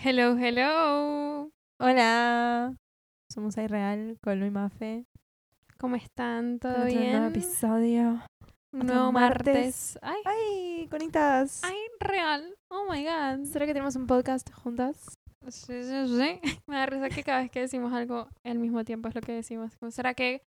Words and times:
Hello, 0.00 0.36
hello. 0.38 1.50
Hola, 1.80 2.74
somos 3.32 3.56
Real 3.56 4.16
con 4.22 4.38
Luis 4.40 4.52
Mafe. 4.52 5.04
¿Cómo 5.78 5.96
están? 5.96 6.58
¿Todo 6.58 6.72
Otro 6.72 6.84
bien? 6.86 7.12
nuevo 7.12 7.26
episodio. 7.28 8.22
Otro 8.74 8.84
nuevo 8.84 9.12
martes. 9.12 9.98
Ay, 10.02 10.20
Ay, 10.24 10.88
conitas. 10.90 11.62
ay, 11.64 11.76
real. 12.00 12.54
Oh 12.70 12.86
my 12.90 13.04
god. 13.04 13.44
¿Será 13.44 13.66
que 13.66 13.72
tenemos 13.72 13.96
un 13.96 14.06
podcast 14.06 14.52
juntas? 14.52 15.16
Sí, 15.48 15.82
sí, 15.82 16.06
sí. 16.06 16.40
Me 16.68 16.76
da 16.76 16.86
risa 16.86 17.08
que 17.08 17.22
cada 17.22 17.40
vez 17.42 17.50
que 17.50 17.60
decimos 17.60 17.92
algo 17.92 18.28
al 18.44 18.58
mismo 18.58 18.84
tiempo 18.84 19.08
es 19.08 19.14
lo 19.14 19.20
que 19.20 19.32
decimos. 19.32 19.72
¿Será 19.90 20.14
que 20.14 20.42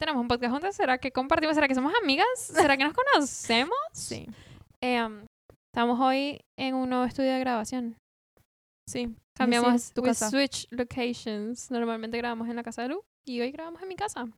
tenemos 0.00 0.20
un 0.20 0.28
podcast 0.28 0.52
juntas? 0.52 0.76
¿Será 0.76 0.98
que 0.98 1.10
compartimos? 1.10 1.54
¿Será 1.54 1.68
que 1.68 1.74
somos 1.74 1.92
amigas? 2.02 2.28
¿Será 2.36 2.76
que 2.76 2.84
nos 2.84 2.94
conocemos? 3.14 3.76
Sí. 3.92 4.26
Eh, 4.82 5.02
um, 5.02 5.24
estamos 5.74 5.98
hoy 6.00 6.40
en 6.58 6.74
un 6.74 6.88
nuevo 6.90 7.04
estudio 7.04 7.32
de 7.32 7.40
grabación. 7.40 7.96
Sí. 8.88 9.14
Cambiamos 9.36 9.82
Sí, 9.82 9.94
tu 9.94 10.02
we 10.02 10.08
casa. 10.08 10.30
switch 10.30 10.66
locations. 10.70 11.70
Normalmente 11.70 12.16
grabamos 12.18 12.48
en 12.48 12.56
la 12.56 12.62
casa 12.62 12.82
de 12.82 12.88
Lu 12.88 13.04
y 13.24 13.40
hoy 13.40 13.50
grabamos 13.50 13.82
en 13.82 13.88
mi 13.88 13.96
casa. 13.96 14.28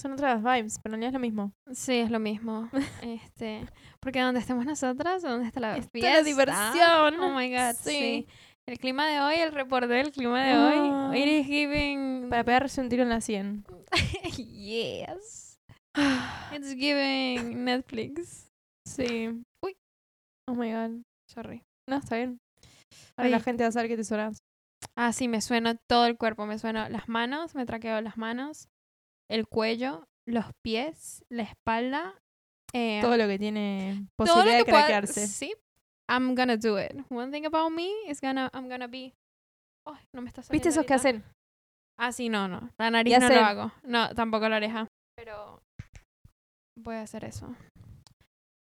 Son 0.00 0.12
otras 0.12 0.42
vibes, 0.42 0.78
pero 0.82 0.96
no 0.96 1.06
es 1.06 1.12
lo 1.12 1.18
mismo. 1.18 1.52
Sí, 1.72 1.96
es 1.96 2.10
lo 2.10 2.18
mismo. 2.18 2.68
este, 3.02 3.68
porque 4.00 4.20
donde 4.20 4.40
estemos 4.40 4.64
nosotras, 4.64 5.22
donde 5.22 5.46
está 5.46 5.60
la 5.60 5.82
fiesta. 5.82 6.22
diversión. 6.22 7.20
Oh 7.20 7.34
my 7.34 7.50
god, 7.50 7.74
sí. 7.78 7.90
Sí. 7.90 8.26
El 8.66 8.78
clima 8.78 9.06
de 9.08 9.20
hoy, 9.20 9.34
el 9.36 9.52
reporte 9.52 9.88
del 9.88 10.12
clima 10.12 10.44
de 10.44 10.56
hoy. 10.56 10.88
Ah. 10.90 11.12
It 11.16 11.26
is 11.26 11.46
giving 11.46 12.28
Para 12.30 12.44
pegarse 12.44 12.80
un 12.80 12.88
tiro 12.88 13.02
en 13.02 13.08
la 13.08 13.20
100. 13.20 13.64
yes. 14.36 15.58
It's 16.52 16.74
giving 16.74 17.64
Netflix. 17.64 18.50
Sí. 18.86 19.28
Uy. 19.62 19.76
Oh 20.48 20.54
my 20.54 20.72
god. 20.72 21.02
Sorry. 21.28 21.62
No, 21.88 21.96
está 21.96 22.16
bien. 22.16 22.38
La 23.16 23.24
Ay. 23.24 23.40
gente 23.40 23.62
va 23.64 23.68
a 23.68 23.72
saber 23.72 23.88
que 23.88 23.96
te 23.96 24.04
sonas. 24.04 24.38
Ah, 24.96 25.12
sí, 25.12 25.28
me 25.28 25.40
suena 25.40 25.76
todo 25.88 26.06
el 26.06 26.16
cuerpo. 26.16 26.46
Me 26.46 26.58
suena 26.58 26.88
las 26.88 27.08
manos, 27.08 27.54
me 27.54 27.66
traqueo 27.66 28.00
las 28.00 28.16
manos, 28.16 28.68
el 29.30 29.46
cuello, 29.46 30.04
los 30.26 30.46
pies, 30.64 31.24
la 31.30 31.42
espalda. 31.44 32.18
eh, 32.74 33.00
Todo 33.02 33.16
lo 33.16 33.26
que 33.28 33.38
tiene 33.38 34.06
todo 34.16 34.26
lo 34.28 34.32
posibilidad 34.34 34.58
que 34.58 34.64
de 34.64 34.70
pueda- 34.70 34.86
craquearse. 34.86 35.26
Sí, 35.26 35.54
I'm 36.10 36.34
gonna 36.34 36.56
do 36.56 36.78
it. 36.80 36.92
One 37.10 37.30
thing 37.30 37.46
about 37.46 37.70
me 37.70 37.88
is 38.08 38.20
gonna, 38.20 38.50
I'm 38.54 38.68
gonna 38.68 38.86
be. 38.86 39.14
Ay, 39.86 40.04
no 40.14 40.22
me 40.22 40.28
está 40.28 40.42
¿Viste 40.50 40.68
esos 40.70 40.84
que 40.86 40.94
hacen? 40.94 41.24
Ah, 41.98 42.12
sí, 42.12 42.28
no, 42.28 42.48
no. 42.48 42.70
La 42.78 42.90
nariz 42.90 43.18
no 43.18 43.26
hacen- 43.26 43.38
lo 43.40 43.44
hago. 43.44 43.72
No, 43.84 44.14
tampoco 44.14 44.48
la 44.48 44.56
oreja. 44.56 44.88
Pero 45.16 45.60
voy 46.78 46.96
a 46.96 47.02
hacer 47.02 47.24
eso. 47.24 47.54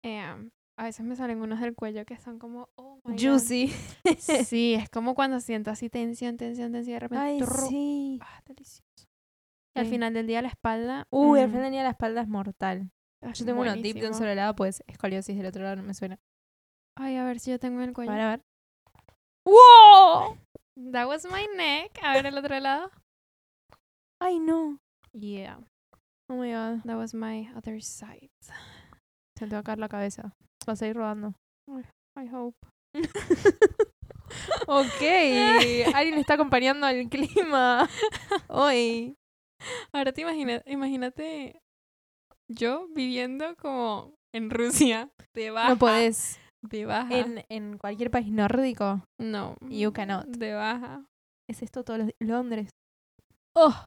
Eh, 0.03 0.49
a 0.79 0.83
veces 0.85 1.05
me 1.05 1.15
salen 1.17 1.41
unos 1.41 1.59
del 1.59 1.75
cuello 1.75 2.05
que 2.05 2.17
son 2.17 2.39
como, 2.39 2.69
oh 2.75 3.01
my 3.03 3.13
God. 3.13 3.19
Juicy. 3.21 3.67
Sí, 4.45 4.75
es 4.75 4.89
como 4.89 5.13
cuando 5.13 5.39
siento 5.41 5.71
así 5.71 5.89
tensión, 5.89 6.37
tensión, 6.37 6.71
tensión 6.71 6.91
y 6.91 6.93
de 6.93 6.99
repente. 6.99 7.21
Ay, 7.23 7.39
turru. 7.39 7.67
sí. 7.67 8.19
Ah, 8.21 8.41
delicioso. 8.45 9.07
Y 9.75 9.79
al 9.79 9.85
final 9.87 10.13
del 10.13 10.25
día 10.27 10.41
la 10.41 10.47
espalda. 10.47 11.05
Uy, 11.11 11.39
al 11.41 11.47
mm, 11.49 11.51
final 11.51 11.63
del 11.65 11.71
día 11.73 11.83
la 11.83 11.89
espalda 11.89 12.21
es 12.21 12.27
mortal. 12.29 12.91
ah, 13.21 13.33
Yo 13.33 13.45
tengo 13.45 13.61
uno 13.61 13.73
tip 13.73 13.97
de 13.97 14.07
un 14.07 14.13
solo 14.13 14.33
lado, 14.33 14.55
pues 14.55 14.81
escoliosis 14.87 15.35
del 15.37 15.45
otro 15.47 15.63
lado 15.63 15.75
no 15.75 15.83
me 15.83 15.93
suena. 15.93 16.17
Ay, 16.97 17.17
a 17.17 17.25
ver 17.25 17.39
si 17.39 17.51
yo 17.51 17.59
tengo 17.59 17.81
el 17.81 17.93
cuello. 17.93 18.11
A 18.11 18.15
ver, 18.15 18.23
a 18.23 18.29
ver. 18.29 18.41
¡Wow! 19.45 20.37
That 20.91 21.07
was 21.07 21.25
my 21.25 21.45
neck. 21.57 21.99
A 22.01 22.13
ver 22.13 22.25
el 22.25 22.37
otro 22.37 22.57
lado. 22.59 22.89
Ay, 24.21 24.39
no. 24.39 24.79
Yeah, 25.13 25.59
Oh 26.29 26.35
my 26.35 26.51
god. 26.51 26.83
that 26.85 26.95
was 26.97 27.13
my 27.13 27.49
other 27.55 27.81
side. 27.81 28.29
Se 29.37 29.47
te 29.47 29.55
va 29.55 29.59
a 29.59 29.63
caer 29.63 29.79
la 29.79 29.89
cabeza. 29.89 30.33
Vas 30.65 30.81
a 30.81 30.87
ir 30.87 30.95
rodando. 30.95 31.33
I 32.17 32.27
hope. 32.31 32.57
ok. 34.67 35.01
Alguien 35.95 36.19
está 36.19 36.33
acompañando 36.35 36.85
al 36.85 37.07
clima. 37.09 37.89
Hoy. 38.47 39.15
Ahora 39.91 40.13
te 40.13 40.21
imaginas, 40.21 40.61
imagínate 40.65 41.61
yo 42.49 42.87
viviendo 42.95 43.55
como 43.57 44.15
en 44.33 44.49
Rusia, 44.49 45.09
de 45.35 45.51
baja. 45.51 45.69
No 45.69 45.77
podés. 45.77 46.39
De 46.61 46.85
baja. 46.85 47.17
En, 47.17 47.45
en 47.49 47.77
cualquier 47.77 48.11
país 48.11 48.31
nórdico. 48.31 49.03
No. 49.19 49.55
You 49.69 49.93
cannot. 49.93 50.25
De 50.27 50.53
baja. 50.53 51.05
Es 51.49 51.61
esto 51.61 51.83
todos 51.83 51.99
los 51.99 52.07
días. 52.07 52.17
Londres. 52.19 52.69
Oh. 53.55 53.85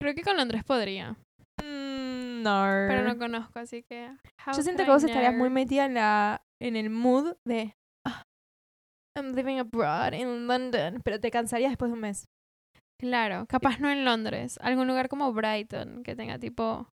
Creo 0.00 0.14
que 0.14 0.22
con 0.22 0.36
Londres 0.36 0.64
podría, 0.64 1.16
Mm, 1.60 2.42
no. 2.42 2.64
pero 2.88 3.02
no 3.04 3.18
conozco, 3.18 3.58
así 3.58 3.82
que. 3.82 4.10
Yo 4.54 4.62
siento 4.62 4.84
que 4.84 4.90
vos 4.90 5.04
estarías 5.04 5.34
muy 5.34 5.50
metida 5.50 5.84
en 5.86 5.94
la 5.94 6.42
en 6.60 6.76
el 6.76 6.90
mood 6.90 7.34
de 7.46 7.74
"Ah, 8.06 8.22
I'm 9.16 9.32
living 9.34 9.58
abroad 9.58 10.12
in 10.14 10.46
London, 10.46 11.00
pero 11.04 11.20
te 11.20 11.30
cansarías 11.30 11.70
después 11.72 11.90
de 11.90 11.94
un 11.94 12.00
mes. 12.00 12.24
Claro, 13.00 13.46
capaz 13.48 13.78
no 13.80 13.90
en 13.90 14.04
Londres, 14.04 14.58
algún 14.62 14.86
lugar 14.86 15.08
como 15.08 15.32
Brighton 15.32 16.02
que 16.04 16.14
tenga 16.14 16.38
tipo 16.38 16.88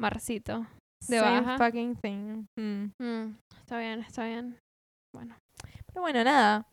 marcito. 0.00 0.66
De 1.08 1.18
Same 1.18 1.40
baja. 1.40 1.58
fucking 1.58 1.96
thing. 1.96 2.44
Mm. 2.58 2.90
Mm, 3.00 3.36
está 3.60 3.78
bien, 3.78 4.00
está 4.00 4.24
bien. 4.26 4.58
Bueno, 5.14 5.36
Pero 5.86 6.00
bueno, 6.02 6.22
nada. 6.24 6.66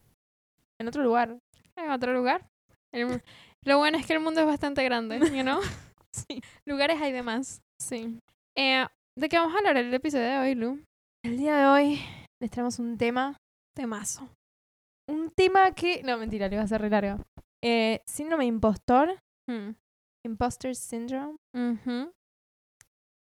En 0.79 0.87
otro 0.87 1.03
lugar. 1.03 1.37
en 1.77 1.89
otro 1.91 2.13
lugar. 2.13 2.45
El- 2.93 3.21
lo 3.65 3.77
bueno 3.77 3.97
es 3.97 4.05
que 4.05 4.13
el 4.13 4.19
mundo 4.19 4.41
es 4.41 4.47
bastante 4.47 4.83
grande, 4.83 5.19
you 5.19 5.41
know? 5.43 5.59
Sí. 6.27 6.41
Lugares 6.67 7.01
hay 7.01 7.11
de 7.11 7.23
más. 7.23 7.61
Sí. 7.81 8.19
Eh, 8.55 8.85
¿De 9.17 9.29
qué 9.29 9.37
vamos 9.37 9.55
a 9.55 9.57
hablar 9.57 9.77
el 9.77 9.93
episodio 9.93 10.25
de 10.25 10.37
hoy, 10.37 10.55
Lu? 10.55 10.83
El 11.25 11.37
día 11.37 11.57
de 11.57 11.65
hoy 11.65 11.99
les 12.39 12.51
traemos 12.51 12.79
un 12.79 12.97
tema. 12.97 13.37
Temazo. 13.75 14.29
Un 15.09 15.31
tema 15.31 15.71
que. 15.71 16.03
No, 16.03 16.17
mentira, 16.17 16.47
le 16.47 16.57
va 16.57 16.63
a 16.63 16.67
ser 16.67 16.81
re 16.81 16.89
largo. 16.89 17.23
Eh, 17.63 18.01
síndrome 18.05 18.45
impostor. 18.45 19.17
Mm. 19.49 19.71
Imposter 20.25 20.75
syndrome. 20.75 21.35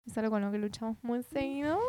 Es 0.08 0.18
algo 0.18 0.32
con 0.32 0.42
lo 0.42 0.52
que 0.52 0.58
luchamos 0.58 0.98
muy 1.04 1.24
seguido. 1.24 1.80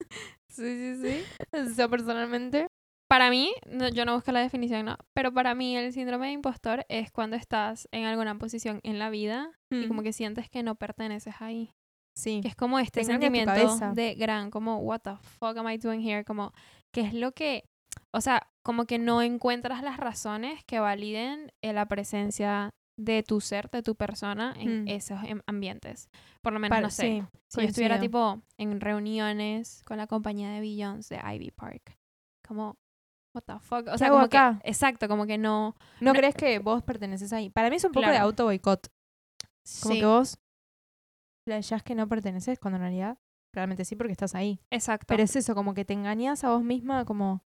Sí, 0.50 0.96
sí, 0.96 0.96
sí. 1.02 1.24
Yo 1.76 1.90
personalmente. 1.90 2.66
Para 3.08 3.30
mí, 3.30 3.52
no- 3.66 3.88
yo 3.88 4.04
no 4.04 4.14
busco 4.14 4.32
la 4.32 4.40
definición, 4.40 4.84
no, 4.84 4.96
pero 5.14 5.32
para 5.32 5.54
mí 5.54 5.76
el 5.76 5.92
síndrome 5.94 6.26
de 6.26 6.32
impostor 6.32 6.84
es 6.88 7.10
cuando 7.10 7.36
estás 7.36 7.88
en 7.90 8.04
alguna 8.04 8.36
posición 8.38 8.80
en 8.82 8.98
la 8.98 9.08
vida 9.10 9.50
y 9.70 9.88
como 9.88 10.02
que 10.02 10.12
sientes 10.12 10.50
que 10.50 10.62
no 10.62 10.74
perteneces 10.74 11.34
ahí. 11.40 11.70
Sí. 12.14 12.40
Que 12.42 12.48
es 12.48 12.56
como 12.56 12.78
este 12.80 13.04
sentimiento 13.04 13.52
de 13.94 14.14
gran, 14.14 14.50
como, 14.50 14.78
what 14.78 15.00
the 15.00 15.16
fuck 15.22 15.56
am 15.56 15.68
I 15.68 15.78
doing 15.78 16.00
here? 16.06 16.24
Como, 16.24 16.52
que 16.92 17.00
es 17.02 17.14
lo 17.14 17.32
que, 17.32 17.64
o 18.12 18.20
sea, 18.20 18.46
como 18.62 18.84
que 18.86 18.98
no 18.98 19.22
encuentras 19.22 19.82
las 19.82 19.96
razones 19.98 20.62
que 20.64 20.80
validen 20.80 21.50
eh, 21.62 21.72
la 21.72 21.86
presencia 21.86 22.70
de 22.98 23.22
tu 23.22 23.40
ser, 23.40 23.70
de 23.70 23.82
tu 23.82 23.94
persona 23.94 24.52
en 24.58 24.82
Mm. 24.84 24.88
esos 24.88 25.22
em- 25.24 25.40
ambientes. 25.46 26.10
Por 26.42 26.52
lo 26.52 26.58
menos, 26.58 26.74
Para- 26.76 26.86
no 26.88 26.90
sé, 26.90 27.02
sí, 27.22 27.22
si 27.46 27.60
yo 27.62 27.68
estuviera 27.68 27.98
coincido. 27.98 28.34
tipo 28.34 28.42
en 28.58 28.80
reuniones 28.80 29.82
con 29.84 29.96
la 29.96 30.08
compañía 30.08 30.50
de 30.50 30.60
Beyoncé 30.60 31.14
de 31.22 31.34
Ivy 31.36 31.52
Park, 31.52 31.96
como, 32.46 32.74
what 33.34 33.42
the 33.46 33.58
fuck? 33.60 33.86
O 33.88 33.92
¿Qué 33.92 33.98
sea, 33.98 34.06
hago 34.08 34.16
como 34.16 34.26
acá? 34.26 34.58
que, 34.62 34.68
exacto, 34.70 35.08
como 35.08 35.26
que 35.26 35.38
no, 35.38 35.74
¿No, 36.00 36.12
crees 36.12 36.34
que 36.34 36.58
vos 36.58 36.82
perteneces 36.82 37.32
ahí? 37.32 37.50
Para 37.50 37.70
mí 37.70 37.76
es 37.76 37.84
un 37.84 37.92
poco 37.92 38.08
de 38.08 38.16
auto 38.16 38.44
boicot. 38.44 38.88
Como 39.82 39.94
sí, 39.94 40.00
que 40.00 40.06
vos 40.06 40.38
playas 41.46 41.82
que 41.82 41.94
no 41.94 42.08
perteneces 42.08 42.58
cuando 42.58 42.76
en 42.76 42.82
realidad 42.82 43.18
realmente 43.54 43.84
sí 43.84 43.96
porque 43.96 44.12
estás 44.12 44.34
ahí. 44.34 44.60
exacto. 44.70 45.06
Pero 45.08 45.22
es 45.22 45.34
eso, 45.36 45.54
como 45.54 45.74
que 45.74 45.84
te 45.84 45.94
engañas 45.94 46.44
a 46.44 46.50
vos 46.50 46.62
misma 46.62 47.04
como 47.04 47.42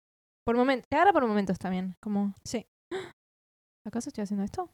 por 0.45 0.55
momentos. 0.55 0.87
Te 0.89 0.95
agarra 0.95 1.13
por 1.13 1.27
momentos 1.27 1.57
también. 1.59 1.95
Como, 2.01 2.33
Sí. 2.43 2.65
¿acaso 3.85 4.09
estoy 4.09 4.23
haciendo 4.23 4.43
esto? 4.43 4.69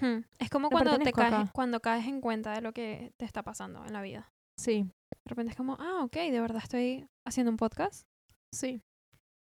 Hmm. 0.00 0.24
Es 0.38 0.48
como 0.50 0.64
No 0.66 0.70
cuando 0.70 0.90
te 0.92 0.96
pertenezco 0.98 1.20
caes, 1.20 1.34
acá. 1.34 1.50
cuando 1.52 1.80
caes 1.80 2.06
en 2.06 2.20
cuenta 2.20 2.52
de 2.52 2.60
lo 2.60 2.72
que 2.72 3.12
te 3.18 3.24
está 3.24 3.42
pasando 3.42 3.84
en 3.84 3.92
la 3.92 4.02
vida. 4.02 4.32
Sí, 4.58 4.82
De 5.10 5.28
repente 5.28 5.50
es 5.50 5.56
como, 5.56 5.76
ah, 5.80 6.02
ok, 6.04 6.14
de 6.14 6.40
verdad 6.40 6.62
estoy 6.62 7.06
haciendo 7.26 7.50
un 7.50 7.56
podcast. 7.56 8.06
sí. 8.54 8.80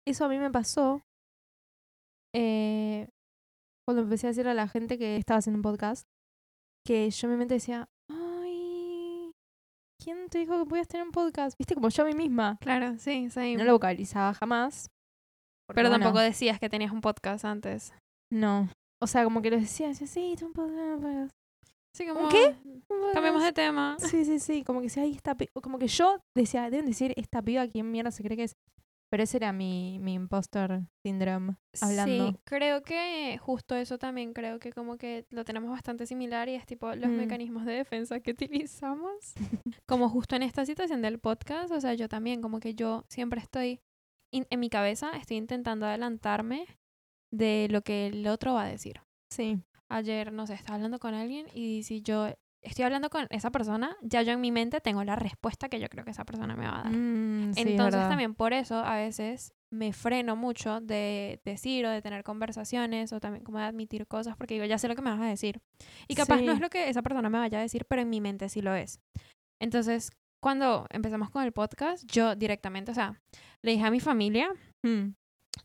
Eso 0.07 0.23
a 0.23 0.29
mí 0.29 0.37
me 0.37 0.49
pasó 0.49 1.01
eh, 2.35 3.07
cuando 3.87 4.03
empecé 4.03 4.27
a 4.27 4.29
decirle 4.31 4.51
a 4.51 4.55
la 4.55 4.67
gente 4.67 4.97
que 4.97 5.15
estaba 5.17 5.39
haciendo 5.39 5.57
un 5.57 5.63
podcast, 5.63 6.05
que 6.85 7.09
yo 7.09 7.27
en 7.27 7.31
mi 7.31 7.37
mente 7.37 7.55
decía, 7.55 7.87
ay, 8.09 9.31
¿quién 10.01 10.29
te 10.29 10.39
dijo 10.39 10.57
que 10.59 10.69
podías 10.69 10.87
tener 10.87 11.05
un 11.05 11.11
podcast? 11.11 11.57
Viste, 11.57 11.75
como 11.75 11.89
yo 11.89 12.03
a 12.03 12.05
mí 12.07 12.13
misma. 12.13 12.57
Claro, 12.61 12.97
sí, 12.97 13.29
sí. 13.29 13.55
No 13.55 13.63
lo 13.63 13.73
vocalizaba 13.73 14.33
jamás. 14.33 14.87
Pero 15.73 15.89
bueno, 15.89 16.03
tampoco 16.05 16.21
decías 16.21 16.59
que 16.59 16.69
tenías 16.69 16.91
un 16.91 17.01
podcast 17.01 17.43
antes. 17.45 17.93
No. 18.31 18.69
O 19.01 19.07
sea, 19.07 19.23
como 19.25 19.41
que 19.41 19.51
lo 19.51 19.57
decía, 19.57 19.89
decía, 19.89 20.07
sí, 20.07 20.35
tengo 20.37 20.47
un 20.47 20.53
podcast, 20.53 21.31
Sí, 21.95 22.07
¿Un 22.09 22.15
como, 22.15 22.29
qué? 22.29 22.55
un 22.63 22.83
Cambiemos 23.13 23.41
de 23.43 23.49
podcast". 23.49 23.55
tema. 23.55 23.97
Sí, 23.99 24.23
sí, 24.23 24.39
sí. 24.39 24.63
Como 24.63 24.81
que 24.81 24.87
ay, 24.99 25.13
esta 25.15 25.35
pi-". 25.35 25.49
Como 25.61 25.79
que 25.79 25.87
yo 25.87 26.19
decía, 26.35 26.69
deben 26.69 26.85
decir, 26.85 27.13
esta 27.17 27.41
piba, 27.41 27.67
¿quién 27.67 27.91
mierda 27.91 28.11
se 28.11 28.23
cree 28.23 28.37
que 28.37 28.43
es? 28.43 28.53
Pero 29.09 29.23
ese 29.23 29.37
era 29.37 29.53
mi, 29.53 29.99
mi 29.99 30.13
impostor 30.15 30.81
syndrome. 31.01 31.55
hablando. 31.81 32.31
Sí, 32.31 32.37
creo 32.43 32.83
que 32.83 33.37
justo 33.39 33.75
eso 33.75 33.97
también 33.97 34.33
creo 34.33 34.59
que 34.59 34.73
como 34.73 34.97
que 34.97 35.25
lo 35.29 35.45
tenemos 35.45 35.71
bastante 35.71 36.05
similar 36.05 36.49
y 36.49 36.55
es 36.55 36.65
tipo 36.65 36.93
los 36.93 37.09
Mm. 37.09 37.15
mecanismos 37.15 37.65
de 37.65 37.73
defensa 37.73 38.19
que 38.19 38.31
utilizamos. 38.71 39.33
como 39.87 40.09
justo 40.09 40.35
en 40.35 40.43
esta 40.43 40.65
situación 40.65 41.01
del 41.01 41.19
podcast, 41.19 41.71
o 41.71 41.79
sea, 41.79 41.93
yo 41.93 42.09
también 42.09 42.41
como 42.41 42.59
que 42.59 42.75
yo 42.75 43.05
siempre 43.07 43.39
estoy 43.39 43.79
en 44.33 44.59
mi 44.59 44.69
cabeza, 44.69 45.11
estoy 45.11 45.37
intentando 45.37 45.85
adelantarme 45.85 46.65
de 47.31 47.67
lo 47.71 47.81
que 47.81 48.07
el 48.07 48.27
otro 48.27 48.53
va 48.55 48.63
a 48.63 48.67
decir. 48.69 48.99
Sí. 49.31 49.57
Ayer, 49.89 50.33
no 50.33 50.45
sé, 50.47 50.53
estaba 50.55 50.75
hablando 50.75 50.99
con 50.99 51.13
alguien 51.13 51.47
y 51.53 51.83
si 51.83 52.01
yo 52.01 52.27
estoy 52.69 52.85
hablando 52.85 53.09
con 53.09 53.27
esa 53.29 53.51
persona, 53.51 53.95
ya 54.01 54.21
yo 54.21 54.31
en 54.33 54.41
mi 54.41 54.51
mente 54.51 54.79
tengo 54.81 55.03
la 55.03 55.15
respuesta 55.15 55.69
que 55.69 55.79
yo 55.79 55.87
creo 55.89 56.05
que 56.05 56.11
esa 56.11 56.25
persona 56.25 56.55
me 56.55 56.65
va 56.67 56.79
a 56.79 56.83
dar. 56.83 56.93
Mm, 56.93 57.53
sí, 57.53 57.59
es 57.61 57.65
Entonces 57.67 57.93
verdad. 57.95 58.09
también 58.09 58.35
por 58.35 58.53
eso 58.53 58.75
a 58.79 58.95
veces 58.97 59.53
me 59.69 59.91
freno 59.93 60.35
mucho 60.35 60.79
de 60.79 61.41
decir 61.43 61.85
o 61.85 61.89
de 61.89 62.01
tener 62.01 62.23
conversaciones 62.23 63.11
o 63.11 63.19
también 63.19 63.43
como 63.43 63.57
de 63.59 63.65
admitir 63.65 64.07
cosas 64.07 64.37
porque 64.37 64.53
digo, 64.53 64.65
ya 64.65 64.77
sé 64.77 64.87
lo 64.87 64.95
que 64.95 65.01
me 65.01 65.09
vas 65.11 65.19
a 65.19 65.25
decir. 65.25 65.59
Y 66.07 66.15
capaz 66.15 66.41
no 66.41 66.51
es 66.51 66.57
Sí. 66.57 66.61
lo 66.63 66.69
que 66.69 66.87
esa 66.89 67.01
persona 67.01 67.29
me 67.29 67.37
vaya 67.39 67.57
a 67.59 67.61
decir, 67.61 67.85
pero 67.85 68.01
en 68.01 68.09
mi 68.09 68.21
mente 68.21 68.47
sí 68.49 68.61
lo 68.61 68.73
es. 68.75 68.99
Entonces, 69.61 70.11
cuando 70.41 70.85
empezamos 70.89 71.29
con 71.29 71.43
el 71.43 71.51
podcast, 71.51 72.05
yo 72.09 72.35
directamente, 72.35 72.91
o 72.91 72.93
sea, 72.95 73.19
le 73.63 73.71
dije 73.71 73.83
a 73.85 73.91
mi 73.91 73.99
familia 73.99 74.49
Mm. 74.85 75.13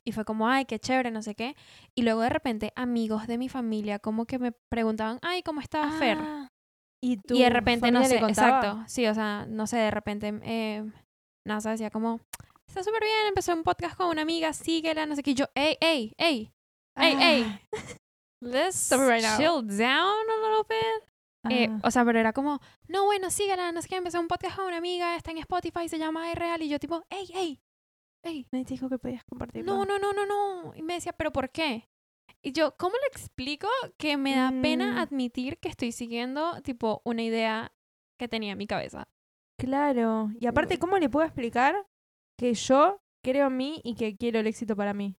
y 0.05 0.13
fue 0.13 0.25
como, 0.25 0.49
ay, 0.49 0.65
qué 0.65 0.79
chévere, 0.79 1.11
no 1.11 1.23
sé 1.23 1.35
qué. 1.35 1.55
Y 1.95 2.03
luego 2.03 2.23
de 2.23 2.31
repente 2.31 2.73
amigos 2.75 3.27
de 3.27 3.39
mi 3.39 3.49
familia 3.49 3.99
como 3.99 4.25
que 4.27 4.39
me 4.39 4.53
preguntaban, 4.71 5.19
ay, 5.23 5.43
¿cómo 5.43 5.61
está 5.61 5.91
Fer? 5.99 6.19
Y, 7.05 7.17
de 7.17 7.51
repente, 7.51 7.91
no 7.91 8.05
sé, 8.05 8.17
exacto, 8.17 8.85
sí, 8.87 9.07
o 9.09 9.15
sea, 9.15 9.45
no 9.49 9.67
sé, 9.67 9.77
de 9.77 9.91
repente 9.91 10.39
eh, 10.45 10.85
NASA 11.45 11.71
decía 11.71 11.91
como, 11.91 12.21
está 12.69 12.85
súper 12.85 13.03
bien, 13.03 13.27
empezó 13.27 13.53
un 13.53 13.65
podcast 13.65 13.97
con 13.97 14.07
una 14.07 14.23
amiga, 14.23 14.53
síguela, 14.53 15.05
no 15.05 15.17
sé 15.17 15.25
qué, 15.25 15.33
y 15.33 15.35
yo, 15.35 15.47
ey, 15.57 15.77
ey, 15.81 16.15
ey, 16.17 16.53
ey, 16.97 17.17
ey, 17.21 17.43
Ah, 17.45 17.61
let's 18.41 18.77
Stop 18.77 19.01
it 19.01 19.09
right 19.09 19.23
now. 19.23 19.37
chill 19.37 19.63
down 19.63 20.15
a 20.31 20.49
little 20.49 20.65
bit. 20.69 21.51
Eh, 21.51 21.69
ah. 21.69 21.81
o 21.83 21.91
sea, 21.91 22.05
pero 22.05 22.21
era 22.21 22.33
como, 22.33 22.61
no, 22.87 23.05
bueno, 23.07 23.31
síguela, 23.31 23.73
no 23.73 23.83
sé 23.83 23.89
qué, 23.89 23.97
empezó 23.97 24.21
un 24.21 24.29
podcast 24.29 24.55
con 24.55 24.67
una 24.67 24.77
amiga, 24.77 25.17
está 25.17 25.33
en 25.33 25.39
Spotify, 25.39 25.89
se 25.89 25.99
llama 25.99 26.31
iReal, 26.31 26.63
y 26.63 26.69
yo 26.69 26.79
tipo, 26.79 27.03
ey, 27.11 27.29
ey, 27.35 27.61
ey, 28.23 28.47
Nadie 28.53 28.65
te 28.65 28.75
dijo 28.75 28.89
que 28.89 28.99
podías 28.99 29.25
compartirlo. 29.25 29.75
no, 29.75 29.85
no, 29.85 29.99
no, 29.99 30.13
no, 30.13 30.25
no. 30.25 30.73
Y 30.77 30.83
me 30.83 30.95
decía, 30.95 31.13
¿pero 31.13 31.33
por 31.33 31.51
qué? 31.51 31.89
Y 32.43 32.53
yo, 32.53 32.75
¿cómo 32.77 32.95
le 32.97 33.07
explico 33.09 33.69
que 33.99 34.17
me 34.17 34.35
da 34.35 34.51
Mm. 34.51 34.63
pena 34.63 35.01
admitir 35.01 35.59
que 35.59 35.69
estoy 35.69 35.93
siguiendo, 35.93 36.61
tipo, 36.63 37.01
una 37.05 37.23
idea 37.23 37.73
que 38.19 38.29
tenía 38.29 38.53
en 38.53 38.59
mi 38.59 38.67
cabeza? 38.67 39.09
Claro. 39.59 40.31
Y 40.41 40.47
aparte. 40.47 40.79
¿cómo 40.79 40.99
le 40.99 41.09
puedo 41.09 41.25
explicar 41.27 41.87
que 42.39 42.55
yo 42.55 43.01
creo 43.25 43.47
en 43.47 43.57
mí 43.57 43.81
y 43.85 43.95
que 43.95 44.17
quiero 44.17 44.41
el 44.41 44.47
éxito 44.49 44.75
para 44.75 44.93
mí? 44.93 45.17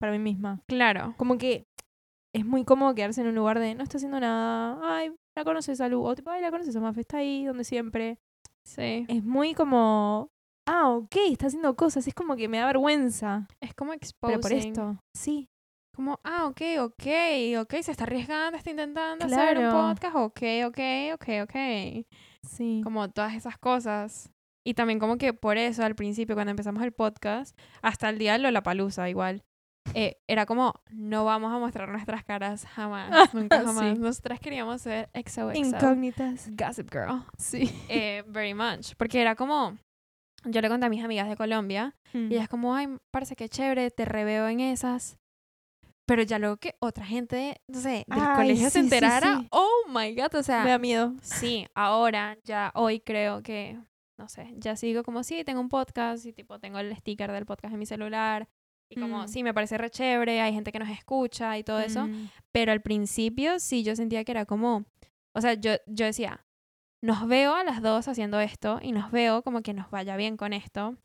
Para 0.00 0.10
mí 0.12 0.18
misma. 0.18 0.60
Claro. 0.66 1.14
Como 1.16 1.38
que 1.38 1.66
es 2.34 2.44
muy 2.44 2.64
cómodo 2.64 2.94
quedarse 2.94 3.20
en 3.20 3.28
un 3.28 3.36
lugar 3.36 3.60
de 3.60 3.74
no 3.76 3.84
está 3.84 3.98
haciendo 3.98 4.18
nada. 4.18 4.80
Ay, 4.82 5.14
la 5.36 5.44
conoces 5.44 5.80
a 5.80 5.88
Lu. 5.88 6.02
O 6.02 6.14
tipo, 6.16 6.30
ay, 6.30 6.42
la 6.42 6.50
conoces 6.50 6.74
a 6.74 6.80
Mafe. 6.80 7.02
Está 7.02 7.18
ahí 7.18 7.44
donde 7.44 7.62
siempre. 7.62 8.18
Sí. 8.64 9.06
Es 9.08 9.22
muy 9.22 9.54
como. 9.54 10.30
Ah, 10.66 10.88
ok, 10.90 11.14
está 11.30 11.46
haciendo 11.46 11.76
cosas. 11.76 12.08
Es 12.08 12.14
como 12.14 12.34
que 12.34 12.48
me 12.48 12.58
da 12.58 12.66
vergüenza. 12.66 13.46
Es 13.60 13.74
como 13.74 13.92
Pero 13.92 13.98
exposing. 13.98 14.40
por 14.40 14.52
esto. 14.52 14.98
Sí. 15.14 15.48
Como, 15.94 16.18
ah, 16.24 16.46
ok, 16.46 16.60
ok, 16.80 17.04
ok, 17.60 17.74
se 17.82 17.92
está 17.92 18.04
arriesgando, 18.04 18.56
está 18.58 18.70
intentando 18.70 19.24
hacer 19.26 19.58
un 19.58 19.64
Claro. 19.64 19.70
podcast, 19.94 20.16
ok, 20.16 20.42
ok, 20.66 20.78
ok, 21.14 21.28
ok. 21.44 22.06
Sí. 22.42 22.80
Como 22.82 23.08
todas 23.10 23.34
esas 23.34 23.56
cosas. 23.58 24.30
Y 24.66 24.74
también 24.74 24.98
como 24.98 25.18
que 25.18 25.32
por 25.34 25.56
eso 25.56 25.84
al 25.84 25.94
principio, 25.94 26.34
cuando 26.34 26.50
empezamos 26.50 26.82
el 26.82 26.92
podcast, 26.92 27.56
hasta 27.82 28.08
el 28.08 28.18
día 28.18 28.32
de 28.32 28.38
Lollapalooza 28.40 29.08
igual, 29.08 29.42
eh, 29.94 30.16
era 30.26 30.46
como, 30.46 30.72
no 30.90 31.24
vamos 31.26 31.52
a 31.52 31.58
mostrar 31.58 31.88
nuestras 31.90 32.24
caras 32.24 32.64
jamás, 32.66 33.10
nunca 33.34 33.60
Sí. 33.60 33.66
jamás. 33.66 33.98
Nosotras 33.98 34.40
queríamos 34.40 34.80
ser 34.80 35.10
XOXO. 35.14 35.52
Incógnitas. 35.58 36.50
Gossip 36.56 36.90
Girl. 36.90 37.22
Sí. 37.38 37.70
Eh, 37.88 38.24
very 38.26 38.54
much. 38.54 38.94
Porque 38.96 39.20
era 39.20 39.36
como, 39.36 39.76
yo 40.44 40.60
le 40.60 40.68
conté 40.68 40.86
a 40.86 40.88
mis 40.88 41.04
amigas 41.04 41.28
de 41.28 41.36
Colombia, 41.36 41.94
Mm. 42.14 42.30
y 42.32 42.34
ellas 42.36 42.48
como, 42.48 42.74
ay, 42.74 42.88
parece 43.12 43.36
que 43.36 43.48
chévere, 43.48 43.90
te 43.90 44.04
reveo 44.06 44.48
en 44.48 44.60
esas. 44.60 45.18
Pero 46.06 46.22
ya 46.22 46.38
luego 46.38 46.58
que 46.58 46.74
otra 46.80 47.06
gente, 47.06 47.60
no 47.66 47.80
sé, 47.80 48.04
del 48.06 48.20
Ay, 48.20 48.36
colegio 48.36 48.64
sí, 48.66 48.70
se 48.70 48.70
sí, 48.70 48.78
enterara, 48.80 49.40
sí. 49.40 49.48
oh 49.50 49.84
my 49.88 50.14
god, 50.14 50.34
o 50.34 50.42
sea, 50.42 50.62
Me 50.64 50.70
da 50.70 50.78
miedo. 50.78 51.14
Sí, 51.22 51.66
ahora, 51.74 52.36
ya 52.44 52.70
hoy 52.74 53.00
creo 53.00 53.42
que, 53.42 53.78
no 54.18 54.28
sé, 54.28 54.52
ya 54.58 54.76
sigo 54.76 55.02
como, 55.02 55.22
sí, 55.22 55.44
tengo 55.44 55.60
un 55.60 55.68
podcast 55.70 56.26
y 56.26 56.32
tipo 56.32 56.58
tengo 56.58 56.78
el 56.78 56.94
sticker 56.96 57.32
del 57.32 57.46
podcast 57.46 57.72
en 57.72 57.78
mi 57.78 57.86
celular. 57.86 58.48
Y 58.90 59.00
como, 59.00 59.22
Mm. 59.22 59.28
sí, 59.28 59.42
me 59.42 59.54
parece 59.54 59.78
re 59.78 59.88
chévere, 59.90 60.42
hay 60.42 60.52
gente 60.52 60.70
que 60.70 60.78
nos 60.78 60.90
escucha 60.90 61.56
y 61.56 61.64
todo 61.64 61.80
eso. 61.80 62.06
Mm. 62.06 62.28
Pero 62.52 62.70
al 62.72 62.82
principio 62.82 63.58
sí 63.58 63.82
yo 63.82 63.96
sentía 63.96 64.24
que 64.24 64.32
era 64.32 64.44
como, 64.44 64.84
o 65.34 65.40
sea, 65.40 65.54
yo, 65.54 65.72
yo 65.86 66.04
decía, 66.04 66.44
nos 67.02 67.26
veo 67.26 67.54
a 67.54 67.64
las 67.64 67.80
dos 67.80 68.08
haciendo 68.08 68.40
esto 68.40 68.78
y 68.82 68.92
nos 68.92 69.10
veo 69.10 69.42
como 69.42 69.62
que 69.62 69.72
nos 69.72 69.90
vaya 69.90 70.16
bien 70.16 70.36
con 70.36 70.52
esto 70.52 70.96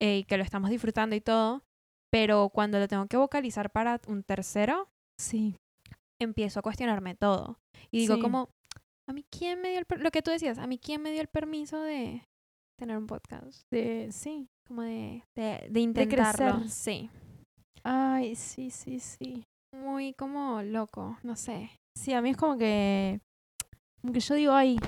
eh, 0.00 0.18
y 0.18 0.24
que 0.24 0.36
lo 0.36 0.44
estamos 0.44 0.68
disfrutando 0.68 1.16
y 1.16 1.22
todo. 1.22 1.62
Pero 2.14 2.48
cuando 2.50 2.78
lo 2.78 2.86
tengo 2.86 3.06
que 3.08 3.16
vocalizar 3.16 3.70
para 3.72 4.00
un 4.06 4.22
tercero, 4.22 4.86
Sí. 5.20 5.56
empiezo 6.22 6.60
a 6.60 6.62
cuestionarme 6.62 7.16
todo. 7.16 7.58
Y 7.90 7.98
digo 7.98 8.14
Sí. 8.14 8.20
como, 8.20 8.50
¿a 9.08 9.12
mí 9.12 9.24
quién 9.36 9.60
me 9.60 9.70
dio 9.70 9.80
el 9.80 9.86
lo 10.00 10.10
que 10.12 10.22
tú 10.22 10.30
decías, 10.30 10.58
a 10.58 10.68
mí 10.68 10.78
quién 10.78 11.02
me 11.02 11.10
dio 11.10 11.20
el 11.20 11.26
permiso 11.26 11.80
de 11.80 12.22
tener 12.78 12.96
un 12.98 13.08
podcast? 13.08 13.62
De, 13.72 14.12
sí. 14.12 14.46
Como 14.68 14.82
de, 14.82 15.24
de, 15.36 15.66
de 15.70 15.80
intentarlo. 15.80 16.68
sí. 16.68 17.10
Ay, 17.82 18.36
sí, 18.36 18.70
sí, 18.70 19.00
sí. 19.00 19.42
Muy 19.74 20.14
como 20.14 20.62
loco, 20.62 21.18
no 21.24 21.34
sé. 21.34 21.70
Sí, 21.98 22.12
a 22.12 22.22
mí 22.22 22.30
es 22.30 22.36
como 22.36 22.56
que. 22.56 23.20
Como 24.00 24.12
que 24.12 24.20
yo 24.20 24.34
digo, 24.36 24.52
ay, 24.52 24.78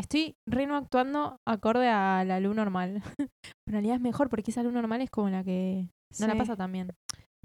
estoy 0.00 0.34
re 0.48 0.66
no 0.66 0.76
actuando 0.76 1.36
acorde 1.46 1.88
a 1.88 2.24
la 2.24 2.40
luz 2.40 2.54
normal. 2.56 3.00
Pero 3.28 3.28
en 3.68 3.72
realidad 3.72 3.94
es 3.96 4.02
mejor 4.02 4.28
porque 4.28 4.50
esa 4.50 4.62
luz 4.64 4.72
normal 4.72 5.00
es 5.02 5.10
como 5.10 5.30
la 5.30 5.44
que 5.44 5.88
no 6.20 6.26
la 6.26 6.36
pasa 6.36 6.56
tan 6.56 6.72
bien. 6.72 6.92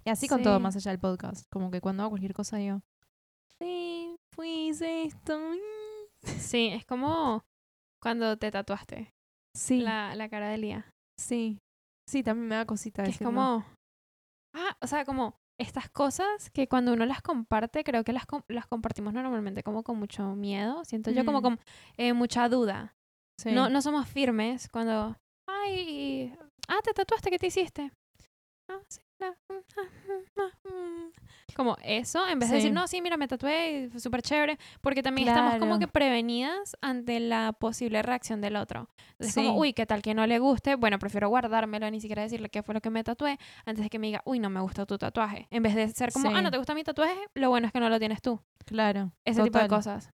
Y 0.06 0.10
así 0.10 0.28
con 0.28 0.42
todo, 0.44 0.60
más 0.60 0.76
allá 0.76 0.92
del 0.92 1.00
podcast. 1.00 1.46
Como 1.52 1.72
que 1.72 1.82
cuando 1.82 2.04
hago 2.04 2.12
cualquier 2.12 2.34
cosa 2.34 2.58
digo, 2.58 2.82
sí, 3.62 4.16
fui, 4.34 4.70
esto. 4.70 5.38
mm". 5.40 6.28
Sí, 6.40 6.68
es 6.68 6.86
como 6.86 7.44
cuando 8.02 8.38
te 8.38 8.52
tatuaste 8.52 9.12
Sí, 9.56 9.80
la, 9.82 10.16
la 10.16 10.30
cara 10.30 10.50
de 10.50 10.58
Lía. 10.58 10.90
sí. 11.20 11.58
Sí, 12.10 12.24
también 12.24 12.48
me 12.48 12.56
da 12.56 12.66
cosita 12.66 13.04
Que 13.04 13.12
es 13.12 13.20
como. 13.20 13.64
Ah, 14.56 14.76
o 14.82 14.88
sea, 14.88 15.06
como 15.06 15.36
estas 15.60 15.90
cosas 15.92 16.50
que 16.50 16.68
cuando 16.68 16.92
uno 16.94 17.06
las 17.06 17.22
comparte, 17.22 17.84
creo 17.84 18.04
que 18.04 18.14
las, 18.14 18.26
com- 18.26 18.42
las 18.48 18.66
compartimos 18.66 19.14
normalmente 19.14 19.62
como 19.62 19.84
con 19.84 20.00
mucho 20.00 20.36
miedo. 20.36 20.84
Siento 20.86 21.12
yo 21.12 21.24
como 21.24 21.44
con 21.44 21.60
eh, 21.98 22.14
mucha 22.14 22.50
duda. 22.50 22.96
Sí. 23.40 23.52
No, 23.52 23.70
no 23.70 23.82
somos 23.84 24.08
firmes 24.08 24.70
cuando. 24.70 25.18
Ay, 25.48 26.34
ah, 26.68 26.80
te 26.84 26.94
tatuaste, 26.94 27.30
¿qué 27.30 27.38
te 27.38 27.48
hiciste? 27.48 27.92
Como 31.56 31.76
eso, 31.84 32.26
en 32.28 32.40
vez 32.40 32.50
de 32.50 32.56
decir, 32.58 32.72
no, 32.72 32.88
sí, 32.88 33.02
mira, 33.02 33.18
me 33.18 33.28
tatué, 33.28 33.86
y 33.86 33.90
fue 33.90 34.00
súper 34.00 34.22
chévere, 34.22 34.58
porque 34.82 35.04
también 35.04 35.28
estamos 35.28 35.56
como 35.58 35.78
que 35.80 35.88
prevenidas 35.88 36.78
ante 36.82 37.20
la 37.20 37.52
posible 37.54 38.02
reacción 38.02 38.40
del 38.40 38.56
otro. 38.56 38.88
Entonces, 39.14 39.36
como, 39.36 39.50
Sí. 39.54 39.60
uy, 39.60 39.74
¿qué 39.74 39.86
tal 39.86 40.02
que 40.02 40.14
no 40.14 40.26
le 40.26 40.40
guste? 40.40 40.76
Bueno, 40.76 41.00
prefiero 41.00 41.28
guardármelo, 41.28 41.90
ni 41.92 42.00
siquiera 42.00 42.22
decirle 42.22 42.50
qué 42.50 42.64
fue 42.64 42.74
lo 42.76 42.82
que 42.82 42.90
me 42.90 43.04
tatué, 43.04 43.38
antes 43.66 43.84
de 43.84 43.90
que 43.90 44.00
me 44.00 44.08
diga, 44.08 44.22
uy, 44.26 44.40
no 44.40 44.50
me 44.50 44.62
gustó 44.62 44.86
tu 44.86 44.98
tatuaje. 44.98 45.48
En 45.50 45.64
vez 45.64 45.76
de 45.76 45.90
ser 45.90 46.14
como, 46.14 46.30
ah, 46.30 46.42
no 46.42 46.52
te 46.52 46.58
gusta 46.58 46.74
mi 46.74 46.84
tatuaje, 46.84 47.20
lo 47.34 47.50
bueno 47.50 47.68
es 47.68 47.74
que 47.74 47.80
no 47.80 47.90
lo 47.90 48.00
tienes 48.00 48.22
tú. 48.22 48.40
Claro. 48.66 49.12
Ese 49.26 49.44
tipo 49.44 49.60
de 49.60 49.68
cosas. 49.68 50.12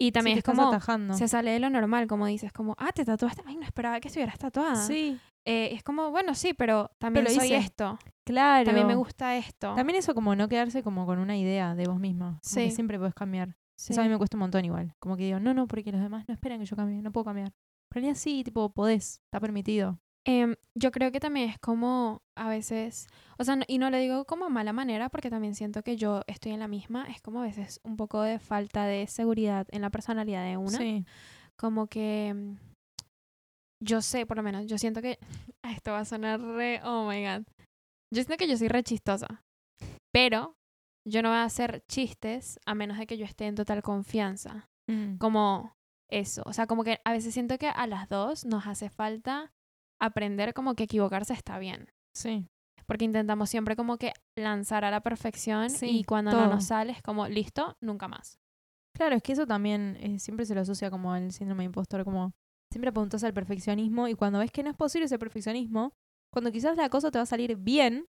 Y 0.00 0.12
también 0.12 0.38
es 0.38 0.44
como, 0.44 0.68
atajando. 0.68 1.14
se 1.14 1.26
sale 1.26 1.50
de 1.50 1.58
lo 1.58 1.70
normal, 1.70 2.06
como 2.06 2.26
dices, 2.26 2.52
como, 2.52 2.74
ah, 2.78 2.92
te 2.92 3.04
tatuaste, 3.04 3.42
ay, 3.46 3.56
no 3.56 3.64
esperaba 3.64 3.98
que 4.00 4.08
estuvieras 4.08 4.38
tatuada. 4.38 4.76
Sí, 4.76 5.18
Eh, 5.50 5.74
es 5.74 5.82
como, 5.82 6.10
bueno, 6.10 6.34
sí, 6.34 6.52
pero 6.52 6.90
también 6.98 7.24
lo 7.24 7.30
soy 7.30 7.46
hice. 7.46 7.56
esto, 7.56 7.98
claro. 8.24 8.66
también 8.66 8.86
me 8.86 8.94
gusta 8.94 9.36
esto. 9.36 9.74
También 9.74 9.98
eso 9.98 10.14
como 10.14 10.36
no 10.36 10.46
quedarse 10.48 10.82
como 10.82 11.06
con 11.06 11.18
una 11.18 11.36
idea 11.38 11.74
de 11.74 11.86
vos 11.86 11.98
misma. 11.98 12.26
Como 12.26 12.54
que 12.54 12.68
Sí. 12.68 12.70
siempre 12.70 12.98
puedes 12.98 13.14
cambiar. 13.14 13.56
Sí. 13.74 13.92
Eso 13.92 14.00
a 14.02 14.04
mí 14.04 14.10
me 14.10 14.18
cuesta 14.18 14.36
un 14.36 14.40
montón 14.40 14.64
igual. 14.64 14.94
Como 14.98 15.16
que 15.16 15.24
digo, 15.24 15.40
no, 15.40 15.54
no, 15.54 15.66
porque 15.66 15.90
los 15.90 16.00
demás 16.02 16.26
no 16.28 16.34
esperan 16.34 16.58
que 16.58 16.66
yo 16.66 16.76
cambie, 16.76 17.00
no 17.00 17.12
puedo 17.12 17.24
cambiar. 17.24 17.52
Pero 17.88 18.00
en 18.00 18.04
realidad 18.04 18.20
sí, 18.20 18.44
tipo, 18.44 18.68
podés, 18.70 19.20
está 19.24 19.40
permitido. 19.40 19.98
Em, 20.24 20.56
yo 20.74 20.90
creo 20.90 21.10
que 21.12 21.20
también 21.20 21.48
es 21.48 21.58
como 21.58 22.20
a 22.34 22.48
veces, 22.50 23.06
o 23.38 23.44
sea, 23.44 23.56
no- 23.56 23.64
y 23.66 23.78
no 23.78 23.88
lo 23.88 23.96
digo 23.96 24.26
como 24.26 24.44
a 24.44 24.48
mala 24.50 24.74
manera, 24.74 25.08
porque 25.08 25.30
también 25.30 25.54
siento 25.54 25.82
que 25.82 25.96
yo 25.96 26.20
estoy 26.26 26.52
en 26.52 26.58
la 26.60 26.68
misma, 26.68 27.06
es 27.08 27.22
como 27.22 27.40
a 27.40 27.44
veces 27.44 27.80
un 27.84 27.96
poco 27.96 28.20
de 28.20 28.38
falta 28.38 28.84
de 28.84 29.06
seguridad 29.06 29.66
en 29.70 29.80
la 29.80 29.88
personalidad 29.88 30.44
de 30.44 30.58
una. 30.58 30.76
Sí. 30.76 31.06
Como 31.56 31.86
que 31.86 32.34
mm, 32.34 32.67
yo 33.82 34.02
sé, 34.02 34.26
por 34.26 34.36
lo 34.36 34.42
menos, 34.42 34.66
yo 34.66 34.78
siento 34.78 35.02
que 35.02 35.18
esto 35.64 35.92
va 35.92 36.00
a 36.00 36.04
sonar 36.04 36.40
re, 36.40 36.80
oh 36.84 37.08
my 37.08 37.24
god. 37.24 37.44
Yo 38.12 38.22
siento 38.22 38.36
que 38.36 38.48
yo 38.48 38.56
soy 38.56 38.68
re 38.68 38.82
chistosa, 38.82 39.42
pero 40.12 40.54
yo 41.06 41.22
no 41.22 41.28
voy 41.30 41.38
a 41.38 41.44
hacer 41.44 41.82
chistes 41.88 42.58
a 42.66 42.74
menos 42.74 42.98
de 42.98 43.06
que 43.06 43.18
yo 43.18 43.24
esté 43.24 43.46
en 43.46 43.54
total 43.54 43.82
confianza. 43.82 44.68
Mm. 44.90 45.18
Como 45.18 45.74
eso, 46.10 46.42
o 46.46 46.52
sea, 46.52 46.66
como 46.66 46.84
que 46.84 47.00
a 47.04 47.12
veces 47.12 47.34
siento 47.34 47.58
que 47.58 47.68
a 47.68 47.86
las 47.86 48.08
dos 48.08 48.46
nos 48.46 48.66
hace 48.66 48.88
falta 48.88 49.52
aprender 50.00 50.54
como 50.54 50.74
que 50.74 50.84
equivocarse 50.84 51.34
está 51.34 51.58
bien. 51.58 51.90
Sí. 52.16 52.46
Porque 52.86 53.04
intentamos 53.04 53.50
siempre 53.50 53.76
como 53.76 53.98
que 53.98 54.14
lanzar 54.36 54.84
a 54.84 54.90
la 54.90 55.02
perfección 55.02 55.68
Sí, 55.68 55.98
y 56.00 56.04
cuando 56.04 56.30
no 56.30 56.38
todo. 56.38 56.48
nos 56.48 56.64
sale 56.64 56.92
es 56.92 57.02
como, 57.02 57.28
listo, 57.28 57.76
nunca 57.82 58.08
más. 58.08 58.38
Claro, 58.96 59.14
es 59.16 59.22
que 59.22 59.32
eso 59.32 59.46
también 59.46 59.98
eh, 60.00 60.18
siempre 60.18 60.46
se 60.46 60.54
lo 60.54 60.62
asocia 60.62 60.90
como 60.90 61.12
al 61.12 61.30
síndrome 61.32 61.64
de 61.64 61.66
impostor, 61.66 62.04
como 62.04 62.32
siempre 62.72 62.90
apuntas 62.90 63.24
al 63.24 63.32
perfeccionismo 63.34 64.08
y 64.08 64.14
cuando 64.14 64.38
ves 64.38 64.50
que 64.52 64.62
no 64.62 64.70
es 64.70 64.76
posible 64.76 65.06
ese 65.06 65.18
perfeccionismo, 65.18 65.92
cuando 66.32 66.52
quizás 66.52 66.76
la 66.76 66.88
cosa 66.90 67.10
te 67.10 67.18
va 67.18 67.22
a 67.22 67.26
salir 67.26 67.56
bien, 67.56 68.06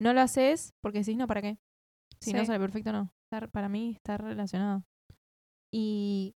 no 0.00 0.12
lo 0.12 0.20
haces 0.20 0.72
porque 0.82 1.00
decís, 1.00 1.16
no, 1.16 1.26
¿para 1.26 1.42
qué? 1.42 1.58
Si 2.20 2.32
no 2.32 2.44
sale 2.46 2.58
perfecto, 2.60 2.92
no. 2.92 3.10
Está- 3.30 3.48
para 3.48 3.68
mí 3.68 3.90
está 3.94 4.16
relacionado. 4.16 4.84
Y 5.72 6.34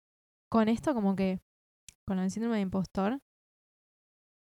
con 0.50 0.68
esto, 0.68 0.94
como 0.94 1.16
que, 1.16 1.40
con 2.06 2.18
el 2.18 2.30
síndrome 2.30 2.56
de 2.56 2.62
impostor, 2.62 3.20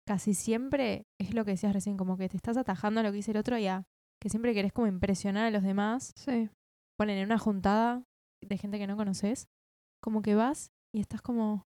casi 0.06 0.34
siempre 0.34 1.06
es 1.20 1.34
lo 1.34 1.44
que 1.44 1.52
decías 1.52 1.72
recién, 1.72 1.96
como 1.96 2.16
que 2.16 2.28
te 2.28 2.36
estás 2.36 2.56
atajando 2.56 3.00
a 3.00 3.02
lo 3.02 3.10
que 3.10 3.16
dice 3.16 3.30
el 3.32 3.36
otro 3.36 3.58
y 3.58 3.66
a 3.66 3.84
que 4.20 4.28
siempre 4.28 4.54
querés 4.54 4.72
como 4.72 4.86
impresionar 4.86 5.46
a 5.46 5.50
los 5.50 5.62
demás. 5.62 6.12
Sí. 6.16 6.50
Ponen 6.98 7.18
en 7.18 7.26
una 7.26 7.38
juntada 7.38 8.02
de 8.42 8.58
gente 8.58 8.78
que 8.78 8.86
no 8.86 8.96
conoces, 8.96 9.48
como 10.02 10.22
que 10.22 10.34
vas 10.34 10.70
y 10.94 11.00
estás 11.00 11.22
como, 11.22 11.66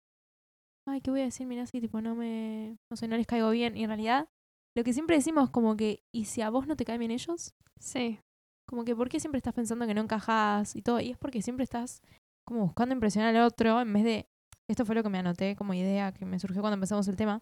ay, 0.88 1.00
¿qué 1.00 1.10
voy 1.10 1.20
a 1.20 1.24
decir? 1.24 1.46
Mira, 1.46 1.66
si 1.66 1.80
tipo 1.80 2.00
no 2.00 2.14
me, 2.14 2.76
no 2.90 2.96
sé, 2.96 3.08
no 3.08 3.16
les 3.16 3.26
caigo 3.26 3.50
bien. 3.50 3.76
Y 3.76 3.84
en 3.84 3.88
realidad, 3.90 4.28
lo 4.76 4.84
que 4.84 4.92
siempre 4.92 5.16
decimos 5.16 5.50
como 5.50 5.76
que, 5.76 6.02
¿y 6.14 6.24
si 6.26 6.42
a 6.42 6.50
vos 6.50 6.66
no 6.66 6.76
te 6.76 6.84
caen 6.84 6.98
bien 7.00 7.10
ellos? 7.10 7.54
Sí. 7.80 8.20
Como 8.68 8.84
que, 8.84 8.94
¿por 8.94 9.08
qué 9.08 9.18
siempre 9.20 9.38
estás 9.38 9.54
pensando 9.54 9.86
que 9.86 9.94
no 9.94 10.02
encajas 10.02 10.76
y 10.76 10.82
todo? 10.82 11.00
Y 11.00 11.10
es 11.10 11.18
porque 11.18 11.42
siempre 11.42 11.64
estás 11.64 12.02
como 12.46 12.60
buscando 12.60 12.94
impresionar 12.94 13.34
al 13.36 13.42
otro 13.44 13.80
en 13.80 13.92
vez 13.92 14.04
de. 14.04 14.26
Esto 14.70 14.84
fue 14.84 14.94
lo 14.94 15.02
que 15.02 15.08
me 15.08 15.18
anoté 15.18 15.56
como 15.56 15.72
idea 15.72 16.12
que 16.12 16.26
me 16.26 16.38
surgió 16.38 16.60
cuando 16.60 16.74
empezamos 16.74 17.08
el 17.08 17.16
tema. 17.16 17.40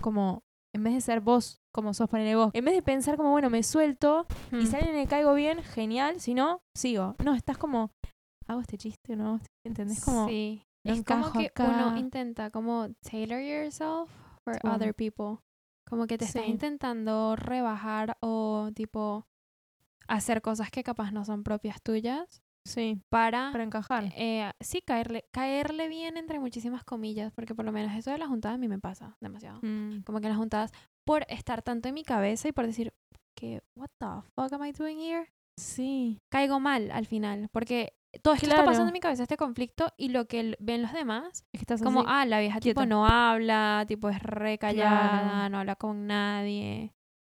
Como, 0.00 0.42
en 0.74 0.82
vez 0.84 0.94
de 0.94 1.00
ser 1.00 1.20
vos 1.20 1.58
como 1.74 1.92
sos 1.94 2.08
para 2.08 2.36
vos, 2.36 2.50
en 2.54 2.64
vez 2.64 2.74
de 2.74 2.82
pensar 2.82 3.16
como, 3.16 3.30
bueno, 3.30 3.50
me 3.50 3.62
suelto 3.62 4.26
y 4.52 4.56
Mm. 4.56 4.66
si 4.66 4.76
alguien 4.76 4.94
le 4.96 5.06
caigo 5.06 5.34
bien, 5.34 5.62
genial. 5.62 6.20
Si 6.20 6.32
no, 6.34 6.60
sigo. 6.74 7.14
No, 7.24 7.34
estás 7.34 7.58
como, 7.58 7.90
hago 8.46 8.60
este 8.60 8.78
chiste 8.78 9.16
no. 9.16 9.40
¿Entendés? 9.66 10.02
Como, 10.04 10.26
sí. 10.28 10.62
Es 10.92 11.04
como 11.04 11.32
que 11.32 11.46
acá. 11.46 11.64
uno 11.68 11.96
intenta 11.98 12.50
como 12.50 12.88
tailor 13.08 13.40
yourself 13.40 14.10
for 14.44 14.58
Como- 14.60 14.74
other 14.74 14.94
people. 14.94 15.38
Como 15.88 16.06
que 16.06 16.18
te 16.18 16.24
estás 16.24 16.44
Sí. 16.44 16.50
intentando 16.50 17.36
rebajar 17.36 18.16
o 18.20 18.70
tipo 18.74 19.26
hacer 20.08 20.42
cosas 20.42 20.70
que 20.70 20.82
capaz 20.82 21.12
no 21.12 21.24
son 21.24 21.42
propias 21.44 21.80
tuyas 21.82 22.42
sí, 22.64 23.00
para, 23.08 23.50
para 23.52 23.64
encajar. 23.64 24.12
eh, 24.16 24.50
sí 24.60 24.80
caerle 24.82 25.24
caerle 25.32 25.88
bien 25.88 26.16
entre 26.16 26.38
muchísimas 26.40 26.82
comillas, 26.84 27.32
porque 27.32 27.54
por 27.54 27.64
lo 27.64 27.72
menos 27.72 27.92
eso 27.96 28.10
de 28.10 28.18
las 28.18 28.28
juntadas 28.28 28.56
a 28.56 28.58
mí 28.58 28.68
me 28.68 28.78
pasa 28.78 29.16
demasiado. 29.20 29.60
Mm, 29.62 30.02
Como 30.04 30.20
que 30.20 30.28
las 30.28 30.36
juntadas 30.36 30.72
por 31.04 31.24
estar 31.28 31.62
tanto 31.62 31.88
en 31.88 31.94
mi 31.94 32.02
cabeza 32.04 32.48
y 32.48 32.52
por 32.52 32.66
decir 32.66 32.92
que 33.36 33.62
what 33.76 33.90
the 33.98 34.06
fuck 34.34 34.52
am 34.52 34.64
I 34.64 34.72
doing 34.72 34.98
here? 34.98 35.28
sí, 35.58 36.18
Caigo 36.30 36.58
mal 36.60 36.90
al 36.90 37.06
final, 37.06 37.48
porque 37.52 37.94
todo 38.18 38.34
esto 38.34 38.46
está 38.46 38.56
Claro. 38.56 38.70
pasando 38.70 38.88
en 38.88 38.92
mi 38.92 39.00
cabeza, 39.00 39.22
este 39.22 39.36
conflicto, 39.36 39.92
y 39.96 40.08
lo 40.08 40.26
que 40.26 40.56
ven 40.60 40.82
los 40.82 40.92
demás 40.92 41.44
es 41.52 41.58
que 41.60 41.62
estás 41.62 41.82
como, 41.82 42.00
así. 42.00 42.08
ah, 42.10 42.24
la 42.26 42.40
vieja 42.40 42.60
tipo 42.60 42.80
quieta. 42.80 42.86
no 42.86 43.06
habla, 43.06 43.84
tipo 43.86 44.08
es 44.08 44.22
re 44.22 44.58
callada, 44.58 45.20
Claro. 45.38 45.48
no 45.50 45.58
habla 45.58 45.76
con 45.76 46.06
nadie, 46.06 46.92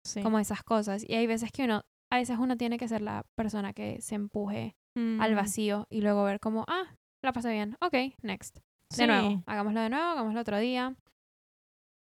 sí. 0.05 0.23
como 0.23 0.39
esas 0.39 0.63
cosas. 0.63 1.05
Y 1.09 1.15
hay 1.15 1.27
veces 1.27 1.51
que 1.53 1.65
uno, 1.65 1.85
a 2.13 2.17
veces 2.19 2.39
uno 2.39 2.57
tiene 2.57 2.79
que 2.79 2.89
ser 2.89 3.03
la 3.03 3.25
persona 3.37 3.73
que 3.73 4.01
se 4.01 4.15
empuje 4.15 4.77
al 5.21 5.33
Mm, 5.33 5.37
vacío 5.37 5.87
y 5.91 6.01
luego 6.01 6.25
ver 6.25 6.41
como, 6.41 6.65
ah, 6.69 6.85
la 7.23 7.33
pasé 7.33 7.53
bien, 7.53 7.77
ok, 7.81 7.95
next. 8.23 8.57
De 8.57 8.63
sí. 8.91 9.07
nuevo, 9.07 9.43
hagámoslo 9.47 9.81
de 9.81 9.91
nuevo, 9.91 10.07
hagámoslo 10.07 10.41
otro 10.41 10.59
día. 10.59 10.95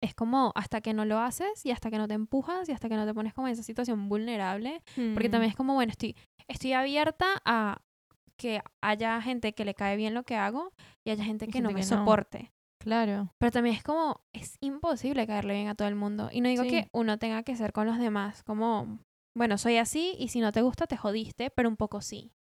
Es 0.02 0.16
como 0.16 0.54
hasta 0.56 0.80
que 0.80 0.94
no 0.94 1.04
lo 1.04 1.20
haces 1.20 1.66
y 1.66 1.72
hasta 1.72 1.90
que 1.90 1.98
no 1.98 2.08
te 2.08 2.14
empujas 2.14 2.70
y 2.70 2.72
hasta 2.72 2.88
que 2.88 2.96
no 2.96 3.06
te 3.06 3.14
pones 3.14 3.34
como 3.34 3.48
en 3.48 3.54
esa 3.54 3.64
situación 3.64 4.08
vulnerable. 4.08 4.82
Porque 5.14 5.28
Mm, 5.28 5.32
también 5.32 5.50
es 5.50 5.58
como, 5.58 5.74
bueno, 5.74 5.92
estoy, 5.92 6.16
estoy 6.48 6.72
abierta 6.74 7.26
a 7.44 7.82
que 8.40 8.62
haya 8.82 9.22
gente 9.22 9.54
que 9.54 9.66
le 9.66 9.76
cae 9.76 9.96
bien 9.98 10.16
lo 10.16 10.24
que 10.24 10.36
hago 10.36 10.72
y 11.06 11.12
haya 11.12 11.24
gente 11.24 11.46
Y 11.46 11.50
que 11.52 11.62
no 11.62 11.70
me 11.70 11.76
que 11.76 11.82
no. 11.82 11.98
soporte. 12.00 12.52
Claro. 12.82 13.32
Pero 13.38 13.52
también 13.52 13.76
es 13.76 13.84
como, 13.84 14.22
es 14.34 14.56
imposible 14.62 15.28
caerle 15.28 15.54
bien 15.56 15.68
a 15.68 15.76
todo 15.76 15.88
el 15.88 15.96
mundo. 15.96 16.30
Y 16.32 16.42
no 16.42 16.50
digo 16.50 16.64
Sí. 16.64 16.70
que 16.70 16.88
uno 16.94 17.20
tenga 17.20 17.44
que 17.44 17.56
ser 17.56 17.74
con 17.74 17.86
los 17.86 18.00
demás, 18.00 18.42
como, 18.44 19.00
bueno, 19.38 19.58
soy 19.60 19.78
así 19.78 20.16
y 20.18 20.30
si 20.30 20.40
no 20.40 20.52
te 20.52 20.62
gusta 20.62 20.88
te 20.88 20.98
jodiste, 20.98 21.52
pero 21.52 21.70
un 21.70 21.76
poco 21.78 22.02
sí. 22.02 22.32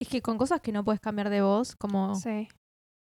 Es 0.00 0.08
que 0.08 0.20
con 0.20 0.36
cosas 0.36 0.60
que 0.60 0.72
no 0.72 0.84
puedes 0.84 1.00
cambiar 1.00 1.30
de 1.30 1.42
vos, 1.42 1.76
como 1.76 2.16
Sí. 2.16 2.48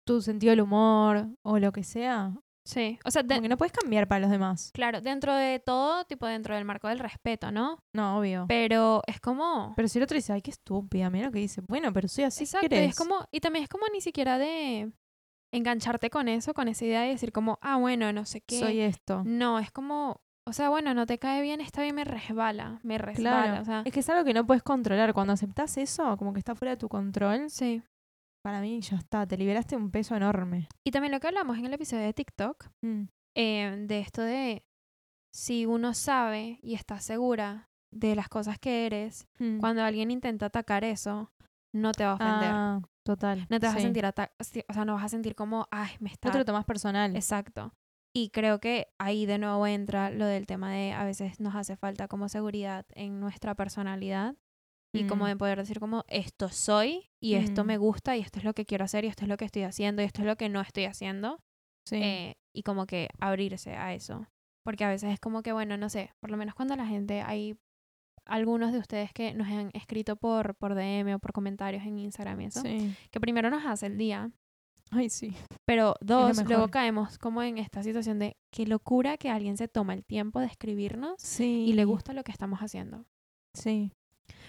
tu 0.07 0.21
sentido 0.21 0.51
del 0.51 0.61
humor 0.61 1.29
o 1.43 1.59
lo 1.59 1.73
que 1.73 1.83
sea, 1.83 2.35
Sí. 2.65 2.99
O 3.05 3.11
sea, 3.11 3.23
de- 3.23 3.41
no 3.43 3.57
puedes 3.59 3.73
cambiar 3.73 4.09
para 4.09 4.21
los 4.21 4.31
demás. 4.31 4.71
claro, 4.73 5.01
dentro 5.01 5.35
de 5.35 5.59
todo, 5.59 6.05
tipo 6.07 6.27
dentro 6.27 6.55
del 6.55 6.65
marco 6.65 6.89
del 6.89 6.99
respeto, 6.99 7.51
¿no? 7.53 7.79
No, 7.93 8.19
obvio. 8.19 8.47
Pero 8.49 9.03
es 9.07 9.21
como... 9.21 9.75
Pero 9.77 9.87
si 9.89 9.99
el 9.99 10.05
otro 10.05 10.15
dice, 10.17 10.33
ay, 10.33 10.41
qué 10.43 10.51
estúpida, 10.51 11.11
mira 11.11 11.27
lo 11.27 11.33
que 11.33 11.41
dice. 11.41 11.61
Bueno, 11.69 11.93
pero 11.93 12.09
soy 12.09 12.25
así, 12.25 12.45
Exacto, 12.45 12.69
¿qué 12.71 12.85
y 12.85 12.89
es 12.89 12.97
como, 12.97 13.27
y 13.31 13.41
también 13.41 13.65
es 13.65 13.69
como 13.69 13.85
ni 13.93 14.01
siquiera 14.01 14.39
de 14.39 14.91
engancharte 15.53 16.11
con 16.11 16.29
eso, 16.29 16.55
con 16.55 16.69
esa 16.69 16.85
idea 16.85 17.07
y 17.07 17.11
decir 17.11 17.33
como, 17.33 17.59
ah, 17.63 17.77
bueno, 17.77 18.13
no 18.13 18.25
sé 18.25 18.41
qué. 18.41 18.59
Soy 18.59 18.81
esto. 18.81 19.23
No, 19.25 19.59
es 19.59 19.71
como, 19.71 20.21
o 20.47 20.53
sea, 20.53 20.69
bueno, 20.69 20.95
no 20.95 21.07
te 21.07 21.19
cae 21.19 21.43
bien, 21.43 21.61
está 21.61 21.83
bien, 21.83 21.95
me 21.95 22.05
resbala, 22.05 22.81
me 22.83 22.99
resbala, 22.99 23.43
Claro. 23.45 23.63
o 23.63 23.65
sea, 23.65 23.83
Es 23.85 23.93
que 23.93 24.01
es 24.01 24.09
algo 24.09 24.25
que 24.25 24.35
no 24.35 24.47
puedes 24.47 24.63
controlar. 24.63 25.13
Cuando 25.15 25.33
aceptas 25.33 25.77
eso, 25.77 26.17
como 26.17 26.33
que 26.33 26.39
está 26.41 26.55
fuera 26.55 26.73
de 26.73 26.77
tu 26.79 26.89
control, 26.89 27.51
sí. 27.51 27.83
Para 28.45 28.61
mí 28.61 28.79
ya 28.83 28.97
está. 28.97 29.27
Te 29.27 29.39
liberaste 29.39 29.75
un 29.75 29.91
peso 29.91 30.15
enorme. 30.15 30.69
Y 30.85 30.91
también 30.91 31.13
lo 31.13 31.19
que 31.19 31.29
hablamos 31.29 31.57
en 31.57 31.65
el 31.65 31.73
episodio 31.73 32.03
de 32.03 32.13
TikTok, 32.13 32.67
Mm, 32.83 33.05
eh, 33.35 33.77
de 33.89 34.01
esto 34.01 34.21
de 34.21 34.67
si 35.33 35.65
uno 35.65 35.95
sabe 35.95 36.59
y 36.63 36.75
está 36.75 37.01
segura 37.01 37.71
de 37.91 38.15
las 38.15 38.29
cosas 38.29 38.59
que 38.59 38.85
eres, 38.85 39.27
mm. 39.39 39.61
cuando 39.61 39.83
alguien 39.83 40.11
intenta 40.11 40.47
atacar 40.47 40.85
eso, 40.85 41.33
no 41.73 41.93
te 41.93 42.05
va 42.05 42.11
a 42.11 42.15
ofender. 42.15 42.51
Ah, 42.53 42.83
total. 43.03 43.47
no 43.49 43.59
te 43.59 43.67
vas 43.67 43.77
sí. 43.77 43.81
a 43.81 43.83
sentir 43.83 44.05
o 44.05 44.73
sea, 44.75 44.85
no 44.85 44.95
vas 44.95 45.05
a 45.05 45.09
sentir 45.09 45.35
como, 45.35 45.67
ay, 45.71 45.93
me 46.01 46.11
está 46.11 46.29
No 46.29 46.33
te 46.33 46.39
lo 46.39 46.45
tomas 46.45 46.67
personal. 46.67 47.17
Exacto. 47.17 47.73
Y 48.13 48.29
creo 48.29 48.61
que 48.61 48.89
ahí 48.99 49.25
de 49.25 49.39
nuevo 49.39 49.67
entra 49.67 50.11
lo 50.11 50.27
del 50.27 50.47
tema 50.47 50.71
de 50.71 50.93
a 50.93 51.05
veces 51.05 51.41
nos 51.41 51.55
hace 51.55 51.77
falta 51.77 52.09
como 52.09 52.29
seguridad 52.29 52.85
en 52.91 53.21
nuestra 53.21 53.55
personalidad 53.55 54.37
y 54.95 55.07
como 55.07 55.25
Mm. 55.25 55.29
de 55.29 55.37
poder 55.37 55.59
decir 55.59 55.81
como 55.81 56.05
esto 56.09 56.49
soy 56.49 57.11
y 57.21 57.35
esto 57.35 57.65
Mm. 57.65 57.67
me 57.67 57.77
gusta 57.79 58.17
y 58.17 58.21
esto 58.21 58.39
es 58.39 58.45
lo 58.45 58.55
que 58.55 58.65
quiero 58.65 58.85
hacer 58.85 59.05
y 59.05 59.09
esto 59.09 59.25
es 59.25 59.29
lo 59.29 59.37
que 59.37 59.45
estoy 59.45 59.63
haciendo 59.63 60.03
y 60.03 60.05
esto 60.07 60.23
es 60.23 60.27
lo 60.27 60.37
que 60.37 60.49
no 60.49 60.61
estoy 60.61 60.85
haciendo 60.85 61.39
Sí. 61.87 61.97
eh, 62.03 62.35
y 62.55 62.63
como 62.63 62.87
que 62.87 63.09
abrirse 63.21 63.75
a 63.77 63.93
eso. 63.95 64.27
Porque 64.65 64.85
a 64.85 64.89
veces 64.89 65.13
es 65.13 65.21
como 65.21 65.43
que, 65.43 65.53
bueno, 65.53 65.77
no 65.77 65.91
sé, 65.91 66.11
por 66.21 66.31
lo 66.31 66.37
menos 66.39 66.55
cuando 66.55 66.75
la 66.77 66.87
gente, 66.87 67.21
hay 67.21 67.57
algunos 68.27 68.73
de 68.73 68.79
ustedes 68.79 69.13
que 69.13 69.35
nos 69.35 69.49
han 69.49 69.69
escrito 69.75 70.17
por, 70.17 70.55
por 70.55 70.75
DM 70.75 71.15
o 71.15 71.19
por 71.19 71.33
comentarios 71.33 71.85
en 71.85 71.99
Instagram 71.99 72.41
y 72.41 72.45
eso, 72.47 72.63
sí. 72.63 72.95
que 73.11 73.21
primero 73.21 73.51
nos 73.51 73.67
hace 73.67 73.85
el 73.87 73.99
día 73.99 74.31
Ay, 74.91 75.11
sí. 75.11 75.35
pero 75.67 75.95
dos, 76.01 76.43
luego 76.47 76.69
caemos 76.69 77.19
como 77.19 77.43
en 77.43 77.59
esta 77.59 77.83
situación 77.83 78.19
de 78.19 78.37
qué 78.51 78.65
locura 78.67 79.19
que 79.19 79.29
alguien 79.29 79.59
se 79.59 79.69
toma 79.69 79.93
el 79.93 80.05
tiempo 80.07 80.41
de 80.41 80.47
escribirnos 80.47 81.17
Sí. 81.21 81.65
y 81.69 81.73
le 81.75 81.85
gusta 81.85 82.15
lo 82.15 82.23
que 82.25 82.33
estamos 82.33 82.61
haciendo. 82.61 83.05
Sí. 83.55 83.93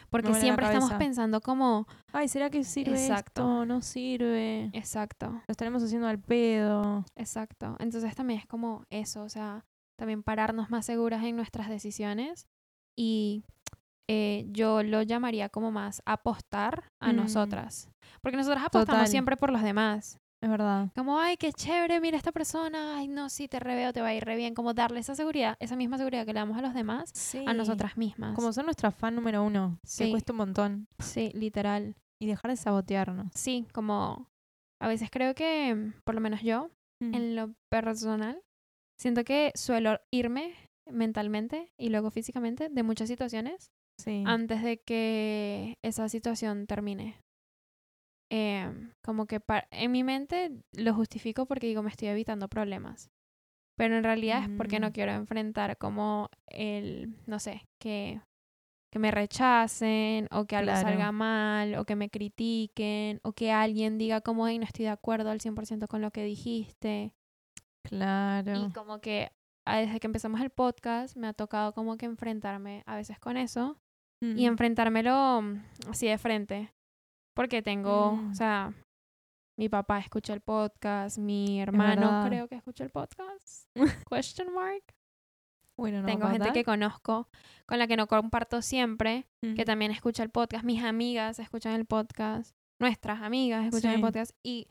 Porque 0.09 0.29
la 0.29 0.39
siempre 0.39 0.65
estamos 0.67 0.93
pensando 0.93 1.41
como, 1.41 1.87
Ay, 2.13 2.27
¿será 2.27 2.49
que 2.49 2.63
sirve 2.63 2.93
Exacto. 2.93 3.41
esto? 3.41 3.65
No 3.65 3.81
sirve. 3.81 4.69
exacto, 4.73 5.31
Lo 5.31 5.51
estaremos 5.51 5.83
haciendo 5.83 6.07
al 6.07 6.19
pedo. 6.19 7.03
exacto. 7.15 7.75
Entonces 7.79 8.15
también 8.15 8.39
es 8.39 8.45
como 8.47 8.83
eso, 8.89 9.23
o 9.23 9.29
sea, 9.29 9.65
también 9.97 10.23
pararnos 10.23 10.69
más 10.69 10.85
seguras 10.85 11.23
en 11.23 11.35
nuestras 11.35 11.69
decisiones 11.69 12.47
y 12.97 13.43
eh, 14.07 14.45
yo 14.51 14.83
lo 14.83 15.01
llamaría 15.01 15.49
como 15.49 15.71
más 15.71 16.01
apostar 16.05 16.83
a 17.01 17.11
Mm. 17.11 17.15
nosotras. 17.15 17.89
Porque 18.21 18.37
nosotras 18.37 18.63
apostamos 18.63 18.99
Total. 18.99 19.07
siempre 19.07 19.35
por 19.37 19.51
los 19.51 19.63
demás. 19.63 20.19
Es 20.45 20.51
verdad. 20.51 20.89
Como, 20.95 21.19
ay, 21.19 21.37
qué 21.37 21.51
chévere, 21.51 21.99
mira 21.99 22.17
esta 22.17 22.31
persona, 22.31 22.97
ay, 22.97 23.07
no, 23.07 23.29
sí, 23.29 23.47
te 23.47 23.59
reveo, 23.59 23.91
te 23.93 24.01
va 24.01 24.09
a 24.09 24.13
ir 24.13 24.23
re 24.23 24.35
bien. 24.35 24.53
Como 24.53 24.75
darle 24.75 24.99
esa 24.99 25.15
seguridad, 25.15 25.57
esa 25.59 25.75
misma 25.75 25.97
seguridad 25.97 26.23
que 26.23 26.33
le 26.33 26.39
damos 26.39 26.55
a 26.55 26.61
los 26.61 26.75
demás, 26.75 27.09
Sí. 27.15 27.43
a 27.47 27.53
nosotras 27.55 27.97
mismas. 27.97 28.35
Como 28.35 28.53
ser 28.53 28.63
nuestra 28.63 28.91
fan 28.91 29.15
número 29.15 29.43
uno. 29.43 29.79
Sí. 29.83 30.03
Que 30.05 30.11
cuesta 30.11 30.33
un 30.33 30.37
montón. 30.37 30.87
Sí, 30.99 31.31
literal. 31.33 31.95
Y 32.21 32.27
dejar 32.27 32.51
de 32.51 32.57
sabotearnos. 32.57 33.31
Sí, 33.33 33.65
como 33.73 34.29
a 34.79 34.87
veces 34.87 35.09
creo 35.11 35.33
que, 35.33 35.91
por 36.03 36.13
lo 36.13 36.21
menos 36.21 36.43
yo, 36.43 36.69
Mm. 37.01 37.15
en 37.15 37.35
lo 37.35 37.55
personal, 37.71 38.39
siento 38.99 39.23
que 39.23 39.51
suelo 39.55 39.99
irme 40.11 40.53
mentalmente 40.87 41.71
y 41.79 41.89
luego 41.89 42.11
físicamente 42.11 42.69
de 42.69 42.83
muchas 42.83 43.07
situaciones 43.09 43.71
Sí. 43.99 44.23
antes 44.27 44.61
de 44.61 44.77
que 44.77 45.73
esa 45.83 46.07
situación 46.07 46.67
termine. 46.67 47.17
Eh, 48.31 48.71
como 49.03 49.27
que 49.27 49.39
en 49.71 49.91
mi 49.91 50.03
mente 50.03 50.51
lo 50.73 50.93
justifico 50.93 51.45
porque 51.45 51.67
digo 51.67 51.83
me 51.83 51.89
estoy 51.91 52.07
evitando 52.09 52.47
problemas. 52.47 53.09
Pero 53.77 53.97
en 53.97 54.03
realidad 54.03 54.43
es 54.43 54.49
porque 54.57 54.79
no 54.79 54.89
Mm. 54.89 54.91
quiero 54.93 55.11
enfrentar 55.11 55.77
como 55.77 56.29
el, 56.47 57.13
no 57.27 57.39
sé, 57.39 57.67
que, 57.79 58.21
que 58.91 58.99
me 58.99 59.11
rechacen 59.11 60.27
o 60.31 60.45
que 60.45 60.55
algo 60.55 60.71
Claro. 60.71 60.87
salga 60.87 61.11
mal 61.11 61.75
o 61.75 61.83
que 61.85 61.95
me 61.97 62.09
critiquen 62.09 63.19
o 63.23 63.33
que 63.33 63.51
alguien 63.51 63.97
diga 63.97 64.21
como, 64.21 64.47
hey, 64.47 64.57
no 64.59 64.63
estoy 64.65 64.85
de 64.85 64.91
acuerdo 64.91 65.29
al 65.29 65.41
100% 65.41 65.87
con 65.87 66.01
lo 66.01 66.11
que 66.11 66.23
dijiste. 66.23 67.13
Claro. 67.83 68.67
Y 68.69 68.71
como 68.73 68.99
que 69.01 69.31
ah, 69.67 69.79
desde 69.79 69.99
que 69.99 70.07
empezamos 70.07 70.39
el 70.41 70.49
podcast 70.49 71.15
me 71.17 71.27
ha 71.27 71.33
tocado 71.33 71.73
como 71.73 71.97
que 71.97 72.05
enfrentarme 72.05 72.83
a 72.85 72.95
veces 72.95 73.19
con 73.19 73.37
eso 73.37 73.77
y 74.21 74.45
Mm. 74.45 74.47
enfrentármelo 74.47 75.41
mm, 75.41 75.61
así 75.89 76.07
de 76.07 76.17
frente. 76.17 76.71
Porque 77.35 77.61
tengo, 77.61 78.13
Mm. 78.13 78.31
o 78.31 78.35
sea, 78.35 78.73
mi 79.57 79.69
papá 79.69 79.99
escucha 79.99 80.33
el 80.33 80.41
podcast, 80.41 81.17
mi 81.17 81.59
hermano 81.61 82.23
creo 82.27 82.47
que 82.47 82.55
escucha 82.55 82.83
el 82.83 82.89
podcast. 82.91 83.67
Question 84.09 84.53
mark. 84.53 84.83
Bueno, 85.77 85.99
no, 86.01 86.05
Tengo 86.07 86.27
gente 86.29 86.53
que 86.53 86.63
conozco, 86.63 87.27
con 87.65 87.77
la 87.79 87.87
que 87.87 87.97
no 87.97 88.07
comparto 88.07 88.61
siempre, 88.61 89.25
Mm. 89.43 89.55
que 89.55 89.65
también 89.65 89.91
escucha 89.91 90.23
el 90.23 90.29
podcast. 90.29 90.63
Mis 90.63 90.81
amigas 90.83 91.39
escuchan 91.39 91.73
el 91.73 91.85
podcast. 91.85 92.55
Nuestras 92.79 93.21
amigas 93.21 93.65
escuchan 93.65 93.93
el 93.95 94.01
podcast. 94.01 94.31
Y 94.43 94.67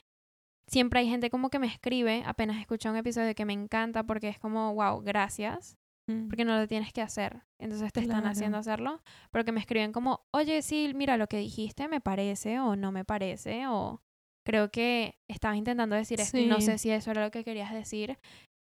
siempre 0.67 1.01
hay 1.01 1.09
gente 1.09 1.29
como 1.29 1.51
que 1.51 1.59
me 1.59 1.67
escribe 1.67 2.23
apenas 2.27 2.59
escucha 2.59 2.91
un 2.91 2.97
episodio 2.97 3.35
que 3.35 3.45
me 3.45 3.53
encanta 3.53 4.05
porque 4.05 4.29
es 4.29 4.39
como, 4.39 4.75
wow, 4.75 5.03
gracias. 5.03 5.77
Mm. 6.07 6.29
Porque 6.29 6.45
no 6.45 6.59
lo 6.59 6.67
tienes 6.69 6.93
que 6.93 7.01
hacer. 7.01 7.43
Entonces 7.59 7.93
te 7.93 8.01
están 8.01 8.27
haciendo 8.27 8.59
hacerlo. 8.59 9.03
Pero 9.31 9.45
que 9.45 9.53
me 9.53 9.61
escriben 9.61 9.93
como, 9.93 10.27
oye, 10.33 10.61
sí, 10.63 10.93
mira, 10.95 11.17
lo 11.17 11.27
que 11.29 11.39
dijiste 11.39 11.89
me 11.89 12.01
parece 12.01 12.61
o 12.61 12.77
no 12.77 12.93
me 12.93 13.05
parece. 13.05 13.67
O 13.69 14.03
creo 14.47 14.71
que 14.71 15.19
estabas 15.29 15.57
intentando 15.57 15.97
decir 15.97 16.21
esto 16.21 16.37
y 16.39 16.47
no 16.47 16.61
sé 16.61 16.77
si 16.79 16.91
eso 16.91 17.11
era 17.11 17.25
lo 17.25 17.31
que 17.31 17.45
querías 17.45 17.73
decir. 17.73 18.19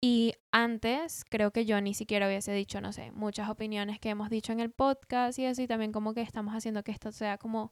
Y 0.03 0.33
antes 0.51 1.23
creo 1.29 1.51
que 1.51 1.63
yo 1.65 1.79
ni 1.79 1.93
siquiera 1.93 2.27
hubiese 2.27 2.51
dicho, 2.53 2.81
no 2.81 2.91
sé, 2.91 3.11
muchas 3.11 3.49
opiniones 3.49 3.99
que 3.99 4.09
hemos 4.09 4.29
dicho 4.29 4.51
en 4.51 4.59
el 4.59 4.71
podcast 4.71 5.37
y 5.39 5.45
eso, 5.45 5.61
y 5.61 5.67
también 5.67 5.91
como 5.91 6.13
que 6.13 6.21
estamos 6.21 6.53
haciendo 6.55 6.83
que 6.83 6.91
esto 6.91 7.11
sea 7.11 7.37
como... 7.37 7.71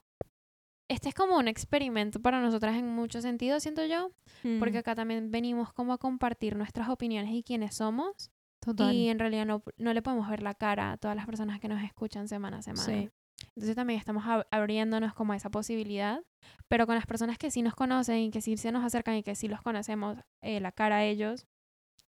Este 0.87 1.09
es 1.09 1.15
como 1.15 1.37
un 1.37 1.47
experimento 1.47 2.19
para 2.21 2.39
nosotras 2.41 2.75
en 2.75 2.87
muchos 2.87 3.21
sentidos, 3.23 3.61
siento 3.61 3.85
yo, 3.85 4.11
porque 4.59 4.77
Mm. 4.77 4.79
acá 4.79 4.95
también 4.95 5.29
venimos 5.31 5.71
como 5.73 5.93
a 5.93 5.97
compartir 5.99 6.55
nuestras 6.55 6.89
opiniones 6.89 7.31
y 7.33 7.43
quiénes 7.43 7.75
somos, 7.75 8.31
Total. 8.59 8.93
y 8.93 9.09
en 9.09 9.19
realidad 9.19 9.45
no, 9.45 9.63
no 9.77 9.93
le 9.93 10.01
podemos 10.01 10.29
ver 10.29 10.41
la 10.43 10.53
cara 10.53 10.91
a 10.91 10.97
todas 10.97 11.15
las 11.15 11.25
personas 11.25 11.59
que 11.59 11.67
nos 11.67 11.81
escuchan 11.83 12.27
semana 12.27 12.57
a 12.57 12.61
semana. 12.61 12.83
Sí. 12.85 13.09
Entonces 13.55 13.75
también 13.75 13.99
estamos 13.99 14.25
ab- 14.25 14.45
abriéndonos 14.51 15.13
como 15.13 15.31
a 15.33 15.35
esa 15.37 15.49
posibilidad, 15.49 16.21
pero 16.67 16.85
con 16.85 16.95
las 16.95 17.05
personas 17.05 17.37
que 17.37 17.51
sí 17.51 17.61
nos 17.61 17.73
conocen 17.73 18.17
y 18.17 18.31
que 18.31 18.41
sí 18.41 18.57
se 18.57 18.71
nos 18.71 18.83
acercan 18.83 19.15
y 19.15 19.23
que 19.23 19.35
sí 19.35 19.47
los 19.47 19.61
conocemos 19.61 20.17
eh, 20.43 20.59
la 20.59 20.71
cara 20.73 20.97
a 20.97 21.03
ellos, 21.05 21.45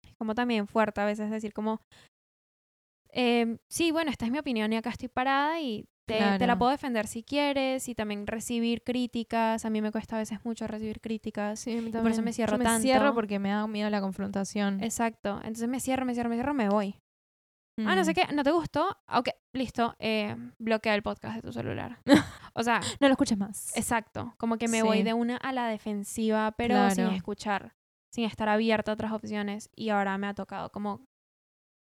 es 0.06 0.14
como 0.16 0.34
también 0.34 0.66
fuerte 0.66 1.00
a 1.02 1.04
veces 1.04 1.30
decir 1.30 1.52
como, 1.52 1.80
em, 3.20 3.58
sí, 3.68 3.90
bueno, 3.90 4.10
esta 4.12 4.26
es 4.26 4.30
mi 4.30 4.38
opinión 4.38 4.72
y 4.72 4.76
acá 4.76 4.90
estoy 4.90 5.08
parada 5.08 5.60
y 5.60 5.84
te, 6.06 6.38
te 6.38 6.46
la 6.46 6.56
puedo 6.56 6.70
defender 6.70 7.06
si 7.08 7.22
quieres 7.24 7.88
y 7.88 7.94
también 7.94 8.26
recibir 8.26 8.82
críticas. 8.84 9.64
A 9.64 9.70
mí 9.70 9.82
me 9.82 9.90
cuesta 9.90 10.16
a 10.16 10.20
veces 10.20 10.38
mucho 10.44 10.66
recibir 10.68 11.00
críticas. 11.00 11.58
Sí, 11.60 11.90
por 11.92 12.10
eso 12.10 12.22
me 12.22 12.32
cierro 12.32 12.52
Yo 12.52 12.58
me 12.64 12.80
cierro 12.80 13.00
tanto. 13.06 13.14
porque 13.14 13.38
me 13.38 13.50
da 13.50 13.66
miedo 13.66 13.90
la 13.90 14.00
confrontación. 14.00 14.82
Exacto. 14.82 15.36
Entonces 15.42 15.68
me 15.68 15.80
cierro, 15.80 16.06
me 16.06 16.14
cierro, 16.14 16.30
me 16.30 16.36
cierro, 16.36 16.54
me 16.54 16.68
voy. 16.68 16.94
Ah, 17.80 17.94
no 17.94 18.04
sé 18.04 18.10
Mm. 18.12 18.14
qué, 18.14 18.34
¿no 18.34 18.42
te 18.42 18.50
gustó? 18.50 18.88
Ok, 19.12 19.28
listo, 19.52 19.94
eh, 19.98 20.34
bloquea 20.58 20.94
el 20.94 21.02
podcast 21.02 21.36
de 21.36 21.42
tu 21.42 21.52
celular. 21.52 21.98
O 22.54 22.62
sea, 22.64 22.80
No 23.00 23.06
lo 23.08 23.12
escuches 23.12 23.36
más. 23.38 23.76
exacto, 23.76 24.34
como 24.36 24.56
que 24.58 24.66
me 24.68 24.82
voy 24.82 25.02
de 25.04 25.12
una 25.14 25.36
a 25.36 25.52
la 25.52 25.68
defensiva, 25.68 26.52
pero 26.56 26.90
sin 26.90 27.06
escuchar, 27.08 27.74
sin 28.10 28.24
estar 28.24 28.48
abierta 28.48 28.90
a 28.90 28.94
otras 28.94 29.12
opciones. 29.12 29.70
Y 29.76 29.90
ahora 29.90 30.18
me 30.18 30.26
ha 30.26 30.34
tocado 30.34 30.70
como 30.72 31.06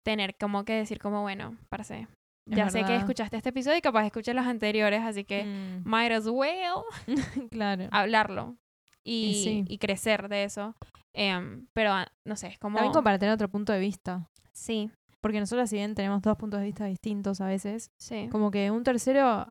tener 0.08 0.38
como 0.38 0.64
que 0.64 0.72
decir 0.72 1.00
como, 1.00 1.22
bueno, 1.22 1.58
parce, 1.68 2.08
Es 2.50 2.56
ya 2.56 2.70
sé 2.70 2.86
que 2.86 2.96
escuchaste 2.96 3.36
este 3.36 3.50
episodio 3.50 3.78
y 3.78 3.82
capaz 3.82 4.06
escuché 4.06 4.34
los 4.34 4.46
anteriores, 4.46 5.02
así 5.04 5.26
que 5.26 5.44
Mm. 5.44 5.84
might 5.86 6.14
as 6.14 6.28
well 6.28 6.86
claro. 7.52 7.90
hablarlo 7.92 8.56
y, 9.04 9.32
Y 9.32 9.34
sí. 9.44 9.66
y 9.68 9.78
crecer 9.80 10.30
de 10.30 10.46
eso. 10.46 10.74
Em, 11.14 11.68
pero 11.74 11.92
ah, 11.92 12.08
no 12.26 12.38
sé, 12.38 12.48
es 12.48 12.58
como... 12.58 12.78
También 12.78 13.04
para 13.04 13.20
tener 13.20 13.34
otro 13.34 13.50
punto 13.50 13.74
de 13.74 13.80
vista. 13.80 14.30
Sí, 14.54 14.90
Porque 15.22 15.40
nosotros, 15.42 15.70
si 15.70 15.76
bien 15.76 15.94
tenemos 15.94 16.22
dos 16.22 16.38
puntos 16.38 16.60
de 16.62 16.68
vista 16.68 16.86
distintos 16.86 17.42
a 17.42 17.48
veces, 17.48 17.90
sí. 18.00 18.30
como 18.32 18.50
que 18.50 18.72
un 18.72 18.84
tercero, 18.84 19.50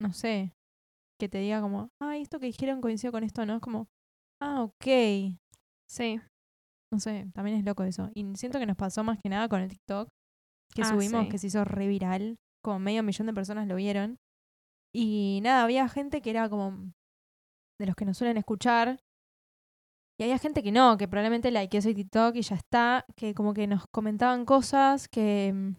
no 0.00 0.12
sé, 0.14 0.52
que 1.20 1.28
te 1.28 1.38
diga 1.38 1.60
como, 1.60 1.90
ah, 2.00 2.16
esto 2.16 2.38
que 2.40 2.46
dijeron 2.46 2.80
coincido 2.80 3.12
con 3.12 3.24
esto, 3.24 3.44
¿no? 3.44 3.56
Es 3.56 3.60
como, 3.60 3.88
ah, 4.40 4.62
ok. 4.62 5.36
Sí, 5.90 6.20
No 6.92 7.00
sé, 7.00 7.26
también 7.34 7.58
es 7.58 7.64
loco 7.64 7.82
eso. 7.84 8.10
Y 8.14 8.24
siento 8.36 8.58
que 8.58 8.66
nos 8.66 8.76
pasó 8.76 9.04
más 9.04 9.18
que 9.22 9.28
nada 9.28 9.48
con 9.48 9.60
el 9.60 9.68
TikTok 9.68 10.08
que 10.74 10.82
Ah, 10.82 10.86
subimos, 10.86 11.24
sí. 11.24 11.28
que 11.30 11.38
se 11.38 11.46
hizo 11.48 11.64
re 11.64 11.86
viral. 11.88 12.36
Como 12.64 12.78
medio 12.78 13.02
millón 13.02 13.26
de 13.26 13.34
personas 13.34 13.66
lo 13.68 13.76
vieron. 13.76 14.16
Y 14.94 15.40
nada, 15.42 15.64
había 15.64 15.88
gente 15.88 16.20
que 16.22 16.30
era 16.30 16.48
como 16.48 16.72
de 17.80 17.86
los 17.86 17.94
que 17.94 18.04
nos 18.04 18.16
suelen 18.18 18.36
escuchar. 18.36 18.98
Y 20.20 20.24
había 20.24 20.38
gente 20.38 20.62
que 20.62 20.72
no, 20.72 20.96
que 20.96 21.06
probablemente 21.06 21.50
likeó 21.50 21.78
ese 21.78 21.94
TikTok 21.94 22.34
y 22.36 22.42
ya 22.42 22.56
está. 22.56 23.04
Que 23.16 23.34
como 23.34 23.54
que 23.54 23.66
nos 23.66 23.84
comentaban 23.94 24.44
cosas 24.44 25.06
que. 25.08 25.52
mm, 25.54 25.74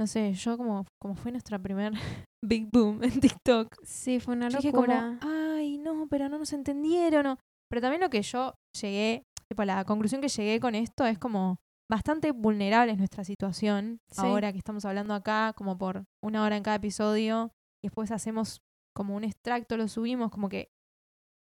No 0.00 0.06
sé, 0.06 0.34
yo 0.34 0.56
como, 0.58 0.84
como 1.00 1.14
fue 1.16 1.32
nuestra 1.32 1.58
primer 1.58 1.92
big 2.44 2.68
boom 2.70 3.02
en 3.02 3.18
TikTok. 3.20 3.74
sí, 3.82 4.20
fue 4.20 4.34
una 4.34 4.48
Yo 4.50 4.58
dije 4.58 4.70
como, 4.70 4.86
locura. 4.86 5.18
ay, 5.22 5.78
no, 5.78 6.06
pero 6.08 6.28
no 6.28 6.38
nos 6.38 6.52
entendieron. 6.52 7.24
no". 7.24 7.38
Pero 7.68 7.80
también 7.80 8.00
lo 8.02 8.10
que 8.10 8.22
yo 8.22 8.54
llegué, 8.80 9.22
tipo, 9.48 9.64
la 9.64 9.84
conclusión 9.84 10.20
que 10.20 10.28
llegué 10.28 10.60
con 10.60 10.74
esto 10.74 11.06
es 11.06 11.18
como 11.18 11.60
bastante 11.88 12.32
vulnerable 12.32 12.92
es 12.92 12.98
nuestra 12.98 13.24
situación. 13.24 14.00
Sí. 14.10 14.20
Ahora 14.20 14.52
que 14.52 14.58
estamos 14.58 14.84
hablando 14.84 15.14
acá, 15.14 15.52
como 15.56 15.78
por 15.78 16.04
una 16.22 16.42
hora 16.42 16.56
en 16.56 16.62
cada 16.62 16.76
episodio, 16.76 17.52
y 17.82 17.88
después 17.88 18.10
hacemos 18.10 18.62
como 18.94 19.14
un 19.14 19.24
extracto, 19.24 19.76
lo 19.76 19.88
subimos, 19.88 20.30
como 20.30 20.48
que 20.48 20.70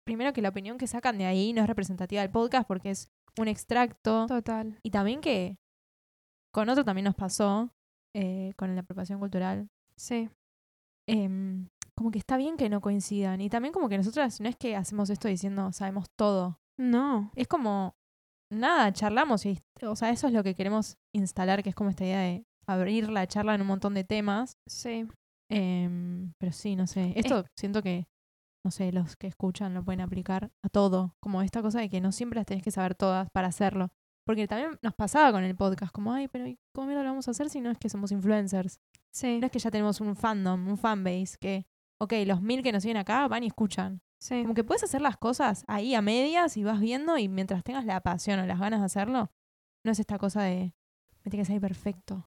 primero 0.04 0.32
que 0.32 0.42
la 0.42 0.48
opinión 0.50 0.78
que 0.78 0.86
sacan 0.86 1.18
de 1.18 1.26
ahí 1.26 1.52
no 1.52 1.62
es 1.62 1.66
representativa 1.66 2.22
del 2.22 2.30
podcast 2.30 2.66
porque 2.66 2.90
es 2.90 3.10
un 3.38 3.48
extracto. 3.48 4.26
Total. 4.26 4.78
Y 4.82 4.90
también 4.90 5.20
que 5.20 5.58
con 6.52 6.68
otro 6.68 6.84
también 6.84 7.04
nos 7.04 7.14
pasó, 7.14 7.74
eh, 8.14 8.52
con 8.56 8.74
la 8.74 8.82
apropiación 8.82 9.18
cultural, 9.18 9.68
Sí, 9.96 10.28
em, 11.06 11.68
como 11.94 12.10
que 12.10 12.18
está 12.18 12.36
bien 12.36 12.56
que 12.56 12.68
no 12.68 12.80
coincidan. 12.80 13.40
Y 13.40 13.48
también 13.48 13.72
como 13.72 13.88
que 13.88 13.96
nosotras 13.96 14.40
no 14.40 14.48
es 14.48 14.56
que 14.56 14.76
hacemos 14.76 15.10
esto 15.10 15.28
diciendo 15.28 15.72
sabemos 15.72 16.10
todo. 16.16 16.58
No. 16.78 17.30
Es 17.34 17.48
como, 17.48 17.96
nada, 18.50 18.92
charlamos 18.92 19.46
y, 19.46 19.60
o 19.82 19.96
sea, 19.96 20.10
eso 20.10 20.26
es 20.26 20.32
lo 20.32 20.42
que 20.42 20.54
queremos 20.54 20.96
instalar, 21.12 21.62
que 21.62 21.70
es 21.70 21.74
como 21.74 21.90
esta 21.90 22.04
idea 22.04 22.20
de 22.20 22.46
abrir 22.66 23.10
la 23.10 23.26
charla 23.26 23.54
en 23.54 23.60
un 23.60 23.66
montón 23.66 23.94
de 23.94 24.04
temas. 24.04 24.58
Sí, 24.66 25.06
Em, 25.50 26.32
pero 26.38 26.52
sí, 26.52 26.74
no 26.74 26.86
sé. 26.86 27.12
Esto 27.16 27.44
siento 27.56 27.82
que, 27.82 28.06
no 28.64 28.70
sé, 28.70 28.92
los 28.92 29.16
que 29.16 29.26
escuchan 29.26 29.74
lo 29.74 29.84
pueden 29.84 30.00
aplicar 30.00 30.50
a 30.62 30.68
todo. 30.68 31.16
Como 31.20 31.42
esta 31.42 31.62
cosa 31.62 31.80
de 31.80 31.90
que 31.90 32.00
no 32.00 32.12
siempre 32.12 32.38
las 32.38 32.46
tenés 32.46 32.64
que 32.64 32.70
saber 32.70 32.94
todas 32.94 33.28
para 33.30 33.48
hacerlo. 33.48 33.90
Porque 34.26 34.48
también 34.48 34.78
nos 34.82 34.94
pasaba 34.94 35.32
con 35.32 35.44
el 35.44 35.54
podcast, 35.54 35.92
como, 35.92 36.12
ay, 36.12 36.28
pero 36.28 36.46
¿y 36.46 36.58
¿cómo 36.74 36.86
mierda 36.86 37.02
lo 37.02 37.10
vamos 37.10 37.28
a 37.28 37.32
hacer 37.32 37.50
si 37.50 37.60
no 37.60 37.70
es 37.70 37.78
que 37.78 37.90
somos 37.90 38.10
influencers? 38.10 38.80
sí, 39.12 39.38
No 39.38 39.46
es 39.46 39.52
que 39.52 39.58
ya 39.58 39.70
tenemos 39.70 40.00
un 40.00 40.16
fandom, 40.16 40.66
un 40.66 40.78
fanbase, 40.78 41.36
que, 41.38 41.66
ok, 42.00 42.14
los 42.26 42.40
mil 42.40 42.62
que 42.62 42.72
nos 42.72 42.82
siguen 42.82 42.96
acá 42.96 43.28
van 43.28 43.44
y 43.44 43.48
escuchan. 43.48 44.00
Sí. 44.20 44.42
Como 44.42 44.54
que 44.54 44.64
puedes 44.64 44.82
hacer 44.84 45.00
las 45.02 45.16
cosas 45.16 45.64
ahí 45.68 45.94
a 45.94 46.02
medias 46.02 46.56
y 46.56 46.64
vas 46.64 46.80
viendo 46.80 47.18
y 47.18 47.28
mientras 47.28 47.62
tengas 47.64 47.84
la 47.84 48.00
pasión 48.00 48.40
o 48.40 48.46
las 48.46 48.58
ganas 48.58 48.80
de 48.80 48.86
hacerlo, 48.86 49.30
no 49.84 49.92
es 49.92 49.98
esta 50.00 50.18
cosa 50.18 50.42
de, 50.42 50.74
me 51.24 51.30
tiene 51.30 51.42
que 51.42 51.46
salir 51.46 51.60
perfecto. 51.60 52.26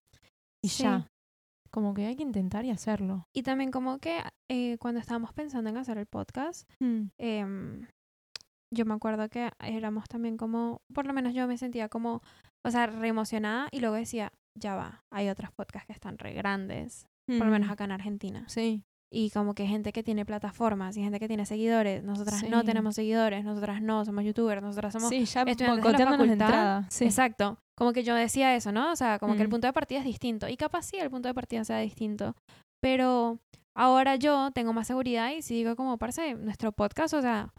Y 0.64 0.68
Sí. 0.68 0.82
ya. 0.84 1.06
Como 1.70 1.92
que 1.92 2.06
hay 2.06 2.16
que 2.16 2.22
intentar 2.22 2.64
y 2.64 2.70
hacerlo. 2.70 3.26
Y 3.34 3.42
también 3.42 3.70
como 3.70 3.98
que 3.98 4.20
eh, 4.50 4.78
cuando 4.78 5.00
estábamos 5.00 5.34
pensando 5.34 5.68
en 5.68 5.76
hacer 5.76 5.98
el 5.98 6.06
podcast, 6.06 6.66
em, 6.80 7.86
yo 8.74 8.84
me 8.86 8.94
acuerdo 8.94 9.28
que 9.28 9.50
éramos 9.60 10.08
también 10.08 10.36
como, 10.38 10.80
por 10.94 11.06
lo 11.06 11.12
menos 11.12 11.34
yo 11.34 11.46
me 11.46 11.58
sentía 11.58 11.88
como, 11.90 12.22
o 12.64 12.70
sea, 12.70 12.86
re 12.86 13.08
emocionada 13.08 13.68
y 13.70 13.80
luego 13.80 13.96
decía, 13.96 14.32
ya 14.58 14.76
va, 14.76 15.04
hay 15.12 15.28
otros 15.28 15.50
podcasts 15.52 15.86
que 15.86 15.92
están 15.92 16.16
re 16.18 16.32
grandes, 16.32 17.06
por 17.26 17.44
lo 17.46 17.52
menos 17.52 17.68
Mm. 17.68 17.72
acá 17.72 17.84
en 17.84 17.92
Argentina. 17.92 18.44
Sí. 18.48 18.82
Y 19.10 19.30
como 19.30 19.54
que 19.54 19.66
gente 19.66 19.92
que 19.92 20.02
tiene 20.02 20.26
plataformas 20.26 20.96
y 20.96 21.02
gente 21.02 21.18
que 21.18 21.28
tiene 21.28 21.46
seguidores, 21.46 22.04
nosotras 22.04 22.42
no 22.50 22.60
Sí. 22.60 22.66
tenemos 22.66 22.94
seguidores, 22.94 23.42
nosotras 23.44 23.80
no, 23.80 24.04
somos 24.04 24.22
youtubers, 24.24 24.60
nosotras 24.62 24.92
somos... 24.92 25.08
Sí, 25.08 25.24
ya 25.24 25.42
estudiantes 25.42 25.56
de 25.56 26.04
la 26.04 26.10
facultad. 26.10 26.32
entrada. 26.32 26.86
Sí. 26.90 27.04
Exacto. 27.06 27.58
Como 27.74 27.92
que 27.94 28.02
yo 28.04 28.14
decía 28.14 28.54
eso, 28.54 28.70
¿no? 28.70 28.92
O 28.92 28.96
sea, 28.96 29.18
como 29.18 29.34
que 29.36 29.42
el 29.42 29.48
Mm. 29.48 29.50
punto 29.52 29.66
de 29.66 29.72
partida 29.72 30.00
es 30.00 30.04
distinto. 30.04 30.46
Y 30.48 30.56
capaz 30.58 30.82
sí 30.82 30.98
el 30.98 31.08
punto 31.10 31.28
de 31.28 31.34
partida 31.34 31.64
sea 31.64 31.78
distinto. 31.78 32.34
Pero 32.82 33.38
ahora 33.74 34.16
yo 34.16 34.50
tengo 34.50 34.72
más 34.74 34.86
seguridad 34.88 35.30
y 35.30 35.40
si 35.40 35.54
digo 35.54 35.74
como, 35.74 35.96
parce, 35.96 36.34
nuestro 36.34 36.72
podcast, 36.72 37.14
o 37.14 37.22
sea, 37.22 37.54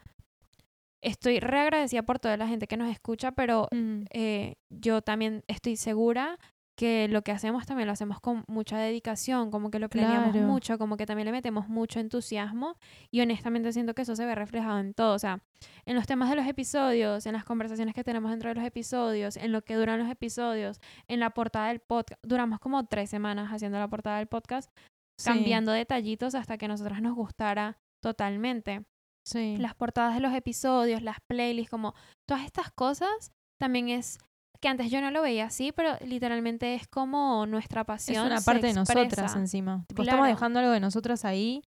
estoy 1.02 1.40
re 1.40 1.62
agradecida 1.62 2.04
por 2.04 2.20
toda 2.20 2.38
la 2.38 2.48
gente 2.48 2.68
que 2.68 2.78
nos 2.78 2.90
escucha, 2.92 3.32
pero 3.32 3.68
Mm. 3.72 4.02
eh, 4.12 4.56
yo 4.70 5.02
también 5.02 5.44
estoy 5.48 5.78
segura 5.78 6.38
que 6.80 7.10
lo 7.10 7.24
que 7.24 7.34
hacemos 7.34 7.66
también 7.66 7.88
lo 7.88 7.92
hacemos 7.92 8.22
con 8.22 8.46
mucha 8.48 8.78
dedicación, 8.78 9.52
como 9.52 9.70
que 9.70 9.80
lo 9.80 9.90
planeamos 9.90 10.32
Claro. 10.32 10.48
mucho, 10.48 10.78
como 10.78 10.96
que 10.96 11.06
también 11.06 11.26
le 11.26 11.34
metemos 11.34 11.68
mucho 11.68 12.00
entusiasmo 12.00 12.78
y 13.12 13.20
honestamente 13.20 13.74
siento 13.74 13.94
que 13.94 14.04
eso 14.04 14.16
se 14.16 14.26
ve 14.26 14.34
reflejado 14.34 14.80
en 14.80 14.94
todo, 14.94 15.14
o 15.14 15.20
sea, 15.20 15.44
en 15.86 15.96
los 15.96 16.08
temas 16.08 16.30
de 16.30 16.38
los 16.38 16.48
episodios, 16.48 17.26
en 17.26 17.34
las 17.34 17.44
conversaciones 17.44 17.94
que 17.94 18.06
tenemos 18.06 18.32
dentro 18.32 18.48
de 18.48 18.56
los 18.56 18.64
episodios, 18.64 19.36
en 19.36 19.52
lo 19.52 19.62
que 19.62 19.76
duran 19.76 20.00
los 20.00 20.10
episodios, 20.10 20.80
en 21.10 21.20
la 21.20 21.32
portada 21.32 21.68
del 21.68 21.82
podcast, 21.82 22.18
duramos 22.24 22.60
como 22.62 22.86
tres 22.86 23.10
semanas 23.10 23.50
haciendo 23.52 23.78
la 23.78 23.90
portada 23.90 24.20
del 24.20 24.28
podcast, 24.28 24.72
Sí. 25.20 25.26
cambiando 25.32 25.74
detallitos 25.74 26.34
hasta 26.34 26.58
que 26.58 26.64
a 26.64 26.70
nosotras 26.70 27.02
nos 27.02 27.14
gustara 27.14 27.78
totalmente 28.02 28.86
Sí. 29.28 29.58
las 29.58 29.76
portadas 29.76 30.16
de 30.16 30.22
los 30.22 30.34
episodios, 30.34 31.02
las 31.02 31.18
playlists, 31.30 31.70
como 31.70 31.94
todas 32.26 32.46
estas 32.46 32.72
cosas, 32.72 33.34
también 33.60 33.90
es 33.90 34.18
que 34.62 34.68
antes 34.68 34.92
yo 34.92 35.00
no 35.02 35.10
lo 35.12 35.22
veía 35.22 35.46
así, 35.46 35.72
pero 35.72 35.96
literalmente 36.06 36.76
es 36.76 36.88
como 36.88 37.46
nuestra 37.46 37.82
es 37.82 37.88
pasión. 37.88 38.26
una 38.28 38.40
se 38.40 38.46
parte 38.46 38.68
de 38.68 38.74
nosotras 38.74 39.36
encima. 39.36 39.86
Tipo, 39.88 40.02
estamos 40.04 40.28
dejando 40.28 40.60
algo 40.60 40.72
de 40.72 40.80
nosotras 40.80 41.24
ahí 41.26 41.62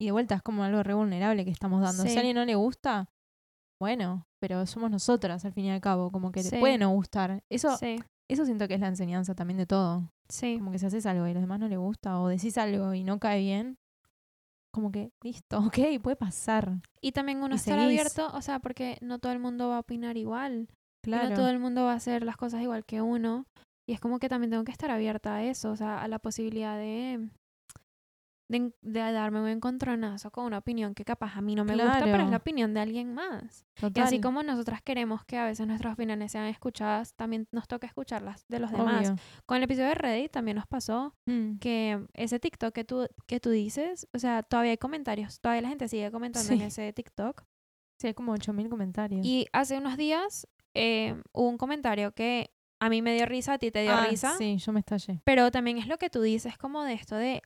y 0.00 0.06
de 0.06 0.12
vuelta 0.12 0.34
es 0.36 0.42
como 0.42 0.64
algo 0.64 0.82
re 0.82 0.94
vulnerable 0.94 1.44
que 1.44 1.50
estamos 1.50 1.82
dando. 1.82 2.02
Si 2.04 2.16
a 2.16 2.20
alguien 2.20 2.36
no 2.36 2.44
le 2.44 2.54
gusta, 2.54 3.10
bueno, 3.80 4.24
pero 4.40 4.64
somos 4.66 4.90
nosotras 4.90 5.44
al 5.44 5.52
fin 5.52 5.66
y 5.66 5.70
al 5.70 5.80
cabo, 5.80 6.10
como 6.10 6.32
que 6.32 6.42
Sí. 6.42 6.50
te 6.50 6.60
puede 6.60 6.78
no 6.78 6.90
gustar. 6.90 7.42
Eso 7.50 7.76
Sí, 7.76 8.02
eso 8.28 8.44
siento 8.46 8.66
que 8.68 8.74
es 8.74 8.80
la 8.80 8.88
enseñanza 8.88 9.34
también 9.34 9.58
de 9.58 9.66
todo. 9.66 10.10
Sí. 10.30 10.56
Como 10.58 10.70
que 10.70 10.78
si 10.78 10.86
haces 10.86 11.04
algo 11.06 11.26
y 11.26 11.30
a 11.32 11.34
los 11.34 11.42
demás 11.42 11.58
no 11.60 11.68
les 11.68 11.78
gusta 11.78 12.20
o 12.20 12.28
decís 12.28 12.56
algo 12.56 12.94
y 12.94 13.04
no 13.04 13.18
cae 13.18 13.40
bien, 13.40 13.76
como 14.72 14.90
que 14.92 15.10
listo, 15.22 15.58
ok, 15.74 16.00
puede 16.02 16.16
pasar. 16.16 16.80
Y 17.02 17.12
también 17.12 17.42
uno 17.42 17.54
y 17.54 17.56
estar 17.56 17.74
seguís. 17.78 17.86
abierto, 18.00 18.30
o 18.34 18.40
sea, 18.40 18.60
porque 18.60 18.96
no 19.02 19.18
todo 19.18 19.32
el 19.32 19.40
mundo 19.40 19.68
va 19.68 19.76
a 19.76 19.80
opinar 19.80 20.16
igual. 20.16 20.68
Y 21.02 21.06
Claro. 21.06 21.30
No 21.30 21.34
todo 21.36 21.48
el 21.50 21.58
mundo 21.58 21.84
va 21.84 21.92
a 21.92 21.96
hacer 21.96 22.24
las 22.24 22.36
cosas 22.36 22.62
igual 22.62 22.84
que 22.84 23.00
uno. 23.00 23.46
Y 23.88 23.92
es 23.94 24.00
como 24.00 24.18
que 24.18 24.28
también 24.28 24.50
tengo 24.50 24.64
que 24.64 24.72
estar 24.72 24.90
abierta 24.90 25.36
a 25.36 25.42
eso, 25.44 25.70
o 25.72 25.76
sea, 25.76 26.00
a 26.02 26.08
la 26.08 26.18
posibilidad 26.20 26.76
de, 26.76 27.28
de, 28.48 28.56
en- 28.56 28.74
de 28.82 29.00
darme 29.12 29.40
un 29.40 29.48
encontronazo 29.48 30.30
con 30.32 30.44
una 30.44 30.58
opinión 30.58 30.94
que 30.94 31.04
capaz 31.04 31.36
a 31.36 31.40
mí 31.40 31.54
no 31.54 31.64
me 31.64 31.74
gusta, 31.74 31.92
pero 31.94 32.06
es 32.06 32.14
Claro. 32.14 32.30
la 32.30 32.36
opinión 32.36 32.74
de 32.74 32.80
alguien 32.80 33.14
más. 33.14 33.64
Y 33.78 33.80
Total. 33.82 34.04
así 34.04 34.20
como 34.20 34.42
nosotras 34.42 34.80
queremos 34.82 35.24
que 35.24 35.38
a 35.38 35.44
veces 35.44 35.66
nuestras 35.66 35.94
opiniones 35.94 36.32
sean 36.32 36.46
escuchadas, 36.46 37.14
también 37.14 37.46
nos 37.52 37.68
toca 37.68 37.86
escucharlas 37.86 38.44
de 38.48 38.58
los 38.60 38.70
demás. 38.72 39.10
Obvio. 39.10 39.22
Con 39.46 39.56
el 39.58 39.62
episodio 39.64 39.88
de 39.88 39.94
Reddit 39.94 40.32
también 40.32 40.56
nos 40.56 40.66
pasó 40.66 41.14
Mm. 41.28 41.58
que 41.58 42.06
ese 42.14 42.38
TikTok 42.40 42.72
que 42.74 42.84
tú, 42.84 43.06
que 43.26 43.40
tú 43.40 43.50
dices, 43.50 44.08
o 44.12 44.18
sea, 44.18 44.42
todavía 44.42 44.72
hay 44.72 44.78
comentarios, 44.78 45.40
todavía 45.40 45.62
la 45.62 45.68
gente 45.68 45.88
sigue 45.88 46.10
comentando 46.10 46.52
en 46.52 46.58
Sí. 46.58 46.64
ese 46.64 46.92
TikTok. 46.92 47.42
Sí, 48.00 48.08
hay 48.08 48.14
como 48.14 48.32
8000 48.32 48.68
comentarios. 48.68 49.24
Y 49.26 49.46
hace 49.52 49.78
unos 49.78 49.96
días 49.96 50.46
eh, 50.74 51.20
hubo 51.32 51.48
un 51.48 51.58
comentario 51.58 52.12
que 52.12 52.50
a 52.80 52.88
mí 52.88 53.02
me 53.02 53.14
dio 53.14 53.26
risa, 53.26 53.54
a 53.54 53.58
ti 53.58 53.70
te 53.70 53.82
dio 53.82 53.92
Ah, 53.94 54.06
risa, 54.08 54.36
Sí, 54.38 54.56
yo 54.58 54.72
me 54.72 54.80
estallé. 54.80 55.20
pero 55.24 55.50
también 55.50 55.78
es 55.78 55.86
lo 55.86 55.98
que 55.98 56.08
tú 56.10 56.22
dices 56.22 56.56
como 56.56 56.82
de 56.84 56.94
esto 56.94 57.16
de 57.16 57.42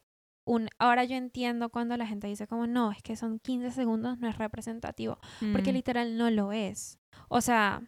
un 0.46 0.68
ahora 0.78 1.04
yo 1.04 1.16
entiendo 1.16 1.70
cuando 1.70 1.96
la 1.96 2.06
gente 2.06 2.26
dice 2.26 2.46
como 2.46 2.66
no, 2.66 2.92
es 2.92 3.02
que 3.02 3.16
son 3.16 3.38
15 3.40 3.70
segundos, 3.70 4.18
no 4.18 4.28
es 4.28 4.36
representativo, 4.38 5.18
porque 5.52 5.72
Mm. 5.72 5.74
literal 5.74 6.16
no 6.18 6.30
lo 6.30 6.52
es. 6.52 6.98
O 7.28 7.40
sea, 7.40 7.82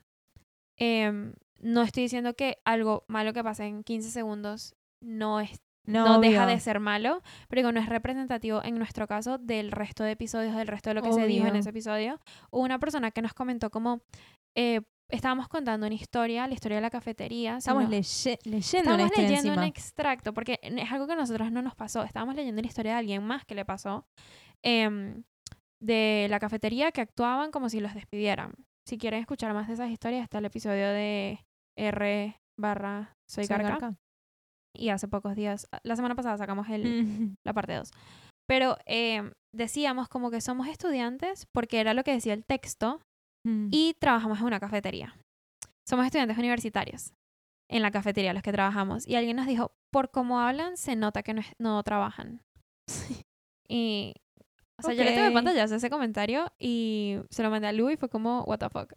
em, 0.79 1.35
no 1.61 1.83
estoy 1.83 2.05
diciendo 2.05 2.35
que 2.35 2.59
algo 2.65 3.05
malo 3.09 3.33
que 3.33 3.43
pase 3.45 3.65
en 3.67 3.83
15 3.85 4.11
segundos 4.11 4.75
no 5.03 5.41
es 5.41 5.61
no, 5.87 6.19
deja 6.19 6.47
de 6.47 6.59
ser 6.59 6.81
malo, 6.81 7.23
pero 7.49 7.61
digo, 7.61 7.71
no 7.71 7.79
es 7.79 7.89
representativo 7.89 8.61
en 8.65 8.75
nuestro 8.77 9.07
caso 9.07 9.39
del 9.39 9.71
resto 9.71 10.03
de 10.03 10.11
episodios, 10.13 10.57
del 10.57 10.67
resto 10.67 10.91
de 10.91 10.95
lo 10.95 11.03
que 11.03 11.13
se 11.13 11.27
dijo 11.29 11.47
en 11.47 11.55
ese 11.55 11.71
episodio. 11.71 12.19
Hubo 12.51 12.65
una 12.65 12.81
persona 12.81 13.13
que 13.13 13.23
nos 13.23 13.35
comentó 13.35 13.71
como 13.71 14.01
eh, 14.57 14.81
estábamos 15.09 15.49
contando 15.49 15.87
una 15.87 15.95
historia, 15.95 16.47
la 16.47 16.55
historia 16.55 16.77
de 16.77 16.83
la 16.83 16.91
cafetería. 16.91 17.57
Estamos 17.59 17.85
leye- 17.89 18.39
leyendo 18.45 18.95
una 18.95 19.05
estábamos 19.05 19.07
historia 19.07 19.29
leyendo 19.29 19.49
un 19.53 19.59
encima. 19.59 19.67
extracto, 19.67 20.35
porque 20.35 20.59
es 20.63 20.93
algo 20.93 21.07
que 21.07 21.13
a 21.13 21.17
nosotros 21.17 21.51
no 21.53 21.63
nos 21.63 21.75
pasó. 21.75 22.03
Estábamos 22.03 22.35
leyendo 22.35 22.61
la 22.63 22.69
historia 22.69 22.93
de 22.93 22.99
alguien 22.99 23.23
más 23.25 23.45
que 23.45 23.55
le 23.55 23.65
pasó 23.65 24.07
em, 24.65 25.23
de 25.81 26.27
la 26.31 26.39
cafetería 26.41 26.91
que 26.93 27.01
actuaban 27.03 27.51
como 27.51 27.69
si 27.69 27.81
los 27.81 27.95
despidieran. 27.95 28.55
Si 28.89 28.99
quieren 28.99 29.21
escuchar 29.21 29.53
más 29.55 29.69
de 29.69 29.75
esas 29.75 29.91
historias, 29.91 30.23
está 30.25 30.39
el 30.39 30.45
episodio 30.47 30.89
de 30.89 31.41
R 31.77 32.37
barra 32.59 33.13
Soy 33.29 33.45
Soy 33.47 33.57
Garca. 33.57 33.69
Garca. 33.71 33.95
Y 34.75 34.91
hace 34.91 35.09
pocos 35.09 35.35
días, 35.35 35.67
la 35.83 35.97
semana 35.97 36.15
pasada 36.15 36.37
sacamos 36.37 36.69
el, 36.69 36.83
la 37.45 37.53
parte 37.53 37.75
2. 37.75 37.91
Pero 38.49 38.77
eh, 38.87 39.33
decíamos 39.55 40.09
como 40.09 40.31
que 40.31 40.41
somos 40.41 40.69
estudiantes, 40.69 41.47
porque 41.53 41.81
era 41.81 41.95
lo 41.95 42.05
que 42.05 42.13
decía 42.13 42.33
el 42.35 42.45
texto, 42.45 43.01
Mm. 43.47 43.69
y 43.71 43.95
trabajamos 44.01 44.41
en 44.41 44.45
una 44.47 44.59
cafetería. 44.61 45.15
Somos 45.89 46.05
estudiantes 46.07 46.37
universitarios 46.37 47.13
en 47.71 47.83
la 47.83 47.91
cafetería 47.91 48.33
los 48.33 48.43
que 48.43 48.53
trabajamos. 48.53 49.07
Y 49.07 49.15
alguien 49.15 49.37
nos 49.37 49.47
dijo, 49.47 49.73
por 49.93 50.11
cómo 50.11 50.41
hablan, 50.41 50.77
se 50.77 50.97
nota 50.97 51.23
que 51.23 51.33
no, 51.35 51.41
es- 51.41 51.55
no 51.59 51.83
trabajan. 51.83 52.43
Y, 53.69 54.15
o 54.79 54.83
sea, 54.83 54.95
yo 54.95 55.03
le 55.03 55.13
tuve 55.17 55.33
pantallas 55.33 55.73
ese 55.73 55.91
comentario 55.91 56.53
y 56.59 57.17
se 57.31 57.43
lo 57.43 57.51
mandé 57.51 57.67
a 57.67 57.73
Lu 57.73 57.91
y 57.91 57.97
fue 57.97 58.09
como, 58.09 58.43
what 58.45 58.59
the 58.59 58.69
fuck. 58.69 58.93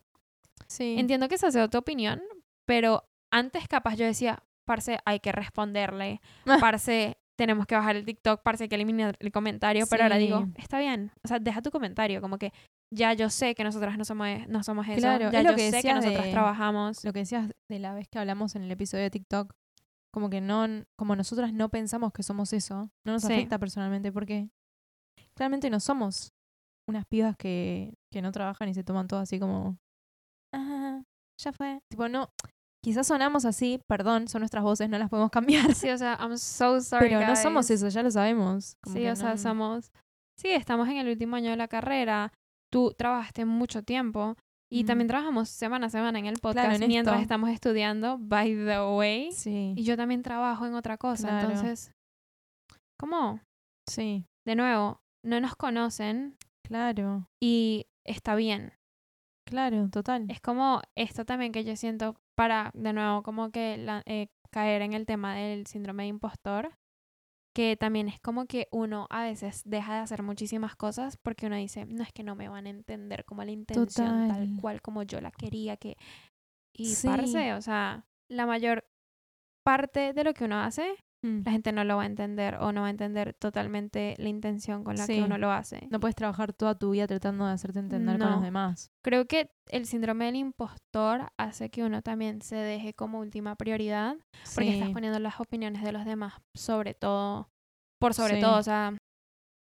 Sí. 0.68 0.96
Entiendo 1.00 1.28
que 1.28 1.36
esa 1.36 1.48
es 1.48 1.70
tu 1.72 1.78
opinión, 1.80 2.22
pero 2.68 3.04
antes 3.32 3.68
capaz 3.68 3.96
yo 3.96 4.06
decía, 4.06 4.44
parce, 4.68 5.00
hay 5.06 5.20
que 5.22 5.32
responderle, 5.32 6.22
parce, 6.72 7.18
tenemos 7.36 7.66
que 7.66 7.74
bajar 7.76 7.96
el 7.96 8.06
TikTok, 8.06 8.44
parce, 8.44 8.66
hay 8.66 8.70
que 8.70 8.76
eliminar 8.76 9.16
el 9.20 9.32
comentario, 9.32 9.86
pero 9.90 10.04
ahora 10.04 10.18
digo, 10.18 10.44
Sí. 10.46 10.52
está 10.58 10.78
bien, 10.80 11.12
o 11.24 11.28
sea, 11.28 11.40
deja 11.40 11.62
tu 11.64 11.72
comentario, 11.72 12.22
como 12.22 12.38
que 12.38 12.54
ya 12.92 13.14
yo 13.14 13.30
sé 13.30 13.54
que 13.56 13.64
nosotras 13.64 13.98
no 13.98 14.06
somos, 14.06 14.28
no 14.48 14.64
somos 14.64 14.88
eso, 14.88 15.00
Claro, 15.00 15.32
ya 15.32 15.40
es 15.40 15.44
lo 15.46 15.52
yo 15.52 15.56
que 15.58 15.72
sé 15.72 15.82
que 15.82 15.94
nosotras 15.94 16.26
de- 16.26 16.32
trabajamos. 16.32 17.04
Lo 17.04 17.14
que 17.14 17.20
decías 17.20 17.50
de 17.70 17.80
la 17.80 17.94
vez 17.94 18.08
que 18.10 18.20
hablamos 18.20 18.56
en 18.56 18.64
el 18.64 18.72
episodio 18.72 19.04
de 19.04 19.12
TikTok, 19.12 19.54
como 20.12 20.30
que 20.30 20.42
no, 20.42 20.66
como 20.98 21.16
nosotras 21.16 21.54
no 21.54 21.70
pensamos 21.70 22.12
que 22.14 22.24
somos 22.24 22.52
eso, 22.54 22.90
no 23.06 23.14
nos 23.14 23.22
Sí. 23.24 23.34
afecta 23.34 23.60
personalmente 23.60 24.12
porque 24.12 24.50
claramente 25.36 25.70
no 25.70 25.80
somos 25.80 26.34
unas 26.88 27.06
pibas 27.06 27.36
que, 27.38 27.94
que 28.12 28.22
no 28.24 28.32
trabajan 28.32 28.70
y 28.70 28.74
se 28.74 28.84
toman 28.84 29.08
todo 29.08 29.20
así 29.20 29.40
como, 29.40 29.78
ah, 30.54 31.04
ya 31.40 31.52
fue. 31.54 31.80
Tipo, 31.90 32.10
no, 32.10 32.30
quizás 32.84 33.06
sonamos 33.08 33.46
así, 33.46 33.80
perdón, 33.88 34.28
son 34.28 34.42
nuestras 34.42 34.64
voces, 34.64 34.90
no 34.90 34.98
las 34.98 35.10
podemos 35.10 35.30
cambiar. 35.32 35.76
Sí, 35.76 35.90
o 35.90 35.98
sea, 35.98 36.18
I'm 36.20 36.38
so 36.38 36.82
sorry, 36.82 37.10
Pero 37.10 37.26
no 37.28 37.36
somos 37.36 37.70
eso, 37.70 37.88
ya 37.90 38.02
lo 38.04 38.10
sabemos. 38.12 38.76
Como 38.82 38.96
Sí, 38.96 39.08
o 39.08 39.16
sea, 39.16 39.38
somos, 39.38 39.92
sí, 40.38 40.50
estamos 40.50 40.88
en 40.90 40.98
el 40.98 41.08
último 41.10 41.36
año 41.36 41.52
de 41.52 41.58
la 41.58 41.68
carrera, 41.68 42.34
tú 42.72 42.94
trabajaste 42.98 43.46
mucho 43.46 43.84
tiempo 43.84 44.36
y 44.72 44.84
Mm. 44.84 44.88
también 44.88 45.08
trabajamos 45.08 45.50
semana 45.50 45.88
a 45.88 45.90
semana 45.90 46.20
en 46.20 46.26
el 46.28 46.36
podcast 46.40 46.68
Claro, 46.68 46.84
en 46.84 46.88
mientras 46.88 47.16
esto. 47.16 47.22
estamos 47.24 47.50
estudiando, 47.50 48.18
by 48.20 48.54
the 48.56 48.82
way. 48.96 49.32
Sí, 49.32 49.74
Y 49.76 49.84
yo 49.84 49.98
también 49.98 50.22
trabajo 50.22 50.66
en 50.66 50.76
otra 50.76 50.98
cosa, 50.98 51.28
Claro. 51.28 51.50
entonces, 51.50 51.92
¿cómo? 53.00 53.40
sí, 53.88 54.26
De 54.46 54.56
nuevo, 54.56 55.00
no 55.24 55.40
nos 55.40 55.56
conocen 55.56 56.36
claro, 56.64 57.28
y 57.42 57.86
está 58.06 58.36
bien. 58.36 58.74
claro, 59.48 59.90
total. 59.90 60.26
Es 60.30 60.40
como 60.42 60.82
esto 60.96 61.26
también 61.26 61.52
que 61.52 61.64
yo 61.64 61.76
siento 61.76 62.16
para, 62.36 62.72
de 62.74 62.94
nuevo, 62.94 63.24
como 63.24 63.52
que 63.52 63.78
la- 63.78 64.04
eh, 64.06 64.28
caer 64.52 64.82
en 64.84 64.94
el 64.94 65.06
tema 65.06 65.36
del 65.36 65.66
síndrome 65.68 66.04
de 66.04 66.10
impostor, 66.10 66.72
que 67.60 67.76
también 67.76 68.08
es 68.08 68.22
como 68.22 68.46
que 68.46 68.70
uno 68.72 69.06
a 69.10 69.24
veces 69.24 69.64
deja 69.66 69.96
de 69.96 70.00
hacer 70.00 70.24
muchísimas 70.24 70.78
cosas 70.78 71.18
porque 71.18 71.48
uno 71.48 71.58
dice, 71.58 71.86
no 71.86 72.04
es 72.04 72.14
que 72.14 72.24
no 72.24 72.34
me 72.34 72.48
van 72.48 72.68
a 72.68 72.70
entender 72.70 73.26
como 73.26 73.44
la 73.44 73.52
intención 73.52 74.30
tal 74.30 74.56
cual 74.62 74.82
como 74.82 75.04
yo 75.04 75.20
la 75.20 75.30
quería 75.30 75.76
que... 75.76 75.98
Y 76.72 76.86
Sí. 76.86 77.08
parce, 77.08 77.54
o 77.56 77.62
sea, 77.62 78.06
la 78.30 78.46
mayor 78.46 78.88
parte 79.66 80.14
de 80.14 80.24
lo 80.24 80.34
que 80.34 80.46
uno 80.46 80.62
hace 80.62 81.04
Mm. 81.22 81.42
la 81.46 81.52
gente 81.52 81.72
no 81.74 81.84
lo 81.84 81.98
va 81.98 82.04
a 82.04 82.06
entender 82.06 82.56
o 82.62 82.72
no 82.72 82.82
va 82.82 82.88
a 82.88 82.90
entender 82.92 83.34
totalmente 83.34 84.16
la 84.18 84.30
intención 84.30 84.84
con 84.86 84.96
la 84.96 85.06
Sí. 85.06 85.16
que 85.16 85.22
uno 85.24 85.38
lo 85.38 85.52
hace. 85.52 85.88
No 85.92 86.00
puedes 86.00 86.16
trabajar 86.16 86.54
toda 86.54 86.76
tu 86.80 86.92
vida 86.92 87.08
tratando 87.08 87.46
de 87.46 87.52
hacerte 87.54 87.80
entender 87.80 88.18
con 88.20 88.32
los 88.32 88.42
demás. 88.42 88.92
Creo 89.04 89.26
que 89.28 89.52
el 89.68 89.86
síndrome 89.86 90.26
del 90.26 90.36
impostor 90.38 91.32
hace 91.38 91.70
que 91.70 91.84
uno 91.84 92.02
también 92.02 92.42
se 92.42 92.56
deje 92.56 92.94
como 92.94 93.20
última 93.20 93.56
prioridad 93.56 94.16
porque 94.56 94.74
estás 94.74 94.90
poniendo 94.92 95.20
las 95.20 95.40
opiniones 95.40 95.84
de 95.84 95.92
los 95.92 96.06
demás 96.06 96.34
sobre 96.54 96.94
todo, 96.94 97.50
por 98.00 98.14
sobre 98.14 98.36
Sí. 98.36 98.42
todo, 98.42 98.58
o 98.58 98.64
sea, 98.64 98.96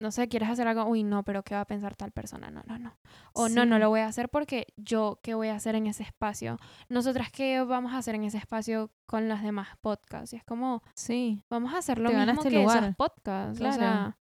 no 0.01 0.11
sé, 0.11 0.27
quieres 0.27 0.49
hacer 0.49 0.67
algo, 0.67 0.83
uy, 0.85 1.03
no, 1.03 1.23
pero 1.23 1.43
¿qué 1.43 1.55
va 1.55 1.61
a 1.61 1.65
pensar 1.65 1.95
tal 1.95 2.11
persona? 2.11 2.51
No, 2.51 2.61
no, 2.65 2.77
no. 2.79 2.97
O 3.33 3.47
no, 3.47 3.65
no 3.65 3.79
lo 3.79 3.89
voy 3.89 4.01
a 4.01 4.07
hacer 4.07 4.27
porque 4.29 4.67
yo, 4.75 5.19
¿qué 5.23 5.33
voy 5.35 5.47
a 5.47 5.55
hacer 5.55 5.75
en 5.75 5.87
ese 5.87 6.03
espacio? 6.03 6.57
Nosotras, 6.89 7.31
¿qué 7.31 7.61
vamos 7.63 7.93
a 7.93 7.97
hacer 7.99 8.15
en 8.15 8.23
ese 8.25 8.37
espacio 8.37 8.91
con 9.05 9.29
las 9.29 9.43
demás 9.43 9.69
podcasts? 9.79 10.33
Y 10.33 10.35
es 10.37 10.43
como, 10.43 10.81
Sí, 10.95 11.43
vamos 11.49 11.73
a 11.73 11.77
hacer 11.77 11.99
lo 11.99 12.09
Te 12.09 12.15
mismo 12.17 12.41
el 12.43 12.49
que 12.49 12.63
esos 12.63 12.73
lugar. 12.75 12.95
podcasts. 12.97 13.57
O 13.57 13.61
Claro. 13.61 13.77
sea, 13.77 14.17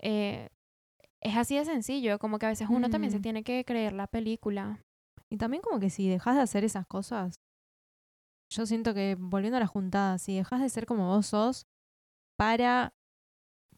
eh, 0.00 0.48
es 1.20 1.36
así 1.36 1.56
de 1.56 1.64
sencillo, 1.64 2.18
como 2.18 2.38
que 2.38 2.46
a 2.46 2.48
veces 2.48 2.68
uno 2.70 2.88
también 2.90 3.10
se 3.12 3.18
Mm. 3.18 3.22
tiene 3.22 3.44
que 3.44 3.64
creer 3.64 3.92
la 3.92 4.06
película. 4.06 4.80
Y 5.28 5.36
también 5.36 5.62
como 5.62 5.78
que 5.78 5.90
si 5.90 6.08
dejas 6.08 6.34
de 6.36 6.42
hacer 6.42 6.64
esas 6.64 6.86
cosas, 6.86 7.38
yo 8.52 8.66
siento 8.66 8.94
que 8.94 9.16
volviendo 9.18 9.58
a 9.58 9.60
la 9.60 9.66
juntada, 9.66 10.18
si 10.18 10.34
dejas 10.36 10.60
de 10.60 10.68
ser 10.70 10.86
como 10.86 11.06
vos 11.08 11.26
sos 11.26 11.66
para, 12.36 12.94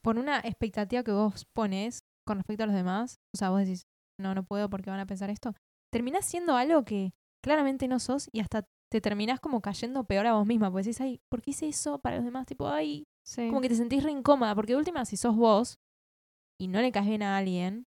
por 0.02 0.18
una 0.18 0.38
expectativa 0.40 1.02
que 1.02 1.12
vos 1.12 1.46
pones 1.54 2.00
con 2.26 2.38
respecto 2.38 2.64
a 2.64 2.66
los 2.66 2.74
demás, 2.74 3.20
o 3.34 3.38
sea, 3.38 3.50
vos 3.50 3.60
decís, 3.60 3.86
no, 4.20 4.34
no 4.34 4.44
puedo 4.44 4.68
porque 4.70 4.90
van 4.90 5.00
a 5.00 5.06
pensar 5.06 5.30
esto, 5.30 5.54
terminás 5.92 6.24
siendo 6.24 6.56
algo 6.56 6.84
que 6.84 7.12
claramente 7.42 7.88
no 7.88 7.98
sos 7.98 8.28
y 8.32 8.40
hasta 8.40 8.66
te 8.90 9.00
terminás 9.00 9.40
como 9.40 9.60
cayendo 9.62 10.04
peor 10.04 10.26
a 10.26 10.34
vos 10.34 10.46
misma, 10.46 10.70
porque 10.70 10.84
decís, 10.84 11.00
ay, 11.00 11.20
¿por 11.30 11.40
qué 11.42 11.50
hice 11.52 11.68
eso 11.68 11.98
para 12.00 12.16
los 12.16 12.24
demás? 12.24 12.46
Tipo, 12.46 12.68
ay, 12.68 13.04
Sí. 13.24 13.48
como 13.48 13.60
que 13.60 13.68
te 13.68 13.76
sentís 13.76 14.02
re 14.02 14.10
incómoda, 14.10 14.54
porque 14.54 14.72
de 14.72 14.78
última, 14.78 15.04
si 15.04 15.16
sos 15.16 15.34
vos 15.36 15.78
y 16.60 16.68
no 16.68 16.80
le 16.80 16.92
caes 16.92 17.06
bien 17.06 17.22
a 17.22 17.36
alguien, 17.38 17.86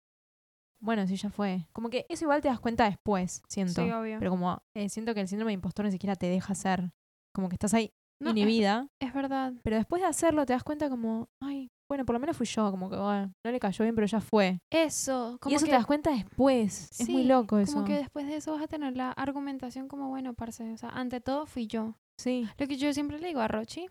bueno, 0.80 1.06
sí, 1.06 1.16
ya 1.16 1.30
fue. 1.30 1.66
Como 1.72 1.88
que 1.90 2.06
eso 2.08 2.24
igual 2.24 2.40
te 2.42 2.48
das 2.48 2.60
cuenta 2.60 2.84
después, 2.84 3.42
siento. 3.48 3.82
Sí, 3.84 3.90
obvio. 3.90 4.18
Pero 4.18 4.30
como 4.30 4.62
eh, 4.74 4.88
siento 4.88 5.14
que 5.14 5.20
el 5.20 5.28
síndrome 5.28 5.50
de 5.50 5.54
impostor 5.54 5.86
ni 5.86 5.92
siquiera 5.92 6.14
te 6.14 6.26
deja 6.26 6.54
ser. 6.54 6.90
Como 7.34 7.48
que 7.48 7.54
estás 7.54 7.72
ahí 7.74 7.92
No, 8.20 8.30
es, 8.30 8.36
inhibida. 8.36 8.86
es 9.00 9.12
verdad. 9.14 9.54
Pero 9.62 9.76
después 9.76 10.02
de 10.02 10.08
hacerlo 10.08 10.44
te 10.46 10.52
das 10.52 10.62
cuenta 10.62 10.88
como, 10.90 11.28
ay, 11.40 11.70
bueno, 11.88 12.04
por 12.04 12.14
lo 12.14 12.20
menos 12.20 12.36
fui 12.36 12.46
yo. 12.46 12.70
Como 12.70 12.88
que, 12.90 12.96
bueno, 12.96 13.32
no 13.44 13.50
le 13.52 13.60
cayó 13.60 13.84
bien, 13.84 13.94
pero 13.94 14.06
ya 14.06 14.20
fue. 14.20 14.58
Eso, 14.72 15.38
como 15.40 15.52
y 15.52 15.56
eso 15.56 15.66
que, 15.66 15.70
te 15.72 15.76
das 15.76 15.86
cuenta 15.86 16.10
después. 16.10 16.90
es 16.98 17.08
muy 17.08 17.24
loco 17.24 17.58
eso. 17.58 17.74
Como 17.74 17.84
que 17.86 17.94
después 17.94 18.26
de 18.26 18.36
eso 18.36 18.52
vas 18.52 18.62
a 18.62 18.68
tener 18.68 18.96
la 18.96 19.10
argumentación 19.12 19.88
como, 19.88 20.08
bueno, 20.08 20.34
parce, 20.34 20.72
o 20.72 20.76
sea, 20.76 20.90
ante 20.90 21.20
todo 21.20 21.46
fui 21.46 21.66
yo. 21.66 21.94
Sí. 22.20 22.48
Lo 22.58 22.66
que 22.66 22.76
yo 22.76 22.92
siempre 22.92 23.18
le 23.18 23.28
digo 23.28 23.40
a 23.40 23.48
Rochi, 23.48 23.86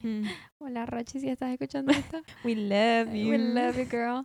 Mm. 0.00 0.22
hola 0.62 0.86
Rochi, 0.86 1.18
si 1.18 1.28
estás 1.28 1.50
escuchando 1.50 1.90
esto, 1.90 2.18
We 2.44 2.54
love 2.54 3.12
we 3.12 3.36
love 3.36 3.76
you, 3.76 3.84
girl. 3.90 4.24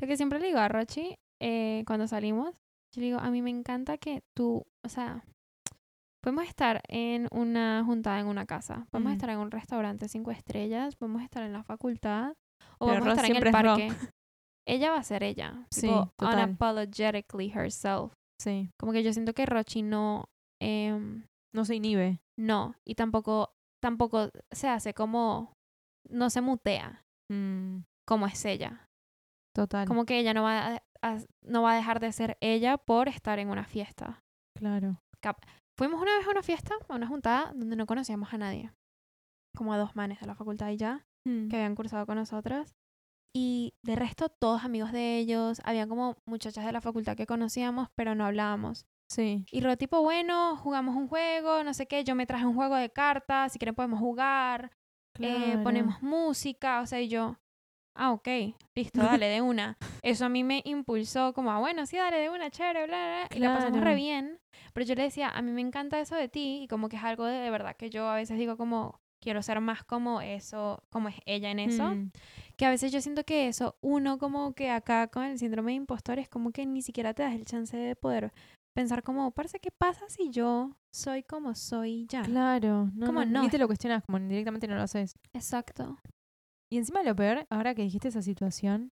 Lo 0.00 0.06
que 0.06 0.16
siempre 0.16 0.38
le 0.38 0.46
digo 0.46 0.60
a 0.60 0.68
Rochi 0.68 1.16
eh, 1.42 1.82
cuando 1.88 2.06
salimos, 2.06 2.54
yo 2.94 3.00
le 3.00 3.06
digo, 3.06 3.18
a 3.18 3.28
mí 3.30 3.42
me 3.42 3.50
encanta 3.50 3.98
que 3.98 4.22
tú, 4.36 4.64
o 4.84 4.88
sea, 4.88 5.24
Podemos 6.20 6.44
estar 6.48 6.82
en 6.88 7.28
una 7.30 7.84
juntada 7.84 8.18
en 8.18 8.26
una 8.26 8.44
casa, 8.44 8.86
podemos 8.90 9.10
Mm. 9.12 9.14
estar 9.14 9.30
en 9.30 9.38
un 9.38 9.50
restaurante 9.52 10.08
cinco 10.08 10.30
estrellas, 10.32 10.96
podemos 10.96 11.22
estar 11.22 11.44
en 11.44 11.52
la 11.52 11.62
facultad 11.62 12.34
o 12.78 12.86
Pero 12.86 13.00
podemos 13.00 13.04
Ro 13.06 13.10
estar 13.12 13.24
en 13.30 13.36
el 13.36 13.52
parque. 13.52 13.88
Ella 14.66 14.90
va 14.90 14.98
a 14.98 15.02
ser 15.02 15.22
ella, 15.22 15.66
Sí, 15.72 15.82
tipo 15.82 16.12
total. 16.18 16.34
unapologetically 16.50 17.50
herself. 17.50 18.12
Sí. 18.40 18.70
Como 18.78 18.92
que 18.92 19.02
yo 19.02 19.12
siento 19.12 19.32
que 19.32 19.46
Rochi 19.46 19.82
no, 19.82 20.26
em, 20.60 21.24
No 21.54 21.64
se 21.64 21.74
inhibe. 21.76 22.20
no, 22.38 22.74
y 22.86 22.94
tampoco, 22.94 23.50
tampoco 23.82 24.28
se 24.52 24.68
hace 24.68 24.92
como, 24.94 25.52
no 26.08 26.30
se 26.30 26.40
mutea 26.40 27.02
Mm, 27.30 27.80
como 28.06 28.26
es 28.26 28.44
ella. 28.44 28.86
total. 29.54 29.86
Como 29.88 30.04
que 30.04 30.18
ella 30.18 30.32
no 30.34 30.42
va 30.44 30.74
a, 30.76 30.82
a- 31.02 31.18
no 31.44 31.62
va 31.62 31.72
a 31.72 31.76
dejar 31.76 32.00
de 32.00 32.12
ser 32.12 32.36
ella 32.40 32.76
por 32.78 33.08
estar 33.08 33.38
en 33.38 33.48
una 33.50 33.64
fiesta. 33.64 34.20
Claro. 34.56 34.98
Fuimos 35.78 36.00
una 36.00 36.16
vez 36.16 36.26
a 36.26 36.30
una 36.30 36.42
fiesta, 36.42 36.74
a 36.88 36.94
una 36.94 37.06
juntada, 37.06 37.52
donde 37.54 37.76
no 37.76 37.86
conocíamos 37.86 38.32
a 38.32 38.38
nadie. 38.38 38.72
Como 39.56 39.72
a 39.72 39.78
dos 39.78 39.94
manes 39.96 40.20
de 40.20 40.26
la 40.26 40.34
facultad 40.34 40.70
y 40.70 40.76
ya, 40.76 41.04
Mm, 41.26 41.48
que 41.48 41.56
habían 41.56 41.74
cursado 41.74 42.06
con 42.06 42.16
nosotros. 42.16 42.74
Y 43.34 43.74
de 43.82 43.94
resto, 43.96 44.28
todos 44.28 44.64
amigos 44.64 44.92
de 44.92 45.18
ellos. 45.18 45.60
Habían 45.64 45.88
como 45.88 46.16
muchachas 46.26 46.64
de 46.64 46.72
la 46.72 46.80
facultad 46.80 47.16
que 47.16 47.26
conocíamos, 47.26 47.88
pero 47.94 48.14
no 48.14 48.24
hablábamos. 48.24 48.86
Sí. 49.10 49.44
Y 49.50 49.60
Ro 49.60 49.76
tipo, 49.76 50.02
bueno, 50.02 50.56
jugamos 50.56 50.96
un 50.96 51.08
juego, 51.08 51.62
no 51.64 51.72
sé 51.74 51.86
qué. 51.86 52.04
Yo 52.04 52.14
me 52.14 52.26
traje 52.26 52.46
un 52.46 52.54
juego 52.54 52.76
de 52.76 52.90
cartas, 52.90 53.52
si 53.52 53.58
quieren 53.58 53.74
podemos 53.74 54.00
jugar. 54.00 54.70
eh, 55.20 55.46
Claro. 55.46 55.62
ponemos 55.64 56.00
música, 56.02 56.80
o 56.80 56.86
sea, 56.86 57.00
y 57.00 57.08
yo, 57.08 57.38
ah, 57.96 58.12
ok, 58.12 58.28
listo, 58.76 59.02
dale, 59.02 59.26
de 59.26 59.40
una. 59.42 59.76
Eso 60.04 60.24
a 60.24 60.28
mí 60.28 60.44
me 60.44 60.62
impulsó 60.64 61.32
como, 61.32 61.50
ah, 61.50 61.58
bueno, 61.58 61.86
sí, 61.86 61.96
dale, 61.96 62.18
de 62.18 62.30
una, 62.30 62.50
chévere, 62.50 62.86
bla, 62.86 62.96
bla, 62.96 63.26
bla. 63.28 63.36
Y 63.36 63.40
la 63.40 63.54
pasamos 63.54 63.80
re 63.80 63.94
bien. 63.96 64.38
Pero 64.74 64.86
yo 64.86 64.94
le 64.94 65.02
decía, 65.02 65.28
a 65.30 65.42
mí 65.42 65.50
me 65.50 65.60
encanta 65.60 65.98
eso 65.98 66.14
de 66.14 66.28
ti 66.28 66.60
y 66.62 66.68
como 66.68 66.88
que 66.88 66.96
es 66.96 67.02
algo 67.04 67.24
de, 67.24 67.38
de 67.38 67.50
verdad 67.50 67.74
que 67.76 67.90
yo 67.90 68.08
a 68.08 68.14
veces 68.14 68.38
digo 68.38 68.56
como, 68.56 69.00
quiero 69.20 69.42
ser 69.42 69.60
más 69.60 69.84
como 69.84 70.20
eso, 70.20 70.82
como 70.90 71.08
es 71.08 71.16
ella 71.26 71.50
en 71.50 71.58
eso. 71.58 71.94
Mm, 71.94 72.10
Que 72.56 72.66
a 72.66 72.70
veces 72.70 72.92
yo 72.92 73.00
siento 73.00 73.24
que 73.24 73.48
eso, 73.48 73.76
uno 73.80 74.18
como 74.18 74.52
que 74.54 74.70
acá 74.70 75.08
con 75.08 75.24
el 75.24 75.38
síndrome 75.38 75.72
de 75.72 75.76
impostor 75.76 76.18
es 76.18 76.28
como 76.28 76.50
que 76.50 76.66
ni 76.66 76.82
siquiera 76.82 77.14
te 77.14 77.22
das 77.22 77.34
el 77.34 77.44
chance 77.44 77.76
de 77.76 77.94
poder 77.96 78.32
pensar 78.74 79.02
como, 79.02 79.30
parece, 79.32 79.58
¿qué 79.58 79.70
pasa 79.70 80.08
si 80.08 80.30
yo 80.30 80.76
soy 80.94 81.22
como 81.24 81.54
soy 81.54 82.06
ya? 82.08 82.22
Claro. 82.22 82.90
No, 82.94 83.06
¿Cómo 83.06 83.24
no, 83.24 83.30
no? 83.30 83.42
Ni 83.42 83.48
te 83.48 83.58
lo 83.58 83.66
cuestionas, 83.66 84.04
como 84.04 84.18
directamente 84.20 84.68
no 84.68 84.76
lo 84.76 84.82
haces. 84.82 85.14
Exacto. 85.32 85.98
Y 86.70 86.78
encima 86.78 87.02
lo 87.02 87.16
peor, 87.16 87.46
ahora 87.50 87.74
que 87.74 87.82
dijiste 87.82 88.08
esa 88.08 88.22
situación, 88.22 88.90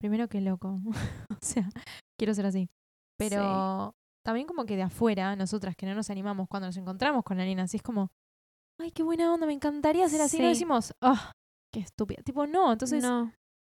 primero 0.00 0.28
que 0.28 0.40
loco. 0.40 0.80
o 1.30 1.38
sea, 1.42 1.68
quiero 2.18 2.32
ser 2.34 2.46
así. 2.46 2.70
Pero 3.18 3.94
también 4.24 4.46
como 4.46 4.64
que 4.64 4.76
de 4.76 4.82
afuera, 4.82 5.34
nosotras 5.36 5.74
que 5.76 5.86
no 5.86 5.94
nos 5.94 6.10
animamos 6.10 6.48
cuando 6.48 6.68
nos 6.68 6.76
encontramos 6.76 7.24
con 7.24 7.40
alguien 7.40 7.60
así, 7.60 7.78
es 7.78 7.82
como, 7.82 8.08
ay, 8.78 8.90
qué 8.92 9.02
buena 9.02 9.32
onda, 9.32 9.46
me 9.46 9.52
encantaría 9.52 10.08
ser 10.08 10.20
así. 10.20 10.38
No 10.38 10.44
Sí. 10.44 10.48
decimos, 10.50 10.94
ah, 11.00 11.32
qué 11.72 11.80
estúpida. 11.80 12.22
Tipo, 12.22 12.46
no, 12.46 12.72
entonces, 12.72 13.02
no. 13.02 13.32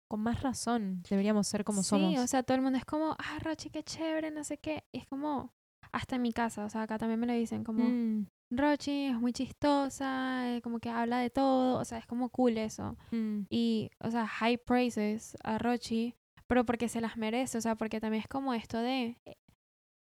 con 0.09 0.19
más 0.21 0.41
razón 0.41 1.01
deberíamos 1.09 1.47
ser 1.47 1.63
como 1.63 1.81
sí, 1.83 1.89
somos. 1.89 2.19
o 2.19 2.27
sea, 2.27 2.43
todo 2.43 2.55
el 2.55 2.61
mundo 2.61 2.77
es 2.77 2.85
como, 2.85 3.15
ah, 3.17 3.39
Rochi, 3.41 3.69
qué 3.69 3.83
chévere, 3.83 4.31
no 4.31 4.43
sé 4.43 4.57
qué. 4.57 4.83
Y 4.91 4.99
es 4.99 5.07
como, 5.07 5.51
hasta 5.91 6.15
en 6.17 6.21
mi 6.21 6.33
casa, 6.33 6.65
o 6.65 6.69
sea, 6.69 6.83
acá 6.83 6.97
también 6.97 7.19
me 7.19 7.27
lo 7.27 7.33
dicen 7.33 7.63
como, 7.63 7.83
Mm, 7.83 8.25
Rochi 8.51 9.05
es 9.07 9.15
muy 9.19 9.33
chistosa, 9.33 10.55
eh, 10.55 10.61
como 10.61 10.79
que 10.79 10.89
habla 10.89 11.19
de 11.19 11.29
todo, 11.29 11.79
o 11.79 11.85
sea, 11.85 11.97
es 11.97 12.05
como 12.05 12.29
cool 12.29 12.57
eso. 12.57 12.97
mm, 13.11 13.41
Y, 13.49 13.89
o 13.99 14.11
sea, 14.11 14.27
high 14.27 14.57
praises 14.57 15.35
a 15.43 15.57
Rochi, 15.57 16.15
pero 16.47 16.65
porque 16.65 16.87
se 16.89 17.01
las 17.01 17.17
merece, 17.17 17.57
o 17.57 17.61
sea, 17.61 17.75
porque 17.75 17.99
también 17.99 18.21
es 18.21 18.27
como 18.29 18.53
esto 18.53 18.77
de, 18.77 19.17
eh, 19.25 19.37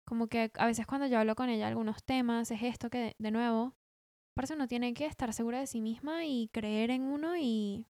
como 0.06 0.26
que 0.28 0.50
a 0.58 0.66
veces 0.66 0.86
cuando 0.86 1.06
yo 1.06 1.18
hablo 1.18 1.34
con 1.36 1.48
ella 1.50 1.68
algunos 1.68 2.02
temas, 2.04 2.50
es 2.50 2.62
esto 2.62 2.88
que, 2.90 2.98
de, 2.98 3.16
de 3.18 3.30
nuevo, 3.30 3.74
parece 4.34 4.54
uno 4.54 4.66
tiene 4.68 4.94
que 4.94 5.06
estar 5.06 5.32
segura 5.32 5.60
de 5.60 5.66
sí 5.66 5.80
misma 5.80 6.24
y 6.24 6.48
creer 6.52 6.90
en 6.90 7.02
uno 7.02 7.36
y, 7.36 7.86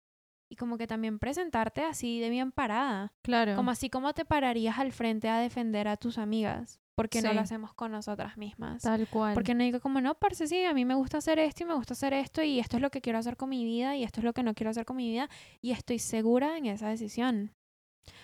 y 0.50 0.56
como 0.56 0.78
que 0.78 0.88
también 0.88 1.20
presentarte 1.20 1.82
así 1.84 2.20
de 2.20 2.30
bien 2.30 2.52
parada. 2.52 3.14
claro. 3.24 3.56
Como 3.56 3.72
así 3.72 3.90
como 3.90 4.14
te 4.14 4.26
pararías 4.26 4.80
al 4.80 4.92
frente 4.92 5.30
a 5.30 5.40
defender 5.40 5.88
a 5.88 5.98
tus 5.98 6.18
amigas. 6.18 6.80
porque 6.96 7.22
no 7.22 7.32
lo 7.32 7.42
hacemos 7.42 7.74
con 7.76 7.92
nosotras 7.92 8.38
mismas? 8.38 8.82
Tal 8.82 9.08
cual. 9.08 9.36
Porque 9.36 9.54
no 9.54 9.64
digo 9.64 9.80
como, 9.80 10.02
no, 10.02 10.16
parce, 10.16 10.48
sí, 10.48 10.64
a 10.66 10.74
mí 10.74 10.84
me 10.84 10.96
gusta 10.96 11.20
hacer 11.20 11.38
esto 11.38 11.64
y 11.64 11.68
me 11.68 11.76
gusta 11.76 11.94
hacer 11.94 12.14
esto 12.14 12.42
y 12.42 12.60
esto 12.60 12.78
es 12.78 12.82
lo 12.82 12.90
que 12.90 13.02
quiero 13.02 13.20
hacer 13.20 13.38
con 13.38 13.50
mi 13.50 13.64
vida 13.66 13.96
y 13.96 14.04
esto 14.04 14.20
es 14.20 14.24
lo 14.24 14.34
que 14.34 14.42
no 14.42 14.56
quiero 14.56 14.72
hacer 14.72 14.84
con 14.86 14.98
mi 14.98 15.10
vida 15.10 15.30
y 15.62 15.72
estoy 15.72 16.00
segura 16.00 16.58
en 16.58 16.66
esa 16.66 16.90
decisión. 16.90 17.54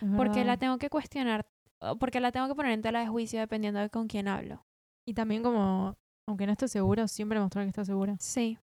Es 0.02 0.10
Porque 0.18 0.44
la 0.44 0.58
tengo 0.58 0.78
que 0.80 0.90
cuestionar, 0.90 1.46
porque 2.00 2.20
la 2.20 2.32
tengo 2.32 2.48
que 2.48 2.56
poner 2.56 2.72
en 2.72 2.82
tela 2.82 3.02
de 3.02 3.08
juicio 3.08 3.40
dependiendo 3.40 3.80
de 3.80 3.90
con 3.90 4.08
quién 4.08 4.28
hablo. 4.28 4.66
Y 5.06 5.14
también 5.14 5.44
como, 5.44 5.98
aunque 6.28 6.46
no 6.46 6.52
estés 6.54 6.72
seguro, 6.72 7.08
siempre 7.08 7.40
mostrar 7.40 7.66
que 7.66 7.70
estás 7.70 7.88
segura. 7.88 8.16
Sí. 8.20 8.58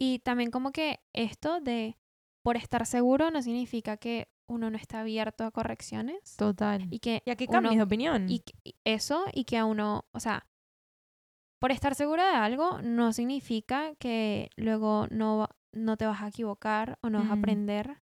Y 0.00 0.18
también 0.20 0.50
como 0.50 0.72
que 0.72 1.00
esto 1.12 1.60
de 1.60 1.96
por 2.44 2.56
estar 2.56 2.84
seguro 2.86 3.30
no 3.30 3.42
significa 3.42 3.96
que 3.96 4.28
uno 4.46 4.70
no 4.70 4.76
está 4.76 5.00
abierto 5.00 5.44
a 5.44 5.50
correcciones 5.50 6.36
Total. 6.36 6.86
y 6.90 6.98
que 6.98 7.22
Y 7.24 7.30
a 7.30 7.36
que 7.36 7.46
cambies 7.46 7.76
de 7.76 7.82
opinión. 7.82 8.28
y 8.28 8.42
y 8.64 8.74
eso 8.84 9.24
y 9.32 9.44
que 9.44 9.56
a 9.56 9.64
uno, 9.64 10.04
o 10.12 10.20
sea, 10.20 10.46
por 11.60 11.70
estar 11.72 11.94
segura 11.94 12.28
de 12.28 12.36
algo 12.36 12.82
no 12.82 13.12
significa 13.12 13.94
que 13.96 14.50
luego 14.56 15.06
no, 15.10 15.48
no 15.72 15.96
te 15.96 16.06
vas 16.06 16.22
a 16.22 16.28
equivocar 16.28 16.98
o 17.02 17.08
no 17.08 17.20
vas 17.20 17.30
a 17.30 17.34
aprender. 17.34 17.96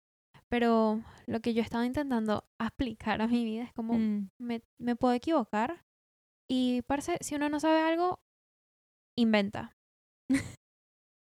Pero 0.49 1.01
lo 1.27 1.39
que 1.41 1.53
yo 1.53 1.61
he 1.61 1.63
estado 1.63 1.83
intentando 1.85 2.43
aplicar 2.59 3.21
a 3.21 3.27
mi 3.27 3.45
vida 3.45 3.63
es 3.63 3.73
como, 3.73 3.93
Mm, 3.93 4.29
me, 4.39 4.63
me 4.79 4.95
puedo 4.95 5.13
equivocar 5.13 5.83
y 6.49 6.81
parece, 6.83 7.17
si 7.21 7.35
uno 7.35 7.47
no 7.49 7.59
sabe 7.59 7.81
algo, 7.81 8.19
inventa. 9.17 9.73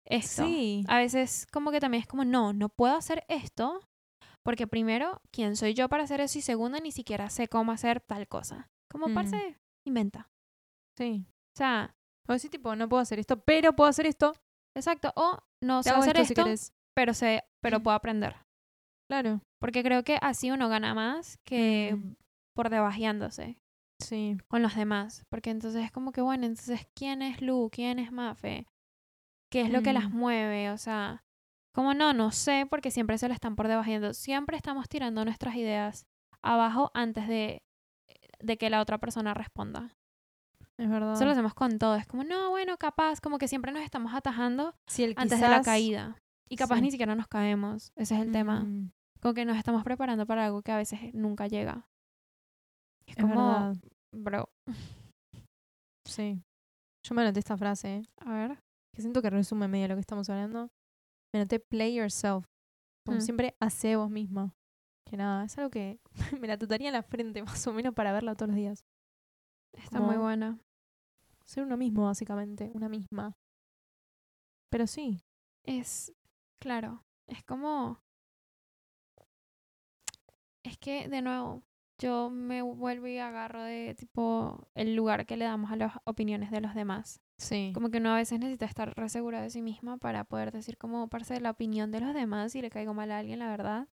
Esto. 0.07 0.45
Sí. 0.45 0.83
A 0.87 0.97
veces 0.97 1.47
como 1.51 1.71
que 1.71 1.79
también 1.79 2.01
es 2.01 2.07
como, 2.07 2.25
no, 2.25 2.53
no 2.53 2.69
puedo 2.69 2.95
hacer 2.95 3.23
esto 3.27 3.81
porque 4.43 4.67
primero, 4.67 5.19
¿quién 5.31 5.55
soy 5.55 5.73
yo 5.73 5.89
para 5.89 6.03
hacer 6.03 6.21
eso? 6.21 6.37
Y 6.37 6.41
segundo, 6.43 6.77
ni 6.79 6.91
siquiera 6.91 7.29
sé 7.31 7.47
cómo 7.47 7.71
hacer 7.71 8.01
tal 8.01 8.27
cosa. 8.27 8.69
Como 8.91 9.07
Mm. 9.07 9.13
parce, 9.15 9.57
inventa. 9.87 10.29
Sí. 10.97 11.25
O 11.27 11.57
sea, 11.57 11.95
O 12.27 12.33
decir, 12.33 12.49
tipo, 12.49 12.75
no 12.75 12.89
puedo 12.89 13.01
hacer 13.01 13.19
esto, 13.19 13.39
pero 13.39 13.73
puedo 13.75 13.87
hacer 13.89 14.05
esto. 14.07 14.33
exacto. 14.75 15.11
O 15.15 15.39
no 15.63 15.81
sé 15.83 15.91
hacer 15.91 16.17
esto 16.17 16.43
pero 16.95 17.13
sé, 17.13 17.43
pero 17.61 17.81
puedo 17.83 17.95
aprender. 17.95 18.35
Claro. 19.09 19.41
Porque 19.59 19.83
creo 19.83 20.03
que 20.03 20.17
así 20.21 20.49
uno 20.51 20.67
gana 20.69 20.93
más 20.95 21.37
que 21.45 21.95
Mm. 21.95 22.13
por 22.55 22.69
debajeándose 22.69 23.57
Sí. 24.05 24.37
con 24.47 24.61
los 24.61 24.75
demás. 24.75 25.25
Porque 25.29 25.49
entonces 25.49 25.83
es 25.83 25.91
como 25.91 26.11
que, 26.11 26.21
bueno, 26.21 26.45
entonces, 26.45 26.87
¿quién 26.95 27.21
es 27.21 27.41
Lu? 27.41 27.69
¿Quién 27.71 27.99
es 27.99 28.11
Mafe? 28.11 28.67
¿Qué 29.51 29.61
es 29.61 29.69
lo 29.71 29.81
que 29.81 29.93
las 29.93 30.09
Mm. 30.11 30.17
mueve? 30.17 30.71
O 30.71 30.77
sea, 30.77 31.23
como 31.73 31.93
no, 31.93 32.13
no 32.13 32.31
sé, 32.31 32.65
porque 32.69 32.91
siempre 32.91 33.17
se 33.17 33.27
le 33.27 33.33
están 33.33 33.55
por 33.55 33.67
debajeando. 33.67 34.13
Siempre 34.13 34.57
estamos 34.57 34.87
tirando 34.89 35.23
nuestras 35.25 35.55
ideas 35.55 36.05
abajo 36.41 36.91
antes 36.93 37.27
de, 37.27 37.61
de 38.39 38.57
que 38.57 38.69
la 38.69 38.81
otra 38.81 38.97
persona 38.97 39.33
responda. 39.33 39.95
Es 40.77 40.89
verdad. 40.89 41.13
Eso 41.13 41.25
lo 41.25 41.31
hacemos 41.31 41.53
con 41.53 41.79
todo. 41.79 41.95
Es 41.95 42.05
como, 42.05 42.23
no, 42.25 42.49
bueno, 42.49 42.77
capaz, 42.77 43.21
como 43.21 43.37
que 43.37 43.47
siempre 43.47 43.71
nos 43.71 43.81
estamos 43.83 44.13
atajando 44.13 44.75
Si 44.87 45.03
el 45.03 45.13
antes 45.17 45.39
de 45.39 45.47
la 45.47 45.61
caída. 45.61 46.17
Y 46.49 46.57
capaz 46.57 46.75
Sí. 46.75 46.81
ni 46.81 46.91
siquiera 46.91 47.15
nos 47.15 47.27
caemos. 47.27 47.91
Ese 47.95 48.15
es 48.15 48.21
el 48.21 48.31
tema. 48.31 48.59
Mm, 48.61 48.91
Como 49.21 49.33
que 49.33 49.45
nos 49.45 49.57
estamos 49.57 49.83
preparando 49.83 50.25
para 50.27 50.45
algo 50.45 50.61
que 50.61 50.71
a 50.71 50.77
veces 50.77 50.99
nunca 51.13 51.47
llega. 51.47 51.87
Es 53.07 53.15
Es 53.17 53.23
como, 53.23 53.35
verdad. 53.51 53.75
Bro, 54.15 54.45
Sí. 56.08 56.41
Yo 57.04 57.15
me 57.15 57.21
anoté 57.23 57.39
esta 57.39 57.58
frase, 57.58 57.97
¿eh? 57.97 58.04
a 58.17 58.34
ver. 58.34 58.60
que 58.93 59.01
siento 59.01 59.21
que 59.21 59.30
resume 59.30 59.67
medio 59.67 59.88
lo 59.89 59.95
que 59.95 60.01
estamos 60.01 60.30
hablando. 60.30 60.69
Me 61.34 61.39
anoté 61.41 61.60
play 61.60 61.95
yourself. 61.95 62.45
Como 63.06 63.17
Mm. 63.17 63.21
siempre, 63.21 63.56
hace 63.60 63.95
vos 63.95 64.10
mismo. 64.10 64.54
Que 65.08 65.17
nada, 65.17 65.45
es 65.45 65.58
algo 65.58 65.69
que 65.69 65.99
me 66.41 66.47
la 66.47 66.58
tatuaría 66.58 66.88
en 66.88 66.93
la 66.93 67.04
frente 67.04 67.43
más 67.63 67.67
o 67.67 67.73
menos 67.73 67.93
para 67.93 68.13
verla 68.13 68.36
todos 68.36 68.49
los 68.49 68.56
días. 68.58 68.86
Está 69.73 69.99
muy 69.99 70.15
buena. 70.17 70.58
Ser 71.45 71.63
uno 71.63 71.75
mismo, 71.78 72.06
básicamente. 72.06 72.71
Una 72.73 72.88
misma. 72.89 73.36
Pero 74.71 74.88
sí. 74.88 75.19
Es, 75.65 76.13
claro, 76.62 77.04
es 77.28 77.43
como... 77.43 77.99
Es 80.63 80.78
que, 80.80 81.08
de 81.10 81.21
nuevo, 81.21 81.62
yo 82.01 82.29
me 82.29 82.62
vuelvo 82.62 83.08
y 83.08 83.17
agarro 83.19 83.63
de, 83.63 83.95
tipo, 83.95 84.67
el 84.75 84.95
lugar 84.95 85.25
que 85.25 85.38
le 85.38 85.45
damos 85.45 85.71
a 85.71 85.75
las 85.75 85.93
opiniones 86.05 86.51
de 86.51 86.62
los 86.62 86.75
demás. 86.75 87.21
Sí. 87.39 87.71
Como 87.73 87.89
que 87.89 87.97
uno 87.99 88.12
a 88.12 88.15
veces 88.17 88.39
necesita 88.39 88.65
estar 88.65 88.93
re 88.95 89.10
segura 89.10 89.41
de 89.41 89.49
sí 89.49 89.62
misma 89.62 89.97
para 89.97 90.23
poder 90.25 90.51
decir 90.51 90.77
como 90.77 91.08
parte 91.10 91.34
de 91.34 91.41
la 91.41 91.51
opinión 91.51 91.91
de 91.91 92.01
los 92.01 92.13
demás, 92.13 92.51
si 92.51 92.62
le 92.62 92.69
caigo 92.69 92.93
mal 92.93 93.12
a 93.12 93.19
alguien, 93.19 93.39
la 93.39 93.49
verdad, 93.49 93.88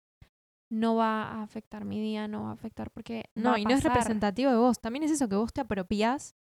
no 0.70 0.94
va 0.96 1.24
a 1.24 1.42
afectar 1.42 1.84
mi 1.84 2.00
día, 2.00 2.28
no 2.28 2.44
va 2.44 2.50
a 2.50 2.54
afectar 2.54 2.90
porque... 2.90 3.24
No, 3.34 3.56
y 3.58 3.64
no 3.64 3.70
es 3.74 3.82
representativo 3.84 4.50
de 4.50 4.56
vos. 4.56 4.80
También 4.80 5.02
es 5.04 5.10
eso 5.10 5.28
que 5.28 5.36
vos 5.36 5.52
te 5.52 5.60
apropiás 5.60 6.34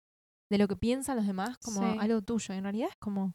de 0.51 0.57
lo 0.57 0.67
que 0.67 0.75
piensan 0.75 1.17
los 1.17 1.27
demás 1.27 1.57
como 1.57 1.81
Sí. 1.81 1.97
algo 1.99 2.21
tuyo. 2.21 2.53
En 2.53 2.63
realidad 2.63 2.89
es 2.89 2.95
como 2.97 3.33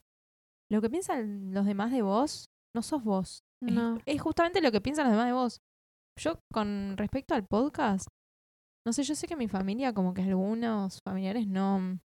lo 0.71 0.81
que 0.81 0.89
piensan 0.89 1.53
los 1.53 1.65
demás 1.65 1.91
de 1.91 2.01
vos, 2.01 2.49
no 2.75 2.81
sos 2.81 3.03
vos. 3.03 3.43
Es- 3.61 3.73
No. 3.73 3.97
Es, 4.05 4.21
justamente 4.21 4.61
lo 4.61 4.71
que 4.71 4.81
piensan 4.81 5.05
los 5.05 5.13
demás 5.13 5.27
de 5.27 5.33
vos. 5.33 5.61
Yo, 6.19 6.39
con 6.51 6.95
respecto 6.97 7.35
al 7.35 7.45
podcast, 7.45 8.07
no 8.87 8.93
sé, 8.93 9.03
yo 9.03 9.15
sé 9.15 9.27
que 9.27 9.35
mi 9.35 9.49
familia, 9.49 9.93
como 9.93 10.13
que 10.13 10.21
algunos 10.21 11.01
familiares 11.01 11.45
no, 11.45 11.77
no 11.79 11.99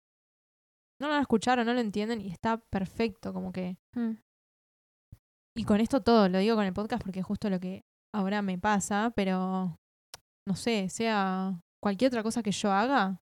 lo 0.98 1.08
van 1.08 1.18
a 1.18 1.20
escuchar 1.20 1.58
o 1.58 1.64
no 1.64 1.74
lo 1.74 1.80
entienden 1.80 2.22
y 2.22 2.28
está 2.28 2.56
perfecto, 2.56 3.34
como 3.34 3.52
que... 3.52 3.76
Mm, 3.94 4.12
Y 5.58 5.64
con 5.64 5.78
esto 5.78 6.00
todo, 6.02 6.30
lo 6.30 6.38
digo 6.38 6.56
con 6.56 6.64
el 6.64 6.72
podcast 6.72 7.02
porque 7.02 7.20
es 7.20 7.26
justo 7.26 7.50
lo 7.50 7.60
que 7.60 7.84
ahora 8.14 8.40
me 8.40 8.58
pasa, 8.58 9.12
pero 9.14 9.76
no 10.48 10.56
sé, 10.56 10.88
sea 10.88 11.60
cualquier 11.82 12.08
otra 12.08 12.22
cosa 12.22 12.42
que 12.42 12.50
yo 12.50 12.72
haga, 12.72 13.20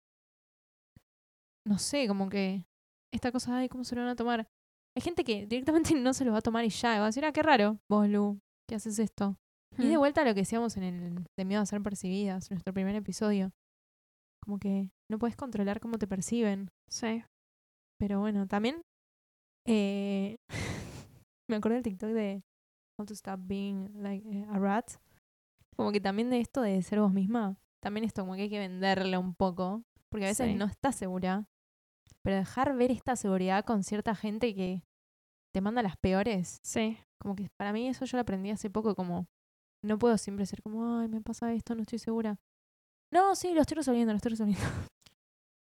no 1.64 1.78
sé, 1.78 2.08
como 2.08 2.28
que 2.28 2.66
esta 3.12 3.30
cosa, 3.30 3.58
ay, 3.58 3.68
¿cómo 3.68 3.84
se 3.84 3.94
lo 3.94 4.00
van 4.02 4.10
a 4.10 4.16
tomar? 4.16 4.48
Hay 4.96 5.02
gente 5.02 5.22
que 5.22 5.46
directamente 5.46 5.94
no 6.00 6.12
se 6.12 6.24
lo 6.24 6.32
va 6.32 6.38
a 6.38 6.42
tomar 6.42 6.64
y 6.64 6.70
ya, 6.70 6.96
y 6.96 6.98
va 6.98 7.04
a 7.04 7.06
decir, 7.06 7.24
ah, 7.24 7.32
qué 7.32 7.42
raro, 7.44 7.78
vos, 7.88 8.08
Lu, 8.08 8.40
¿qué 8.68 8.74
haces 8.74 8.98
esto? 8.98 9.36
Y 9.78 9.88
de 9.88 9.96
mm. 9.96 9.98
vuelta 9.98 10.22
a 10.22 10.24
lo 10.24 10.34
que 10.34 10.40
decíamos 10.40 10.76
en 10.76 10.82
el 10.84 11.24
de 11.38 11.44
miedo 11.44 11.62
a 11.62 11.66
ser 11.66 11.82
percibidas, 11.82 12.50
nuestro 12.50 12.72
primer 12.72 12.94
episodio. 12.94 13.52
Como 14.44 14.58
que 14.58 14.90
no 15.10 15.18
puedes 15.18 15.36
controlar 15.36 15.80
cómo 15.80 15.98
te 15.98 16.06
perciben. 16.06 16.68
Sí. 16.90 17.24
Pero 17.98 18.20
bueno, 18.20 18.46
también 18.46 18.82
eh, 19.66 20.36
me 21.48 21.56
acuerdo 21.56 21.74
del 21.76 21.84
TikTok 21.84 22.10
de 22.10 22.42
How 22.98 23.06
to 23.06 23.14
Stop 23.14 23.40
Being 23.44 24.02
like 24.02 24.46
a 24.48 24.58
Rat. 24.58 24.92
Como 25.76 25.90
que 25.92 26.00
también 26.00 26.30
de 26.30 26.40
esto 26.40 26.60
de 26.60 26.80
ser 26.82 27.00
vos 27.00 27.12
misma, 27.12 27.56
también 27.82 28.04
esto 28.04 28.22
como 28.22 28.34
que 28.36 28.42
hay 28.42 28.50
que 28.50 28.60
venderle 28.60 29.18
un 29.18 29.34
poco, 29.34 29.82
porque 30.08 30.26
a 30.26 30.28
veces 30.28 30.48
Sí. 30.48 30.54
no 30.54 30.66
estás 30.66 30.94
segura. 30.94 31.48
Pero 32.22 32.36
dejar 32.36 32.76
ver 32.76 32.90
esta 32.90 33.16
seguridad 33.16 33.64
con 33.64 33.82
cierta 33.82 34.14
gente 34.14 34.54
que 34.54 34.82
te 35.52 35.60
manda 35.60 35.82
las 35.82 35.96
peores, 35.96 36.58
Sí. 36.62 36.98
como 37.20 37.34
que 37.34 37.48
para 37.58 37.72
mí 37.72 37.88
eso 37.88 38.04
yo 38.04 38.16
lo 38.16 38.22
aprendí 38.22 38.50
hace 38.50 38.70
poco, 38.70 38.94
como 38.94 39.26
no 39.84 39.98
puedo 39.98 40.18
siempre 40.18 40.46
ser 40.46 40.62
como, 40.62 40.98
ay, 40.98 41.08
me 41.08 41.20
pasa 41.20 41.52
esto, 41.52 41.74
no 41.74 41.82
estoy 41.82 41.98
segura. 41.98 42.36
No, 43.12 43.34
sí, 43.36 43.54
lo 43.54 43.60
estoy 43.60 43.76
resolviendo, 43.76 44.12
lo 44.12 44.16
estoy 44.16 44.30
resolviendo. 44.30 44.64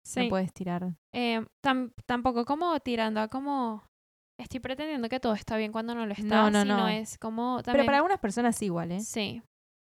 Sí. 0.05 0.21
No 0.21 0.29
puedes 0.29 0.53
tirar. 0.53 0.95
Eh, 1.13 1.45
tam- 1.61 1.91
tampoco 2.05 2.45
como 2.45 2.79
tirando 2.79 3.19
a 3.19 3.27
como 3.27 3.83
estoy 4.39 4.61
pretendiendo 4.61 5.09
que 5.09 5.19
todo 5.19 5.33
está 5.33 5.57
bien 5.57 5.73
cuando 5.73 5.93
no 5.95 6.05
lo 6.05 6.13
está, 6.13 6.23
No, 6.23 6.49
no, 6.49 6.61
sino 6.61 6.77
no. 6.77 6.87
es 6.87 7.17
como 7.17 7.55
Pero 7.57 7.65
también 7.65 7.85
para 7.87 7.97
algunas 7.97 8.19
personas 8.19 8.55
sí 8.55 8.65
igual, 8.65 8.93
¿eh? 8.93 9.01
sí, 9.01 9.41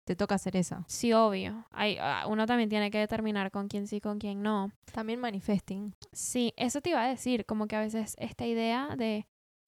Te 0.08 0.16
toca 0.16 0.34
hacer 0.34 0.56
esa. 0.56 0.84
sí 0.88 1.14
obvio. 1.14 1.68
Hay 1.70 1.98
ah, 2.00 2.26
uno 2.28 2.48
también 2.48 2.68
tiene 2.68 2.90
que 2.90 2.98
determinar 2.98 3.52
con 3.52 3.68
quién 3.68 3.86
sí, 3.86 4.02
con 4.02 4.18
quién 4.18 4.42
no. 4.42 4.72
También 4.92 5.20
manifesting. 5.20 5.94
Sí, 6.14 6.52
eso 6.58 6.82
te 6.82 6.90
iba 6.90 7.04
a 7.04 7.08
decir, 7.08 7.46
como 7.46 7.68
que 7.68 7.76
a 7.76 7.82
veces 7.82 8.16
esta 8.18 8.48
idea 8.48 8.96
de 8.98 9.28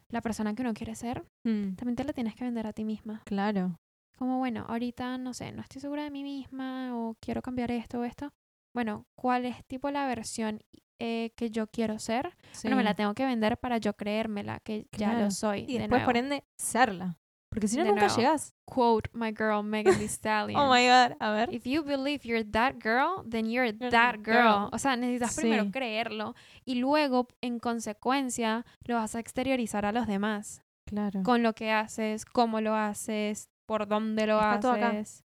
la 0.10 0.22
persona 0.22 0.56
que 0.56 0.64
uno 0.64 0.74
quiere 0.74 0.96
ser, 0.96 1.26
Mm, 1.46 1.76
también 1.76 1.96
te 1.96 2.04
la 2.06 2.14
tienes 2.14 2.34
que 2.34 2.44
vender 2.44 2.66
a 2.66 2.74
ti 2.74 2.86
misma. 2.86 3.22
claro. 3.26 3.76
Como, 4.20 4.38
bueno, 4.38 4.66
ahorita, 4.68 5.18
no 5.18 5.34
sé, 5.34 5.54
no 5.54 5.62
estoy 5.62 5.80
segura 5.80 6.04
de 6.04 6.12
mí 6.12 6.24
misma 6.24 6.94
o 6.98 7.16
quiero 7.22 7.42
cambiar 7.42 7.72
esto 7.72 8.00
o 8.02 8.04
esto. 8.04 8.34
Bueno, 8.74 9.06
¿cuál 9.16 9.46
es 9.46 9.66
tipo 9.66 9.90
la 9.92 10.06
versión 10.08 10.62
eh, 11.00 11.32
que 11.38 11.50
yo 11.52 11.68
quiero 11.68 11.98
ser? 12.00 12.36
Bueno, 12.64 12.76
me 12.76 12.84
la 12.84 12.90
Sí. 12.92 12.98
tengo 12.98 13.14
que 13.14 13.24
vender 13.26 13.58
para 13.58 13.78
yo 13.78 13.94
creérmela, 13.94 14.60
que 14.60 14.88
ya 14.92 15.12
Claro. 15.12 15.20
lo 15.22 15.32
soy. 15.32 15.62
Y 15.70 15.74
de 15.76 15.80
después, 15.88 16.04
por 16.04 16.16
nuevo. 16.16 16.26
ende, 16.34 16.44
serla. 16.58 17.18
Porque 17.50 17.70
si 17.70 17.78
no, 17.78 17.84
De 17.84 17.90
nunca 17.92 18.08
nuevo. 18.08 18.18
llegás. 18.18 18.54
Quote 18.66 19.10
my 19.14 19.30
girl 19.32 19.64
Megan 19.64 19.98
Thee 19.98 20.08
Stallion. 20.10 20.60
Oh 20.62 20.70
my 20.72 20.86
god. 20.86 21.16
A 21.22 21.32
ver. 21.32 21.54
If 21.54 21.64
you 21.66 21.84
believe 21.84 22.20
you're 22.28 22.44
that 22.52 22.74
girl, 22.84 23.24
then 23.28 23.50
you're 23.50 23.72
that 23.90 24.18
girl. 24.24 24.68
O 24.74 24.78
sea, 24.78 24.98
necesitas 24.98 25.36
primero 25.38 25.64
Sí. 25.64 25.72
creerlo 25.72 26.36
y 26.66 26.76
luego, 26.76 27.30
en 27.42 27.60
consecuencia, 27.60 28.66
lo 28.84 28.96
vas 28.96 29.16
a 29.16 29.20
exteriorizar 29.20 29.86
a 29.86 29.94
los 29.94 30.06
demás. 30.06 30.62
Claro. 30.86 31.24
Con 31.24 31.42
lo 31.42 31.54
que 31.54 31.72
haces, 31.72 32.26
cómo 32.26 32.60
lo 32.62 32.76
haces, 32.76 33.50
por 33.70 33.88
dónde 33.88 34.26
lo 34.26 34.42
Está 34.42 34.74
haces. 34.74 35.24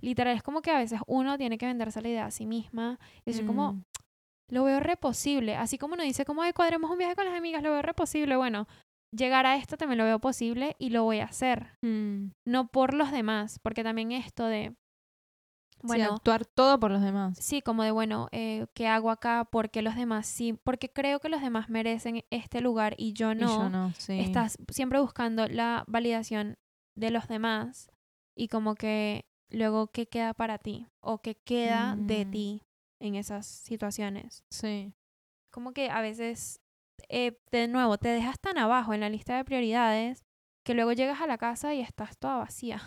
Literal, 0.00 0.36
es 0.36 0.42
como 0.42 0.60
que 0.60 0.70
a 0.70 0.76
veces 0.76 1.00
uno 1.06 1.38
tiene 1.38 1.56
que 1.56 1.64
venderse 1.64 2.02
la 2.02 2.08
idea 2.10 2.26
a 2.26 2.30
sí 2.30 2.44
misma 2.44 2.98
y 3.24 3.30
decir 3.30 3.46
como, 3.46 3.72
Mm, 3.72 3.82
lo 4.50 4.64
veo 4.64 4.80
re 4.80 4.98
posible. 4.98 5.56
Así 5.56 5.78
como 5.78 5.94
uno 5.94 6.02
dice, 6.02 6.26
como, 6.26 6.42
ay, 6.42 6.52
cuadremos 6.52 6.90
un 6.90 6.98
viaje 6.98 7.16
con 7.16 7.24
las 7.24 7.34
amigas, 7.34 7.62
lo 7.62 7.70
veo 7.72 7.80
re 7.80 7.94
posible. 7.94 8.36
Bueno, 8.36 8.68
llegar 9.16 9.46
a 9.46 9.56
esto 9.56 9.78
también 9.78 9.96
lo 9.96 10.04
veo 10.04 10.18
posible 10.18 10.76
y 10.78 10.90
lo 10.90 11.04
voy 11.04 11.20
a 11.20 11.24
hacer. 11.24 11.78
mm. 11.82 12.32
No 12.46 12.68
por 12.68 12.92
los 12.92 13.10
demás, 13.10 13.58
porque 13.62 13.82
también 13.82 14.12
esto 14.12 14.44
de, 14.46 14.74
Sí, 15.80 15.88
bueno, 15.88 16.14
actuar 16.14 16.44
todo 16.46 16.80
por 16.80 16.90
los 16.90 17.02
demás. 17.02 17.38
sí, 17.38 17.60
como 17.62 17.82
de, 17.82 17.90
bueno, 17.90 18.28
eh, 18.32 18.66
¿qué 18.74 18.88
hago 18.88 19.10
acá? 19.10 19.46
Porque 19.50 19.82
los 19.82 19.94
demás 19.94 20.26
sí, 20.26 20.54
porque 20.64 20.88
creo 20.90 21.20
que 21.20 21.28
los 21.28 21.42
demás 21.42 21.68
merecen 21.68 22.22
este 22.30 22.60
lugar 22.60 22.94
y 22.98 23.12
yo 23.12 23.34
no. 23.34 23.46
Y 23.46 23.56
yo 23.58 23.68
no, 23.70 23.92
sí. 23.98 24.18
Estás 24.20 24.58
siempre 24.70 25.00
buscando 25.00 25.46
la 25.48 25.84
validación 25.86 26.56
de 26.96 27.10
los 27.10 27.28
demás 27.28 27.90
y 28.34 28.48
como 28.48 28.74
que 28.74 29.24
luego, 29.50 29.86
¿qué 29.88 30.06
queda 30.06 30.34
para 30.34 30.58
ti? 30.58 30.88
O 31.00 31.18
qué 31.22 31.36
queda 31.36 31.94
de 31.96 32.24
Mm. 32.26 32.30
ti 32.30 32.62
en 33.00 33.14
esas 33.14 33.46
situaciones. 33.46 34.44
Sí. 34.50 34.92
como 35.52 35.72
que 35.72 35.88
a 35.88 36.02
veces, 36.02 36.60
eh, 37.08 37.38
de 37.50 37.66
nuevo, 37.66 37.96
te 37.96 38.08
dejas 38.08 38.38
tan 38.40 38.58
abajo 38.58 38.92
en 38.92 39.00
la 39.00 39.08
lista 39.08 39.36
de 39.38 39.44
prioridades 39.44 40.22
que 40.66 40.74
luego 40.74 40.92
llegas 40.92 41.22
a 41.22 41.26
la 41.26 41.38
casa 41.38 41.72
y 41.72 41.80
estás 41.80 42.18
toda 42.18 42.36
vacía. 42.36 42.82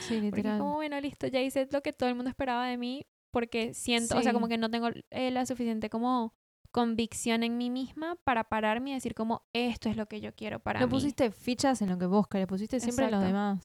Sí, 0.00 0.20
literal. 0.20 0.58
como, 0.58 0.74
bueno, 0.74 1.00
listo, 1.00 1.28
ya 1.28 1.40
hice 1.40 1.68
lo 1.70 1.80
que 1.82 1.92
todo 1.92 2.08
el 2.08 2.16
mundo 2.16 2.30
esperaba 2.30 2.66
de 2.66 2.76
mí 2.78 3.06
porque 3.32 3.74
siento, 3.74 4.16
o 4.16 4.22
sea, 4.22 4.32
como 4.32 4.46
Sí. 4.46 4.50
que 4.54 4.58
no 4.58 4.70
tengo 4.70 4.88
eh, 5.10 5.30
la 5.30 5.46
suficiente 5.46 5.88
como 5.88 6.32
convicción 6.72 7.42
en 7.42 7.56
mí 7.56 7.70
misma 7.70 8.16
para 8.24 8.44
pararme 8.44 8.90
y 8.90 8.94
decir 8.94 9.14
como, 9.14 9.42
esto 9.52 9.88
es 9.88 9.96
lo 9.96 10.06
que 10.06 10.20
yo 10.20 10.34
quiero 10.34 10.60
para 10.60 10.80
No 10.80 10.86
mí. 10.86 10.90
pusiste 10.92 11.30
fichas 11.30 11.82
en 11.82 11.88
lo 11.90 11.98
que 11.98 12.06
vos 12.06 12.28
querés, 12.28 12.46
pusiste 12.46 12.80
siempre 12.80 13.06
en 13.06 13.10
los 13.12 13.22
demás. 13.22 13.62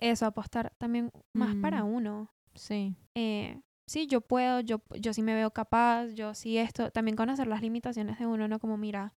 Eso, 0.00 0.26
apostar 0.26 0.72
también 0.78 1.10
más 1.34 1.54
para 1.56 1.84
Mm. 1.84 1.94
uno. 1.94 2.30
Sí. 2.54 2.94
Eh, 3.16 3.60
sí, 3.88 4.06
yo 4.06 4.20
puedo, 4.20 4.60
yo, 4.60 4.80
yo 5.00 5.12
sí 5.12 5.22
me 5.22 5.34
veo 5.34 5.50
capaz, 5.52 6.08
yo 6.14 6.34
sí 6.34 6.56
esto, 6.58 6.90
también 6.90 7.16
conocer 7.16 7.46
las 7.46 7.62
limitaciones 7.62 8.18
de 8.18 8.26
uno, 8.26 8.48
¿no? 8.48 8.58
Como, 8.58 8.76
mira, 8.76 9.14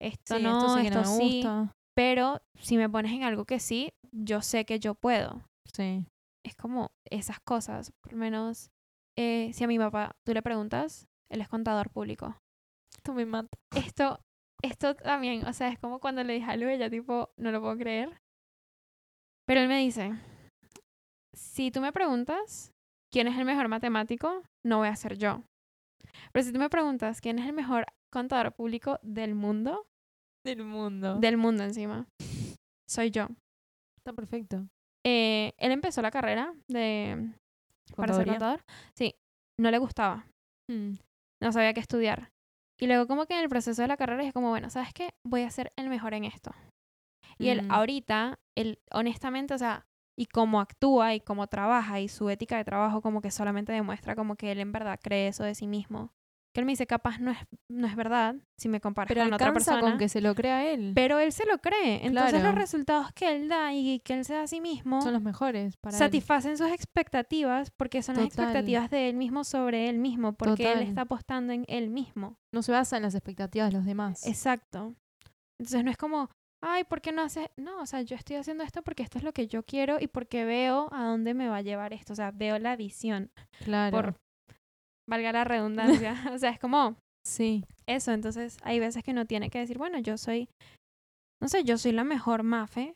esto 0.00 0.36
Sí, 0.36 0.42
no, 0.42 0.52
esto 0.52 0.68
sí 0.80 0.86
esto 0.86 1.02
no 1.02 1.10
me 1.10 1.16
sí. 1.16 1.34
gusta. 1.36 1.74
Pero 1.96 2.42
si 2.58 2.76
me 2.76 2.88
pones 2.88 3.12
en 3.12 3.22
algo 3.24 3.44
que 3.44 3.60
sí, 3.60 3.92
yo 4.12 4.40
sé 4.42 4.64
que 4.64 4.80
yo 4.80 4.94
puedo. 4.94 5.42
Sí. 5.72 6.04
Es 6.44 6.54
como 6.56 6.90
esas 7.04 7.38
cosas. 7.40 7.92
Por 8.00 8.12
lo 8.12 8.18
menos, 8.18 8.70
eh, 9.16 9.50
si 9.54 9.64
a 9.64 9.68
mi 9.68 9.78
papá 9.78 10.16
tú 10.24 10.34
le 10.34 10.42
preguntas, 10.42 11.06
él 11.28 11.40
es 11.40 11.48
contador 11.48 11.90
público. 11.90 12.36
Esto 13.04 13.12
me 13.12 13.26
mata. 13.26 13.50
Esto, 13.76 14.18
esto 14.62 14.94
también, 14.96 15.44
o 15.46 15.52
sea, 15.52 15.68
es 15.68 15.78
como 15.78 16.00
cuando 16.00 16.24
le 16.24 16.32
dije 16.32 16.50
a 16.50 16.56
Lu, 16.56 16.68
ella 16.68 16.88
tipo, 16.88 17.28
no 17.36 17.52
lo 17.52 17.60
puedo 17.60 17.76
creer. 17.76 18.16
Pero 19.46 19.60
él 19.60 19.68
me 19.68 19.78
dice, 19.78 20.12
si 21.36 21.70
tú 21.70 21.82
me 21.82 21.92
preguntas 21.92 22.70
quién 23.12 23.28
es 23.28 23.36
el 23.36 23.44
mejor 23.44 23.68
matemático, 23.68 24.42
no 24.64 24.78
voy 24.78 24.88
a 24.88 24.96
ser 24.96 25.18
yo. 25.18 25.42
Pero 26.32 26.46
si 26.46 26.52
tú 26.54 26.58
me 26.58 26.70
preguntas 26.70 27.20
quién 27.20 27.38
es 27.38 27.46
el 27.46 27.52
mejor 27.52 27.84
contador 28.10 28.54
público 28.54 28.98
del 29.02 29.34
mundo, 29.34 29.84
Del 30.46 30.64
mundo. 30.64 31.16
del 31.16 31.36
mundo 31.36 31.62
encima, 31.62 32.06
soy 32.88 33.10
yo. 33.10 33.28
Está 33.98 34.14
perfecto. 34.14 34.66
Eh, 35.04 35.52
él 35.58 35.72
empezó 35.72 36.00
la 36.00 36.10
carrera 36.10 36.54
de 36.70 37.34
para 37.96 38.14
ser 38.14 38.26
contador. 38.28 38.60
Sí, 38.96 39.14
no 39.60 39.70
le 39.70 39.76
gustaba, 39.76 40.24
Mm. 40.70 40.94
no 41.42 41.52
sabía 41.52 41.74
qué 41.74 41.80
estudiar. 41.80 42.30
Y 42.78 42.86
luego 42.86 43.06
como 43.06 43.26
que 43.26 43.34
en 43.34 43.40
el 43.40 43.48
proceso 43.48 43.82
de 43.82 43.88
la 43.88 43.96
carrera 43.96 44.24
es 44.24 44.32
como, 44.32 44.50
bueno, 44.50 44.68
¿sabes 44.70 44.92
qué? 44.92 45.10
Voy 45.24 45.42
a 45.42 45.50
ser 45.50 45.72
el 45.76 45.88
mejor 45.88 46.14
en 46.14 46.24
esto. 46.24 46.52
Y 47.38 47.48
él 47.48 47.62
Mm. 47.62 47.72
ahorita, 47.72 48.38
él 48.56 48.80
honestamente, 48.92 49.54
o 49.54 49.58
sea, 49.58 49.86
y 50.16 50.26
cómo 50.26 50.60
actúa 50.60 51.14
y 51.14 51.20
cómo 51.20 51.46
trabaja 51.48 52.00
y 52.00 52.08
su 52.08 52.30
ética 52.30 52.56
de 52.56 52.64
trabajo 52.64 53.00
como 53.02 53.20
que 53.20 53.30
solamente 53.30 53.72
demuestra 53.72 54.14
como 54.14 54.36
que 54.36 54.52
él 54.52 54.60
en 54.60 54.72
verdad 54.72 54.98
cree 55.02 55.28
eso 55.28 55.42
de 55.44 55.54
sí 55.54 55.66
mismo. 55.66 56.12
Que 56.54 56.60
él 56.60 56.66
me 56.66 56.72
dice, 56.72 56.86
capaz 56.86 57.18
no 57.18 57.32
es, 57.32 57.38
no 57.68 57.88
es 57.88 57.96
verdad 57.96 58.36
si 58.56 58.68
me 58.68 58.80
comparas 58.80 59.08
Pero 59.08 59.24
con 59.24 59.32
otra 59.34 59.52
persona. 59.52 59.80
con 59.80 59.98
que 59.98 60.08
se 60.08 60.20
lo 60.20 60.36
crea 60.36 60.64
él. 60.70 60.92
Pero 60.94 61.18
él 61.18 61.32
se 61.32 61.44
lo 61.46 61.58
cree. 61.58 62.06
Entonces 62.06 62.44
los 62.44 62.54
resultados 62.54 63.12
que 63.12 63.34
él 63.34 63.48
da 63.48 63.74
y 63.74 63.98
que 63.98 64.14
él 64.14 64.24
se 64.24 64.34
da 64.34 64.42
a 64.42 64.46
sí 64.46 64.60
mismo 64.60 65.02
Son 65.02 65.12
los 65.12 65.20
mejores 65.20 65.76
para 65.76 65.96
él. 65.96 65.98
satisfacen 65.98 66.56
sus 66.56 66.68
expectativas 66.70 67.72
porque 67.72 68.04
son 68.04 68.14
las 68.16 68.26
expectativas 68.26 68.88
de 68.88 69.08
él 69.08 69.16
mismo 69.16 69.42
sobre 69.42 69.88
él 69.88 69.98
mismo, 69.98 70.34
porque 70.34 70.72
él 70.72 70.80
está 70.82 71.02
apostando 71.02 71.52
en 71.52 71.64
él 71.66 71.90
mismo. 71.90 72.38
No 72.52 72.62
se 72.62 72.70
basa 72.70 72.96
en 72.98 73.02
las 73.02 73.16
expectativas 73.16 73.72
de 73.72 73.76
los 73.76 73.84
demás. 73.84 74.24
Exacto. 74.24 74.94
Entonces 75.58 75.82
no 75.84 75.90
es 75.90 75.96
como, 75.96 76.30
ay, 76.60 76.84
¿por 76.84 77.00
qué 77.00 77.10
no 77.10 77.22
haces? 77.22 77.48
No, 77.56 77.80
o 77.80 77.86
sea, 77.86 78.02
yo 78.02 78.14
estoy 78.14 78.36
haciendo 78.36 78.62
esto 78.62 78.82
porque 78.82 79.02
esto 79.02 79.18
es 79.18 79.24
lo 79.24 79.32
que 79.32 79.48
yo 79.48 79.64
quiero 79.64 79.98
y 80.00 80.06
porque 80.06 80.44
veo 80.44 80.88
a 80.92 81.04
dónde 81.04 81.34
me 81.34 81.48
va 81.48 81.56
a 81.56 81.62
llevar 81.62 81.92
esto. 81.92 82.12
O 82.12 82.16
sea, 82.16 82.30
veo 82.30 82.60
la 82.60 82.76
visión, 82.76 83.32
claro. 83.64 83.90
por 83.96 84.23
valga 85.08 85.32
la 85.32 85.44
redundancia. 85.44 86.14
o 86.34 86.38
sea, 86.38 86.50
es 86.50 86.58
como 86.58 86.96
Sí. 87.26 87.64
eso. 87.86 88.12
Entonces 88.12 88.56
hay 88.62 88.80
veces 88.80 89.02
que 89.02 89.10
uno 89.12 89.24
tiene 89.26 89.50
que 89.50 89.58
decir, 89.58 89.78
bueno, 89.78 89.98
yo 89.98 90.16
soy, 90.18 90.48
no 91.42 91.48
sé, 91.48 91.64
yo 91.64 91.78
soy 91.78 91.92
la 91.92 92.04
mejor 92.04 92.42
mafe 92.42 92.94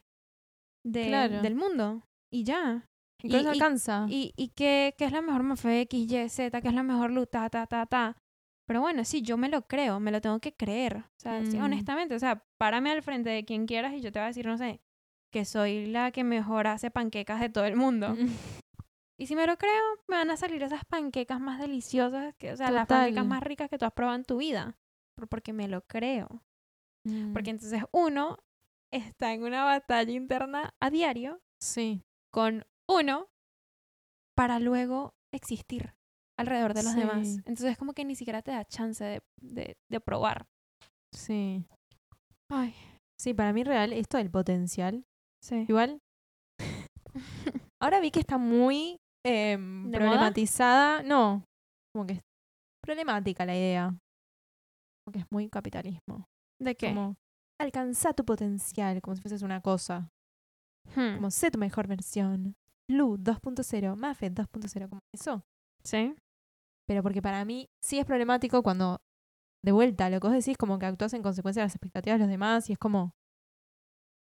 de, 0.86 1.06
Claro. 1.08 1.42
del 1.42 1.54
mundo. 1.54 2.02
Y 2.32 2.44
ya. 2.44 2.84
Y 3.22 3.34
y- 3.34 3.46
alcanza. 3.46 4.06
¿Y, 4.08 4.32
y 4.36 4.48
qué, 4.56 4.94
qué 4.96 5.04
es 5.06 5.12
la 5.12 5.22
mejor 5.22 5.42
mafe 5.42 5.80
X, 5.82 6.10
Y, 6.12 6.28
Z? 6.28 6.60
¿Qué 6.60 6.68
es 6.68 6.74
la 6.74 6.82
mejor 6.82 7.10
luz? 7.10 7.28
Ta, 7.30 7.48
ta, 7.50 7.66
ta. 7.66 8.16
Pero 8.66 8.80
bueno, 8.82 9.02
sí, 9.04 9.22
yo 9.22 9.38
me 9.38 9.48
lo 9.48 9.62
creo, 9.62 9.98
me 9.98 10.12
lo 10.12 10.20
tengo 10.20 10.38
que 10.40 10.52
creer. 10.52 10.98
O 10.98 11.20
sea, 11.22 11.44
sí, 11.46 11.58
Mm. 11.58 11.62
honestamente, 11.64 12.14
o 12.14 12.18
sea, 12.18 12.42
párame 12.60 12.90
al 12.90 13.02
frente 13.02 13.30
de 13.30 13.44
quien 13.44 13.66
quieras 13.66 13.94
y 13.94 14.02
yo 14.02 14.12
te 14.12 14.18
voy 14.18 14.24
a 14.24 14.28
decir, 14.28 14.46
no 14.46 14.58
sé, 14.58 14.78
que 15.32 15.44
soy 15.46 15.86
la 15.86 16.10
que 16.12 16.22
mejor 16.22 16.66
hace 16.66 16.90
panquecas 16.90 17.40
de 17.40 17.48
todo 17.48 17.64
el 17.64 17.76
mundo. 17.76 18.08
Y 19.20 19.26
si 19.26 19.34
me 19.34 19.46
lo 19.46 19.56
creo, 19.56 19.82
me 20.08 20.16
van 20.16 20.30
a 20.30 20.36
salir 20.36 20.62
esas 20.62 20.84
panquecas 20.84 21.40
más 21.40 21.58
deliciosas, 21.60 22.34
que, 22.36 22.52
o 22.52 22.56
sea, 22.56 22.70
las 22.70 22.86
panquecas 22.86 23.26
más 23.26 23.42
ricas 23.42 23.68
que 23.68 23.76
tú 23.78 23.84
has 23.84 23.92
probado 23.92 24.16
en 24.16 24.24
tu 24.24 24.36
vida. 24.38 24.76
porque 25.30 25.52
me 25.52 25.66
lo 25.66 25.82
creo. 25.82 26.44
Mm, 27.04 27.32
Porque 27.32 27.50
entonces 27.50 27.82
uno 27.92 28.38
está 28.92 29.32
en 29.32 29.42
una 29.42 29.64
batalla 29.64 30.12
interna 30.12 30.72
a 30.80 30.90
diario 30.90 31.40
Sí. 31.60 32.02
con 32.32 32.64
uno 32.88 33.26
para 34.36 34.60
luego 34.60 35.14
existir 35.34 35.94
alrededor 36.38 36.72
de 36.74 36.84
los 36.84 36.94
demás. 36.94 37.26
Entonces 37.38 37.72
es 37.72 37.78
como 37.78 37.94
que 37.94 38.04
ni 38.04 38.14
siquiera 38.14 38.42
te 38.42 38.52
da 38.52 38.64
chance 38.64 39.02
de, 39.04 39.20
de, 39.40 39.76
de 39.90 40.00
probar. 40.00 40.46
Sí. 41.12 41.66
Ay, 42.48 42.74
Sí, 43.20 43.34
para 43.34 43.52
mí 43.52 43.64
real, 43.64 43.92
esto 43.92 44.18
del 44.18 44.30
potencial. 44.30 45.04
sí. 45.42 45.66
Igual, 45.68 45.98
ahora 47.82 47.98
vi 48.00 48.12
que 48.12 48.20
está 48.20 48.38
muy 48.38 49.00
em, 49.28 49.90
problematizada. 49.90 51.02
No, 51.02 51.44
como 51.94 52.06
que 52.06 52.14
es 52.14 52.20
problemática 52.82 53.44
la 53.46 53.56
idea. 53.56 53.94
Como 55.04 55.12
que 55.12 55.18
es 55.20 55.26
muy 55.30 55.48
capitalismo. 55.48 56.24
¿De 56.60 56.74
qué? 56.74 56.88
Como 56.88 57.14
alcanza 57.60 58.12
tu 58.12 58.24
potencial, 58.24 59.00
como 59.00 59.16
si 59.16 59.22
fueses 59.22 59.42
una 59.42 59.60
cosa. 59.60 60.10
Hmm, 60.94 61.16
Como 61.16 61.30
sé 61.30 61.50
tu 61.50 61.58
mejor 61.58 61.86
versión. 61.86 62.54
Lu 62.90 63.16
2.0, 63.18 63.96
Mafe 63.96 64.30
2.0, 64.30 64.88
como 64.88 65.00
eso. 65.14 65.42
Sí. 65.84 66.14
Pero 66.86 67.02
porque 67.02 67.20
para 67.20 67.44
mí 67.44 67.68
sí 67.84 67.98
es 67.98 68.06
problemático 68.06 68.62
cuando, 68.62 68.98
de 69.62 69.72
vuelta, 69.72 70.08
lo 70.08 70.20
que 70.20 70.28
vos 70.28 70.36
decís, 70.36 70.56
como 70.56 70.78
que 70.78 70.86
actúas 70.86 71.12
en 71.12 71.22
consecuencia 71.22 71.60
de 71.62 71.66
las 71.66 71.74
expectativas 71.74 72.18
de 72.18 72.24
los 72.24 72.30
demás 72.30 72.70
y 72.70 72.72
es 72.72 72.78
como, 72.78 73.12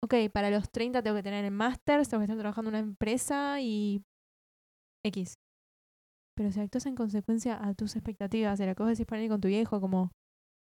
ok, 0.04 0.14
para 0.32 0.50
los 0.50 0.70
30 0.70 1.02
tengo 1.02 1.16
que 1.16 1.22
tener 1.24 1.44
el 1.44 1.50
máster, 1.50 2.06
tengo 2.06 2.20
que 2.20 2.24
estar 2.26 2.38
trabajando 2.38 2.70
en 2.70 2.76
una 2.76 2.86
empresa 2.86 3.60
y 3.60 4.04
X. 5.04 5.34
Pero 6.36 6.50
si 6.50 6.60
actúas 6.60 6.86
en 6.86 6.96
consecuencia 6.96 7.64
a 7.64 7.74
tus 7.74 7.94
expectativas, 7.96 8.58
de 8.58 8.66
que 8.74 8.82
vos 8.82 8.88
decís 8.90 9.06
para 9.06 9.22
ir 9.22 9.30
con 9.30 9.40
tu 9.40 9.48
viejo, 9.48 9.80
como, 9.80 10.10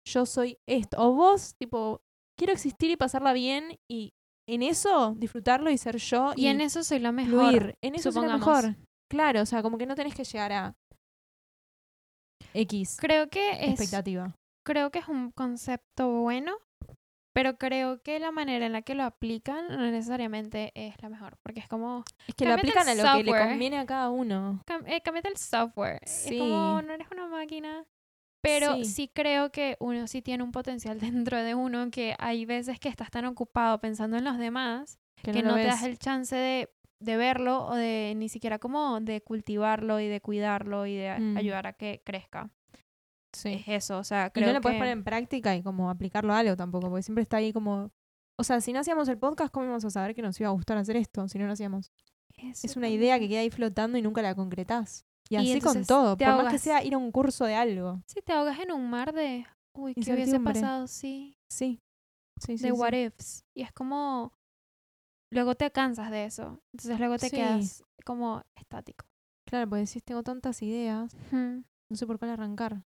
yo 0.07 0.27
soy 0.27 0.59
esto, 0.69 0.97
o 0.99 1.13
vos, 1.15 1.55
tipo, 1.59 2.03
quiero 2.39 2.53
existir 2.53 2.91
y 2.91 2.97
pasarla 2.97 3.33
bien 3.33 3.77
y 3.91 4.13
en 4.49 4.63
eso 4.63 5.15
disfrutarlo 5.17 5.71
y 5.71 5.79
ser 5.79 5.97
yo 5.99 6.33
Y 6.37 6.47
en 6.47 6.61
eso 6.61 6.83
soy 6.83 6.99
la 6.99 7.13
mejor. 7.13 7.49
fluir. 7.51 7.75
En 7.83 7.95
eso 7.95 8.09
es 8.11 8.15
lo 8.17 8.21
supongamos. 8.23 8.47
mejor. 8.47 8.77
Claro, 9.11 9.43
o 9.43 9.47
sea, 9.47 9.63
como 9.63 9.79
que 9.79 9.87
no 9.87 9.95
tenés 9.95 10.15
que 10.15 10.25
llegar 10.25 10.53
a 10.53 10.75
X 12.55 12.97
Creo 13.01 13.29
que 13.31 13.51
es 13.53 13.69
expectativa. 13.71 14.35
creo 14.67 14.91
que 14.91 14.99
es 14.99 15.09
un 15.09 15.31
concepto 15.31 16.21
bueno, 16.21 16.53
pero 17.33 17.57
creo 17.57 18.03
que 18.03 18.19
la 18.19 18.31
manera 18.31 18.67
en 18.67 18.73
la 18.73 18.83
que 18.83 18.95
lo 18.95 19.05
aplican 19.05 19.69
no 19.69 19.79
necesariamente 19.91 20.73
es 20.75 21.01
la 21.03 21.09
mejor, 21.09 21.39
porque 21.43 21.61
es 21.61 21.69
como 21.69 22.05
Es 22.27 22.35
que 22.35 22.45
lo 22.45 22.55
aplican 22.55 22.89
a 22.89 22.95
lo 22.95 23.03
que 23.19 23.25
le 23.31 23.39
conviene 23.39 23.79
a 23.79 23.87
cada 23.87 24.11
uno. 24.11 24.63
cam- 24.67 24.85
eh, 24.87 25.03
el 25.25 25.37
software. 25.37 26.01
Sí. 26.07 26.35
Es 26.35 26.41
como 26.41 26.83
no 26.83 26.93
eres 26.93 27.09
una 27.11 27.27
máquina. 27.27 27.85
Pero 28.43 28.75
Sí. 28.77 28.85
sí. 28.87 29.09
creo 29.15 29.53
que 29.53 29.77
uno 29.79 30.07
sí 30.09 30.21
tiene 30.21 30.43
un 30.43 30.51
potencial 30.53 30.99
dentro 31.31 31.41
de 31.43 31.55
uno 31.55 31.91
que 31.91 32.17
hay 32.19 32.45
veces 32.45 32.81
que 32.81 32.89
estás 32.89 33.11
tan 33.11 33.25
ocupado 33.25 33.81
pensando 33.81 34.17
en 34.17 34.25
los 34.25 34.37
demás 34.39 34.99
Que, 35.23 35.31
que 35.31 35.43
no, 35.45 35.55
te 35.55 35.65
das 35.65 35.85
el 35.85 35.99
chance 35.99 36.35
de, 36.35 36.69
de 36.99 37.17
verlo 37.17 37.65
o 37.67 37.77
de 37.77 38.15
ni 38.17 38.29
siquiera 38.29 38.59
como 38.59 38.99
de 39.01 39.21
cultivarlo 39.21 40.01
y 40.01 40.09
de 40.09 40.21
cuidarlo 40.21 40.87
y 40.87 40.97
de 40.97 41.17
Mm. 41.21 41.37
ayudar 41.37 41.67
a 41.69 41.73
que 41.75 42.03
crezca. 42.05 42.51
Sí. 43.33 43.65
Es 43.67 43.85
eso, 43.85 43.99
o 43.99 44.05
sea, 44.05 44.27
Y 44.27 44.31
creo 44.31 44.49
no 44.49 44.53
lo 44.55 44.61
puedes 44.61 44.79
poner 44.79 44.93
en 44.93 45.05
práctica 45.05 45.57
y 45.57 45.63
como 45.63 45.91
aplicarlo 45.91 46.33
a 46.33 46.39
algo 46.39 46.57
tampoco, 46.57 46.89
porque 46.89 47.03
siempre 47.03 47.23
está 47.23 47.39
ahí 47.39 47.53
como... 47.53 47.91
O 48.39 48.45
sea, 48.45 48.61
si 48.61 48.73
no 48.73 48.81
hacíamos 48.81 49.09
el 49.09 49.19
podcast, 49.19 49.53
¿cómo 49.53 49.65
íbamos 49.67 49.85
a 49.85 49.91
saber 49.91 50.15
que 50.15 50.23
nos 50.23 50.39
iba 50.41 50.49
a 50.49 50.53
gustar 50.53 50.77
hacer 50.79 50.97
esto? 50.97 51.29
Si 51.29 51.39
no 51.39 51.47
lo 51.47 51.53
hacíamos. 51.53 51.93
Eso 52.37 52.67
Es 52.67 52.77
una 52.77 52.89
idea 52.89 53.19
que 53.19 53.29
queda 53.29 53.41
ahí 53.41 53.51
flotando 53.51 53.99
y 53.99 54.03
nunca 54.03 54.23
la 54.23 54.35
concretás. 54.35 55.05
Y 55.29 55.37
Y 55.37 55.53
así 55.53 55.61
con 55.61 55.85
todo, 55.85 56.17
por 56.17 56.27
más 56.27 56.53
que 56.53 56.59
sea 56.59 56.83
ir 56.83 56.95
a 56.95 56.99
un 56.99 57.13
curso 57.13 57.45
de 57.45 57.55
algo. 57.55 58.03
Si 58.07 58.21
te 58.23 58.33
ahogas 58.33 58.59
en 58.59 58.73
un 58.73 58.89
mar 58.91 59.13
de, 59.13 59.47
uy, 59.75 59.95
¿qué 59.95 60.13
hubiese 60.13 60.41
pasado? 60.41 60.87
Sí, 60.87 61.37
Sí. 61.51 61.81
Sí, 62.41 62.57
sí, 62.59 62.65
de 62.65 62.71
sí. 62.71 62.73
what 62.73 62.93
ifs. 62.95 63.45
Y 63.55 63.63
es 63.63 63.73
como, 63.73 64.33
luego 65.31 65.55
te 65.55 65.71
cansas 65.71 66.11
de 66.11 66.25
eso. 66.25 66.61
Entonces 66.73 66.99
luego 66.99 67.19
te 67.19 67.29
Sí. 67.29 67.37
quedas 67.37 67.85
como 68.05 68.43
estático. 68.57 69.05
Claro, 69.47 69.69
porque 69.69 69.85
decís, 69.85 70.03
tengo 70.03 70.23
tantas 70.23 70.61
ideas, 70.63 71.15
no 71.31 71.97
sé 71.97 72.07
por 72.07 72.19
cuál 72.19 72.31
arrancar. 72.33 72.83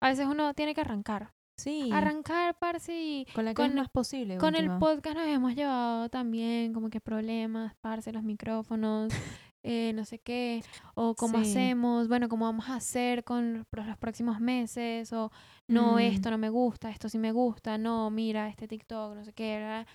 A 0.00 0.08
veces 0.08 0.26
uno 0.26 0.54
tiene 0.54 0.74
que 0.74 0.80
arrancar. 0.80 1.32
Sí. 1.56 1.90
Arrancar, 1.92 2.56
parce, 2.58 2.92
y 2.98 3.26
con 3.34 3.44
la 3.44 3.50
que 3.50 3.56
con- 3.56 3.66
es 3.70 3.74
más 3.74 3.90
posible. 3.90 4.38
con 4.38 4.54
el 4.54 4.62
última. 4.70 4.78
podcast 4.78 5.16
nos 5.18 5.26
hemos 5.28 5.54
llevado 5.54 6.08
también 6.08 6.72
como 6.72 6.88
que 6.88 7.00
problemas, 7.00 7.74
parce, 7.82 8.12
los 8.12 8.22
micrófonos, 8.22 9.08
eh, 9.62 9.92
no 9.94 10.06
sé 10.06 10.18
qué, 10.20 10.64
o 10.94 11.14
cómo 11.14 11.44
Sí. 11.44 11.50
hacemos, 11.50 12.08
bueno, 12.08 12.30
cómo 12.30 12.46
vamos 12.46 12.70
a 12.70 12.76
hacer 12.76 13.24
con 13.24 13.66
los 13.72 13.98
próximos 13.98 14.40
meses, 14.40 15.12
o 15.12 15.30
no, 15.68 15.96
Mm. 15.96 15.98
esto 15.98 16.30
no 16.30 16.38
me 16.38 16.48
gusta, 16.48 16.88
esto 16.88 17.10
sí 17.10 17.18
me 17.18 17.32
gusta, 17.32 17.76
no, 17.76 18.08
mira, 18.10 18.48
este 18.48 18.66
TikTok, 18.66 19.14
no 19.16 19.24
sé 19.24 19.34
qué, 19.34 19.58
bla. 19.58 19.86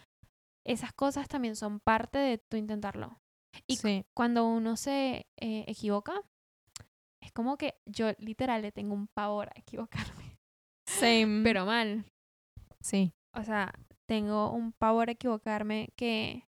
esas 0.67 0.93
cosas 0.93 1.27
también 1.27 1.55
son 1.55 1.79
parte 1.79 2.19
de 2.19 2.37
tu 2.37 2.57
intentarlo. 2.57 3.19
y 3.67 3.77
sí. 3.77 4.03
Cuando 4.13 4.45
uno 4.47 4.75
se 4.77 5.25
eh, 5.39 5.63
equivoca, 5.67 6.13
como 7.35 7.57
que 7.57 7.75
yo 7.85 8.11
literal 8.17 8.61
le 8.63 8.71
tengo 8.71 8.93
un 8.95 9.07
pavor 9.07 9.49
a 9.49 9.59
equivocarme, 9.59 10.37
Same. 10.87 11.41
pero 11.43 11.65
mal. 11.65 12.05
sí. 12.81 13.11
O 13.37 13.43
sea, 13.43 13.73
tengo 14.07 14.51
un 14.51 14.71
pavor 14.71 15.09
a 15.09 15.11
equivocarme 15.11 15.89
que 15.97 16.47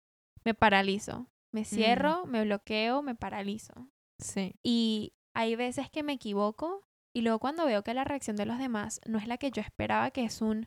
me 0.45 0.53
paralizo. 0.53 1.29
Me 1.55 1.65
cierro, 1.65 2.27
me 2.27 2.43
bloqueo, 2.45 3.03
me 3.03 3.15
paralizo. 3.15 3.89
Sí. 4.19 4.55
Y 4.65 5.13
hay 5.35 5.55
veces 5.55 5.89
que 5.91 6.03
me 6.03 6.15
equivoco 6.15 6.83
y 7.15 7.21
luego 7.21 7.39
cuando 7.39 7.67
veo 7.67 7.85
que 7.85 7.95
la 7.95 8.03
reacción 8.05 8.35
de 8.37 8.47
los 8.47 8.59
demás 8.59 9.01
no 9.07 9.19
es 9.19 9.29
la 9.29 9.37
que 9.39 9.51
yo 9.53 9.61
esperaba, 9.63 10.11
que 10.11 10.25
es 10.25 10.43
un, 10.43 10.67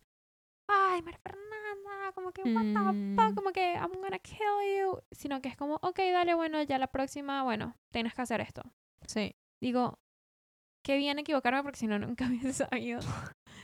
ay, 0.70 1.02
María 1.02 1.20
Fernanda, 1.20 2.12
como 2.14 2.32
que, 2.32 2.44
what 2.44 2.62
the 2.62 2.74
Mm. 2.94 3.16
fuck, 3.18 3.36
como 3.36 3.52
que, 3.52 3.74
I'm 3.74 3.92
gonna 4.00 4.20
kill 4.20 4.38
you, 4.80 5.00
sino 5.12 5.42
que 5.42 5.50
es 5.50 5.58
como, 5.58 5.76
ok, 5.82 5.98
dale, 6.14 6.34
bueno, 6.36 6.62
ya 6.64 6.78
la 6.78 6.88
próxima, 6.88 7.44
bueno, 7.44 7.76
tienes 7.92 8.14
que 8.14 8.22
hacer 8.22 8.40
esto. 8.42 8.62
Sí. 9.08 9.36
Digo, 9.62 10.00
qué 10.86 10.98
bien 10.98 11.18
equivocarme 11.18 11.64
porque 11.64 11.80
si 11.80 11.88
no, 11.88 11.98
nunca 12.00 12.26
hubiese 12.30 12.54
sabido. 12.54 13.00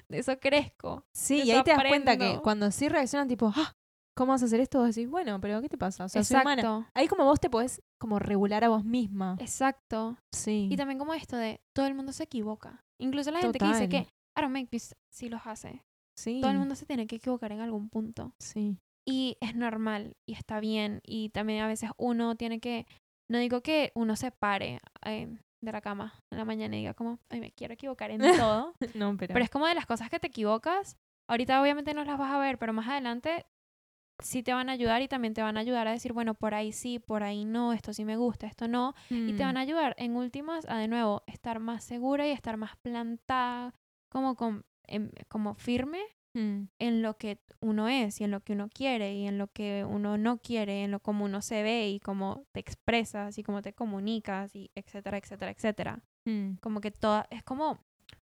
De 0.09 0.19
eso 0.19 0.37
crezco. 0.39 1.05
Sí, 1.15 1.43
y 1.43 1.51
ahí 1.51 1.63
te 1.63 1.71
das 1.71 1.83
cuenta 1.87 2.17
que 2.17 2.39
cuando 2.43 2.69
sí 2.71 2.89
reaccionan 2.89 3.27
tipo, 3.27 3.53
ah, 3.55 3.73
¿cómo 4.17 4.31
vas 4.33 4.41
a 4.41 4.45
hacer 4.45 4.59
esto? 4.59 4.79
Vos 4.79 4.93
decís, 4.93 5.09
bueno, 5.09 5.39
pero 5.39 5.61
¿qué 5.61 5.69
te 5.69 5.77
pasa? 5.77 6.05
O 6.05 6.09
sea, 6.09 6.23
soy 6.23 6.41
humana. 6.41 6.61
Exacto, 6.61 6.89
Ahí 6.93 7.07
como 7.07 7.23
vos 7.23 7.39
te 7.39 7.49
podés 7.49 7.81
como 7.99 8.19
regular 8.19 8.63
a 8.63 8.69
vos 8.69 8.83
misma. 8.83 9.37
exacto. 9.39 10.17
Sí. 10.33 10.67
Y 10.69 10.75
también 10.75 10.97
como 10.99 11.13
esto 11.13 11.37
de 11.37 11.61
todo 11.73 11.85
el 11.85 11.93
mundo 11.93 12.11
se 12.11 12.23
equivoca. 12.23 12.83
Incluso 12.99 13.31
la 13.31 13.39
gente 13.39 13.59
que 13.59 13.67
dice 13.67 13.87
que 13.87 13.97
I 14.37 14.41
don't 14.41 14.51
make 14.53 14.67
this, 14.67 14.95
sí 15.13 15.29
los 15.29 15.41
hace. 15.45 15.83
sí. 16.17 16.39
Todo 16.41 16.51
el 16.51 16.57
mundo 16.57 16.75
se 16.75 16.85
tiene 16.85 17.07
que 17.07 17.17
equivocar 17.17 17.51
en 17.51 17.61
algún 17.61 17.89
punto. 17.89 18.33
Sí. 18.39 18.77
Y 19.07 19.37
es 19.41 19.55
normal 19.55 20.13
y 20.27 20.33
está 20.33 20.59
bien. 20.59 21.01
Y 21.03 21.29
también 21.29 21.61
a 21.61 21.67
veces 21.67 21.91
uno 21.97 22.35
tiene 22.35 22.59
que, 22.59 22.85
no 23.29 23.37
digo 23.37 23.61
que 23.61 23.91
uno 23.95 24.15
se 24.15 24.31
pare 24.31 24.79
eh, 25.05 25.37
de 25.61 25.71
la 25.71 25.81
cama 25.81 26.13
en 26.31 26.37
la 26.37 26.45
mañana 26.45 26.75
y 26.75 26.79
diga 26.79 26.93
como, 26.93 27.19
ay, 27.29 27.39
me 27.39 27.51
quiero 27.51 27.73
equivocar 27.73 28.11
en 28.11 28.19
todo. 28.35 28.75
No, 28.95 29.15
pero. 29.17 29.33
pero 29.33 29.43
es 29.43 29.49
como 29.49 29.67
de 29.67 29.75
las 29.75 29.85
cosas 29.85 30.09
que 30.09 30.19
te 30.19 30.27
equivocas. 30.27 30.97
Ahorita 31.27 31.61
obviamente 31.61 31.93
no 31.93 32.03
las 32.03 32.17
vas 32.17 32.31
a 32.31 32.39
ver, 32.39 32.57
pero 32.57 32.73
más 32.73 32.87
adelante 32.89 33.45
sí 34.19 34.43
te 34.43 34.53
van 34.53 34.69
a 34.69 34.73
ayudar 34.73 35.01
y 35.01 35.07
también 35.07 35.33
te 35.33 35.41
van 35.41 35.57
a 35.57 35.61
ayudar 35.61 35.87
a 35.87 35.91
decir, 35.91 36.13
bueno, 36.13 36.35
por 36.35 36.53
ahí 36.53 36.71
sí, 36.73 36.99
por 36.99 37.23
ahí 37.23 37.45
no, 37.45 37.73
esto 37.73 37.93
sí 37.93 38.05
me 38.05 38.17
gusta, 38.17 38.45
esto 38.47 38.67
no. 38.67 38.93
Y 39.09 39.33
te 39.33 39.43
van 39.43 39.57
a 39.57 39.61
ayudar 39.61 39.95
en 39.97 40.15
últimas 40.15 40.67
a 40.69 40.77
de 40.77 40.87
nuevo 40.87 41.23
estar 41.27 41.59
más 41.59 41.83
segura 41.83 42.27
y 42.27 42.31
estar 42.31 42.57
más 42.57 42.75
plantada, 42.77 43.73
como, 44.09 44.35
con, 44.35 44.63
em- 44.87 45.11
como 45.29 45.55
firme 45.55 46.01
Mm. 46.33 46.67
en 46.79 47.01
lo 47.01 47.17
que 47.17 47.39
uno 47.61 47.89
es 47.89 48.21
y 48.21 48.23
en 48.23 48.31
lo 48.31 48.39
que 48.39 48.53
uno 48.53 48.69
quiere 48.69 49.13
y 49.15 49.27
en 49.27 49.37
lo 49.37 49.47
que 49.47 49.83
uno 49.85 50.17
no 50.17 50.37
quiere, 50.37 50.83
en 50.83 50.91
lo 50.91 50.99
como 51.01 51.25
uno 51.25 51.41
se 51.41 51.61
ve 51.61 51.89
y 51.89 51.99
cómo 51.99 52.45
te 52.53 52.59
expresas 52.61 53.37
y 53.37 53.43
cómo 53.43 53.61
te 53.61 53.73
comunicas 53.73 54.55
y 54.55 54.71
etcétera, 54.75 55.17
etcétera, 55.17 55.51
etcétera. 55.51 56.03
Mm. 56.25 56.53
Como 56.61 56.79
que 56.79 56.91
toda, 56.91 57.27
es 57.31 57.43
como 57.43 57.79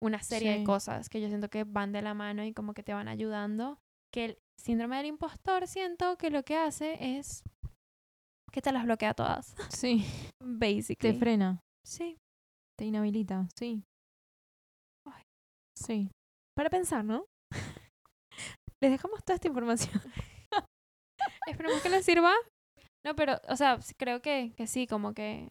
una 0.01 0.21
serie 0.21 0.53
Sí. 0.53 0.59
de 0.59 0.65
cosas 0.65 1.07
que 1.09 1.21
yo 1.21 1.27
siento 1.29 1.49
que 1.49 1.63
van 1.63 1.91
de 1.93 2.01
la 2.01 2.13
mano 2.13 2.43
y 2.43 2.53
como 2.53 2.73
que 2.73 2.83
te 2.83 2.93
van 2.93 3.07
ayudando. 3.07 3.79
Que 4.11 4.25
el 4.25 4.37
síndrome 4.61 4.97
del 4.97 5.05
impostor 5.07 5.67
siento 5.67 6.17
que 6.17 6.29
lo 6.29 6.43
que 6.43 6.57
hace 6.57 7.17
es 7.17 7.43
que 8.51 8.61
te 8.61 8.71
las 8.71 8.83
bloquea 8.83 9.13
todas, 9.13 9.55
Sí. 9.69 10.05
basically. 10.41 11.13
Te 11.13 11.19
frena. 11.19 11.59
sí. 11.85 12.17
Te 12.77 12.85
inhabilita. 12.85 13.47
Sí. 13.55 13.83
Ay. 15.05 15.23
Sí. 15.75 16.09
Para 16.55 16.69
pensar, 16.69 17.05
¿no? 17.05 17.25
Les 18.83 18.91
dejamos 18.91 19.23
toda 19.23 19.35
esta 19.35 19.47
información. 19.47 19.89
Esperemos 21.47 21.81
que 21.81 21.89
les 21.89 22.05
sirva. 22.05 22.33
No, 23.05 23.15
pero, 23.15 23.39
o 23.47 23.55
sea, 23.55 23.79
creo 23.97 24.21
que, 24.21 24.53
que 24.57 24.67
sí, 24.67 24.87
como 24.87 25.13
que, 25.13 25.49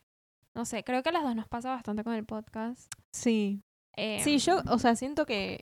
no 0.54 0.64
sé, 0.64 0.84
creo 0.84 1.02
que 1.02 1.08
a 1.08 1.12
las 1.12 1.22
dos 1.22 1.34
nos 1.34 1.48
pasa 1.48 1.70
bastante 1.70 2.04
con 2.04 2.12
el 2.14 2.24
podcast. 2.26 2.92
Sí. 3.14 3.62
Sí, 3.96 4.32
Em, 4.34 4.38
yo, 4.38 4.62
o 4.70 4.78
sea, 4.78 4.96
siento 4.96 5.26
que 5.26 5.60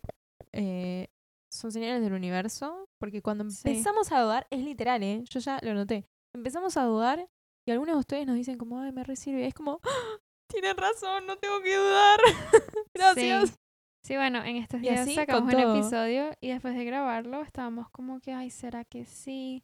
eh, 0.52 1.06
son 1.52 1.72
señales 1.72 2.00
del 2.02 2.12
universo, 2.12 2.86
porque 3.00 3.22
cuando 3.22 3.48
Sí. 3.50 3.68
empezamos 3.68 4.12
a 4.12 4.20
dudar, 4.20 4.46
es 4.50 4.60
literal, 4.64 5.02
¿eh? 5.02 5.22
Yo 5.30 5.40
ya 5.40 5.58
lo 5.62 5.74
noté. 5.74 6.06
Empezamos 6.34 6.76
a 6.76 6.84
dudar 6.84 7.26
y 7.66 7.72
algunos 7.72 7.94
de 7.96 8.00
ustedes 8.00 8.26
nos 8.26 8.36
dicen 8.36 8.56
como, 8.58 8.80
ay, 8.80 8.92
me 8.92 9.02
recibe. 9.04 9.46
Es 9.46 9.54
como, 9.54 9.80
¡Ah! 9.84 10.18
tienen 10.48 10.76
razón, 10.76 11.26
no 11.26 11.36
tengo 11.38 11.60
que 11.62 11.76
dudar. 11.76 12.20
Gracias. 12.96 13.50
Sí, 13.50 13.56
Sí, 14.03 14.16
bueno, 14.16 14.42
en 14.44 14.57
estos 14.57 14.80
días 14.80 15.01
así 15.01 15.14
sacamos 15.14 15.53
un 15.53 15.61
todo. 15.61 15.74
episodio 15.76 16.30
y 16.40 16.48
después 16.48 16.74
de 16.74 16.84
grabarlo 16.84 17.42
estábamos 17.42 17.90
como 17.90 18.18
que, 18.20 18.32
ay, 18.32 18.51
¿será 18.51 18.84
que 18.84 19.05
sí? 19.05 19.62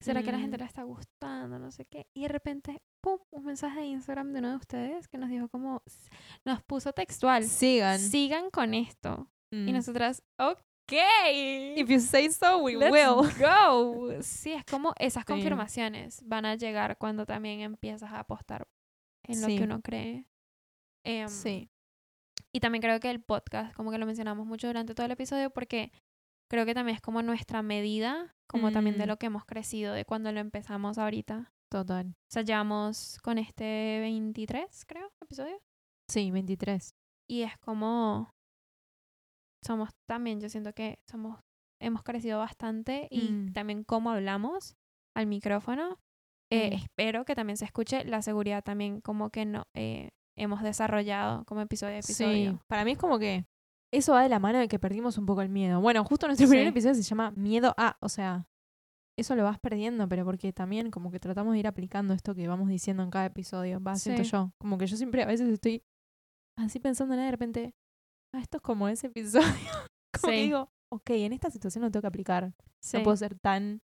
¿Será 0.00 0.22
que 0.22 0.30
la 0.30 0.38
gente 0.38 0.56
Mm. 0.56 0.60
le 0.60 0.66
está 0.66 0.82
gustando? 0.84 1.58
No 1.58 1.70
sé 1.72 1.84
qué. 1.86 2.06
Y 2.14 2.22
de 2.22 2.28
repente, 2.28 2.78
¡pum! 3.02 3.18
Un 3.32 3.44
mensaje 3.46 3.80
de 3.80 3.86
Instagram 3.86 4.32
de 4.32 4.38
uno 4.40 4.50
de 4.50 4.56
ustedes 4.56 5.08
que 5.08 5.18
nos 5.18 5.30
dijo 5.30 5.48
como, 5.48 5.82
nos 6.44 6.62
puso 6.62 6.92
textual, 6.92 7.44
Sigan. 7.44 7.98
sigan 7.98 8.50
con 8.50 8.74
esto. 8.74 9.26
Y 9.52 9.56
Mm. 9.56 9.72
nosotras, 9.72 10.22
ok. 10.38 10.92
If 11.76 11.88
you 11.88 11.98
say 12.00 12.30
so, 12.30 12.58
we 12.58 12.76
Let's 12.76 12.92
will. 12.92 13.28
go. 13.40 14.22
Sí, 14.22 14.52
es 14.52 14.64
como 14.70 14.92
esas 14.98 15.24
Sí. 15.26 15.32
confirmaciones 15.32 16.22
van 16.26 16.44
a 16.46 16.54
llegar 16.54 16.96
cuando 16.98 17.26
también 17.26 17.60
empiezas 17.60 18.12
a 18.12 18.20
apostar 18.20 18.66
en 19.26 19.40
lo 19.40 19.46
Sí. 19.48 19.56
que 19.58 19.64
uno 19.64 19.80
cree. 19.82 20.26
Em, 21.04 21.28
Sí. 21.28 21.68
Y 22.58 22.60
también 22.60 22.82
creo 22.82 22.98
que 22.98 23.08
el 23.08 23.20
podcast, 23.22 23.72
como 23.76 23.92
que 23.92 23.98
lo 23.98 24.04
mencionamos 24.06 24.44
mucho 24.44 24.66
durante 24.66 24.92
todo 24.92 25.06
el 25.06 25.12
episodio, 25.12 25.48
porque 25.50 25.92
creo 26.50 26.66
que 26.66 26.74
también 26.74 26.96
es 26.96 27.00
como 27.00 27.22
nuestra 27.22 27.62
medida, 27.62 28.34
como 28.48 28.72
también 28.72 28.98
de 28.98 29.04
Mm. 29.04 29.08
lo 29.08 29.16
que 29.16 29.26
hemos 29.26 29.44
crecido 29.44 29.94
de 29.94 30.04
cuando 30.04 30.32
lo 30.32 30.40
empezamos 30.40 30.98
ahorita. 30.98 31.52
Total. 31.70 32.08
O 32.08 32.32
sea, 32.32 32.42
llevamos 32.42 33.18
con 33.22 33.38
este 33.38 33.98
23, 34.00 34.84
creo, 34.86 35.08
episodio. 35.22 35.56
Sí, 36.10 36.32
23. 36.32 36.96
Y 37.30 37.42
es 37.42 37.56
como. 37.58 38.32
Somos 39.64 39.90
también, 40.08 40.40
yo 40.40 40.48
siento 40.48 40.72
que 40.72 40.98
somos. 41.08 41.38
Hemos 41.80 42.02
crecido 42.02 42.40
bastante 42.40 43.06
y 43.08 43.30
Mm. 43.30 43.52
también 43.52 43.84
cómo 43.84 44.10
hablamos 44.10 44.74
al 45.16 45.28
micrófono. 45.28 46.00
Eh, 46.50 46.70
Mm. 46.70 46.72
Espero 46.72 47.24
que 47.24 47.36
también 47.36 47.56
se 47.56 47.66
escuche 47.66 48.04
la 48.04 48.20
seguridad 48.20 48.64
también, 48.64 49.00
como 49.00 49.30
que 49.30 49.44
no 49.46 49.62
eh, 49.76 50.08
hemos 50.38 50.62
desarrollado 50.62 51.44
como 51.44 51.60
episodio 51.60 51.96
a 51.96 51.98
episodio. 51.98 52.52
Sí. 52.52 52.58
Para 52.66 52.84
mí 52.84 52.92
es 52.92 52.98
como 52.98 53.18
que 53.18 53.44
eso 53.92 54.12
va 54.12 54.22
de 54.22 54.28
la 54.28 54.38
mano 54.38 54.58
de 54.58 54.68
que 54.68 54.78
perdimos 54.78 55.18
un 55.18 55.26
poco 55.26 55.42
el 55.42 55.48
miedo. 55.48 55.80
Bueno, 55.80 56.04
justo 56.04 56.26
nuestro 56.26 56.48
primer 56.48 56.66
episodio 56.66 56.94
se 56.94 57.02
llama 57.02 57.30
Miedo 57.32 57.74
a, 57.76 57.96
o 58.00 58.08
sea, 58.08 58.46
eso 59.18 59.34
lo 59.34 59.44
vas 59.44 59.58
perdiendo, 59.58 60.08
pero 60.08 60.24
porque 60.24 60.52
también 60.52 60.90
como 60.90 61.10
que 61.10 61.18
tratamos 61.18 61.52
de 61.54 61.58
ir 61.60 61.66
aplicando 61.66 62.14
esto 62.14 62.34
que 62.34 62.46
vamos 62.46 62.68
diciendo 62.68 63.02
en 63.02 63.10
cada 63.10 63.26
episodio. 63.26 63.82
Va, 63.82 63.96
siento 63.96 64.24
Sí. 64.24 64.30
yo. 64.30 64.52
Como 64.58 64.78
que 64.78 64.86
yo 64.86 64.96
siempre 64.96 65.22
a 65.22 65.26
veces 65.26 65.48
estoy 65.48 65.82
así 66.56 66.78
pensando 66.78 67.14
en 67.14 67.20
de 67.20 67.30
repente, 67.30 67.74
ah, 68.34 68.40
esto 68.40 68.58
es 68.58 68.62
como 68.62 68.88
ese 68.88 69.08
episodio. 69.08 69.42
como 70.20 70.32
que 70.32 70.42
digo, 70.42 70.70
ok, 70.92 71.10
en 71.10 71.32
esta 71.32 71.50
situación 71.50 71.82
lo 71.82 71.90
tengo 71.90 72.02
que 72.02 72.08
aplicar. 72.08 72.52
No 72.92 73.02
puedo 73.02 73.16
ser 73.16 73.38
tan 73.38 73.80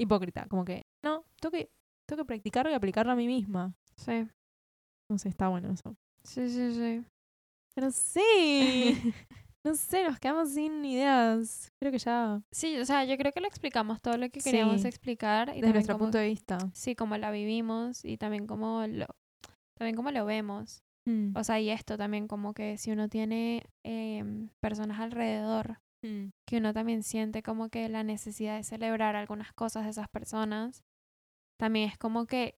hipócrita. 0.00 0.46
Como 0.48 0.64
que, 0.64 0.86
no, 1.04 1.24
tengo 1.40 1.52
que, 1.52 1.70
tengo 2.08 2.22
que 2.22 2.26
practicarlo 2.26 2.70
y 2.70 2.74
aplicarlo 2.74 3.12
a 3.12 3.16
mí 3.16 3.26
misma. 3.26 3.74
Sí, 3.96 4.26
No 5.12 5.18
sé, 5.18 5.28
está 5.28 5.48
bueno 5.48 5.70
eso. 5.72 5.94
sí, 6.24 6.48
sí, 6.48 6.74
sí. 6.74 7.04
Pero 7.74 7.90
sí. 7.90 8.14
no 9.64 9.74
sé, 9.74 10.04
nos 10.04 10.18
quedamos 10.18 10.50
sin 10.50 10.84
ideas. 10.84 11.68
Creo 11.80 11.92
que 11.92 11.98
ya 11.98 12.40
Sí, 12.50 12.78
o 12.78 12.84
sea, 12.84 13.04
yo 13.04 13.16
creo 13.16 13.32
que 13.32 13.40
lo 13.40 13.46
explicamos 13.46 14.00
todo 14.00 14.16
lo 14.16 14.28
que 14.30 14.40
queríamos 14.40 14.82
Sí. 14.82 14.88
explicar. 14.88 15.50
Y 15.56 15.60
desde 15.60 15.72
nuestro 15.74 15.94
cómo- 15.94 16.06
punto 16.06 16.18
de 16.18 16.28
vista. 16.28 16.58
Sí, 16.74 16.94
cómo 16.94 17.16
la 17.16 17.30
vivimos 17.30 18.04
y 18.04 18.16
también 18.16 18.46
cómo 18.46 18.84
lo, 18.86 19.06
también 19.78 19.96
cómo 19.96 20.10
lo 20.10 20.24
vemos. 20.24 20.82
O 21.34 21.42
sea, 21.42 21.58
y 21.58 21.68
esto 21.70 21.98
también 21.98 22.28
como 22.28 22.54
que 22.54 22.78
si 22.78 22.92
uno 22.92 23.08
tiene 23.08 23.64
em, 23.84 24.48
personas 24.60 25.00
alrededor, 25.00 25.78
Mm. 26.04 26.30
que 26.48 26.56
uno 26.58 26.72
también 26.72 27.02
siente 27.04 27.42
como 27.44 27.68
que 27.68 27.88
la 27.88 28.02
necesidad 28.02 28.56
de 28.56 28.64
celebrar 28.64 29.14
algunas 29.16 29.52
cosas 29.52 29.84
de 29.84 29.90
esas 29.90 30.08
personas, 30.08 30.82
también 31.60 31.88
es 31.88 31.96
como 31.98 32.26
que 32.26 32.54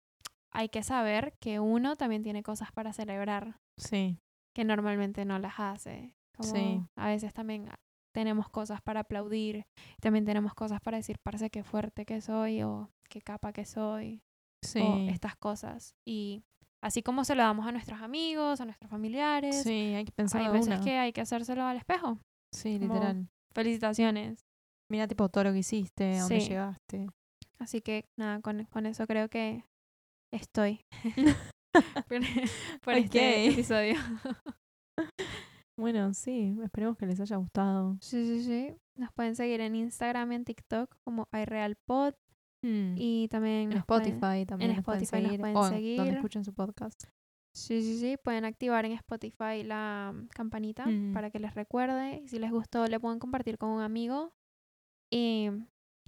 hay 0.54 0.68
que 0.68 0.82
saber 0.82 1.34
que 1.40 1.60
uno 1.60 1.96
también 1.96 2.22
tiene 2.22 2.42
cosas 2.42 2.70
para 2.72 2.92
celebrar, 2.92 3.56
Sí, 3.78 4.18
que 4.54 4.64
normalmente 4.64 5.24
no 5.24 5.38
las 5.38 5.54
hace. 5.58 6.14
Como 6.36 6.50
Sí. 6.52 6.82
a 6.96 7.08
veces 7.08 7.32
también 7.34 7.68
tenemos 8.14 8.48
cosas 8.48 8.80
para 8.82 9.00
aplaudir, 9.00 9.64
también 10.00 10.24
tenemos 10.24 10.54
cosas 10.54 10.80
para 10.80 10.96
decir, 10.96 11.16
parce, 11.24 11.50
qué 11.50 11.62
fuerte 11.64 12.04
que 12.06 12.20
soy 12.20 12.62
o 12.62 12.88
qué 13.08 13.20
capa 13.20 13.52
que 13.52 13.64
soy. 13.64 14.20
sí. 14.64 14.80
o 14.80 15.10
estas 15.10 15.36
cosas. 15.36 15.94
Y 16.08 16.42
así 16.82 17.02
como 17.02 17.24
se 17.24 17.34
lo 17.34 17.42
damos 17.42 17.66
a 17.66 17.72
nuestros 17.72 18.00
amigos, 18.00 18.62
a 18.62 18.64
nuestros 18.64 18.90
familiares, 18.90 19.62
Sí, 19.62 19.92
hay 19.94 20.06
que 20.06 20.12
pensar 20.12 20.40
hay 20.40 20.48
veces 20.48 20.68
una. 20.68 20.80
que 20.82 20.96
hay 20.98 21.12
que 21.12 21.20
hacérselo 21.20 21.64
al 21.64 21.76
espejo. 21.76 22.18
Sí, 22.54 22.78
como- 22.78 22.94
literal. 22.94 23.28
Felicitaciones. 23.54 24.40
Mira 24.90 25.06
tipo 25.06 25.28
todo 25.28 25.44
lo 25.44 25.52
que 25.52 25.58
hiciste, 25.58 26.16
a 26.16 26.20
dónde 26.20 26.40
Sí. 26.40 26.48
llegaste. 26.48 27.06
Así 27.58 27.82
que 27.82 28.06
nada, 28.18 28.40
con, 28.40 28.64
con 28.64 28.86
eso 28.86 29.06
creo 29.06 29.28
que 29.28 29.64
estoy 30.34 30.80
por, 32.84 32.94
este 32.94 33.48
episodio. 33.48 33.94
Bueno, 35.76 36.14
sí, 36.14 36.56
esperemos 36.62 36.96
que 36.96 37.04
les 37.06 37.18
haya 37.20 37.36
gustado. 37.36 37.96
Sí, 38.00 38.24
sí, 38.24 38.44
sí. 38.44 38.76
Nos 38.96 39.10
pueden 39.12 39.34
seguir 39.34 39.60
en 39.60 39.74
Instagram 39.74 40.30
y 40.30 40.34
en 40.36 40.44
TikTok 40.44 40.94
como 41.04 41.26
iRealPod 41.32 42.14
Mm. 42.66 42.94
y 42.96 43.28
también 43.28 43.72
en 43.72 43.82
pueden- 43.82 44.14
Spotify 44.14 44.46
también 44.46 44.70
en 44.70 44.76
nos 44.76 44.84
pueden 44.86 45.02
Spotify 45.02 45.22
nos 45.22 45.30
seguir. 45.32 45.40
pueden 45.40 45.56
o 45.56 45.68
seguir. 45.68 45.96
donde 45.98 46.14
escuchen 46.14 46.44
su 46.44 46.54
podcast. 46.54 47.04
Sí, 47.54 47.82
sí, 47.82 47.98
sí. 47.98 48.16
Pueden 48.24 48.46
activar 48.46 48.86
en 48.86 48.92
Spotify 48.92 49.62
la 49.64 50.12
mm, 50.14 50.28
campanita 50.28 50.86
Mm. 50.86 51.12
para 51.12 51.30
que 51.30 51.40
les 51.40 51.54
recuerde. 51.54 52.22
Y 52.24 52.28
si 52.28 52.38
les 52.38 52.50
gustó, 52.50 52.86
le 52.86 52.98
pueden 53.00 53.18
compartir 53.18 53.58
con 53.58 53.68
un 53.68 53.82
amigo. 53.82 54.32
Y 55.12 55.50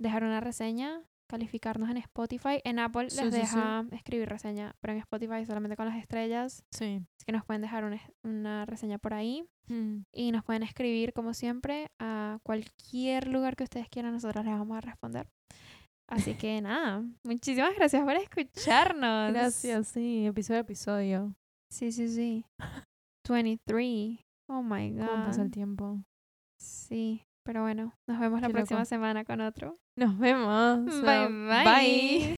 dejar 0.00 0.24
una 0.24 0.40
reseña, 0.40 1.02
calificarnos 1.26 1.90
en 1.90 1.96
Spotify. 1.98 2.60
En 2.64 2.78
Apple 2.78 3.10
Sí, 3.10 3.22
les 3.24 3.34
sí, 3.34 3.40
sí. 3.40 3.46
deja 3.56 3.84
escribir 3.92 4.28
reseña, 4.28 4.74
pero 4.80 4.92
en 4.92 5.00
Spotify 5.00 5.44
solamente 5.44 5.76
con 5.76 5.86
las 5.86 5.96
estrellas. 5.98 6.64
Sí. 6.70 7.00
Así 7.16 7.24
que 7.26 7.32
nos 7.32 7.44
pueden 7.44 7.62
dejar 7.62 7.84
una, 7.84 8.00
una 8.24 8.66
reseña 8.66 8.98
por 8.98 9.14
ahí. 9.14 9.44
Mm. 9.68 10.02
Y 10.12 10.32
nos 10.32 10.44
pueden 10.44 10.62
escribir, 10.62 11.12
como 11.12 11.34
siempre, 11.34 11.90
a 11.98 12.38
cualquier 12.42 13.28
lugar 13.28 13.56
que 13.56 13.64
ustedes 13.64 13.88
quieran. 13.88 14.12
Nosotros 14.12 14.44
les 14.44 14.54
vamos 14.58 14.76
a 14.76 14.80
responder. 14.80 15.28
Así 16.08 16.34
que 16.34 16.60
nada, 16.62 17.04
muchísimas 17.24 17.74
gracias 17.74 18.04
por 18.04 18.14
escucharnos. 18.14 19.32
Gracias, 19.32 19.88
sí, 19.88 20.26
episodio 20.26 20.58
a 20.58 20.62
episodio. 20.62 21.34
Sí, 21.70 21.90
sí, 21.92 22.08
sí. 22.08 22.44
23. 23.28 24.20
Oh 24.48 24.62
my 24.62 24.92
god. 24.92 25.06
¿Cómo 25.06 25.24
pasa 25.24 25.42
el 25.42 25.50
tiempo? 25.50 26.00
Sí, 26.60 27.22
pero 27.46 27.62
bueno, 27.62 27.94
nos 28.08 28.18
vemos 28.18 28.40
la 28.40 28.48
próxima 28.48 28.84
semana 28.84 29.24
con 29.24 29.40
otro. 29.40 29.78
Nos 29.94 30.18
vemos. 30.18 30.84
Bye, 30.84 31.28
bye. 31.28 31.64
Bye. 31.64 32.35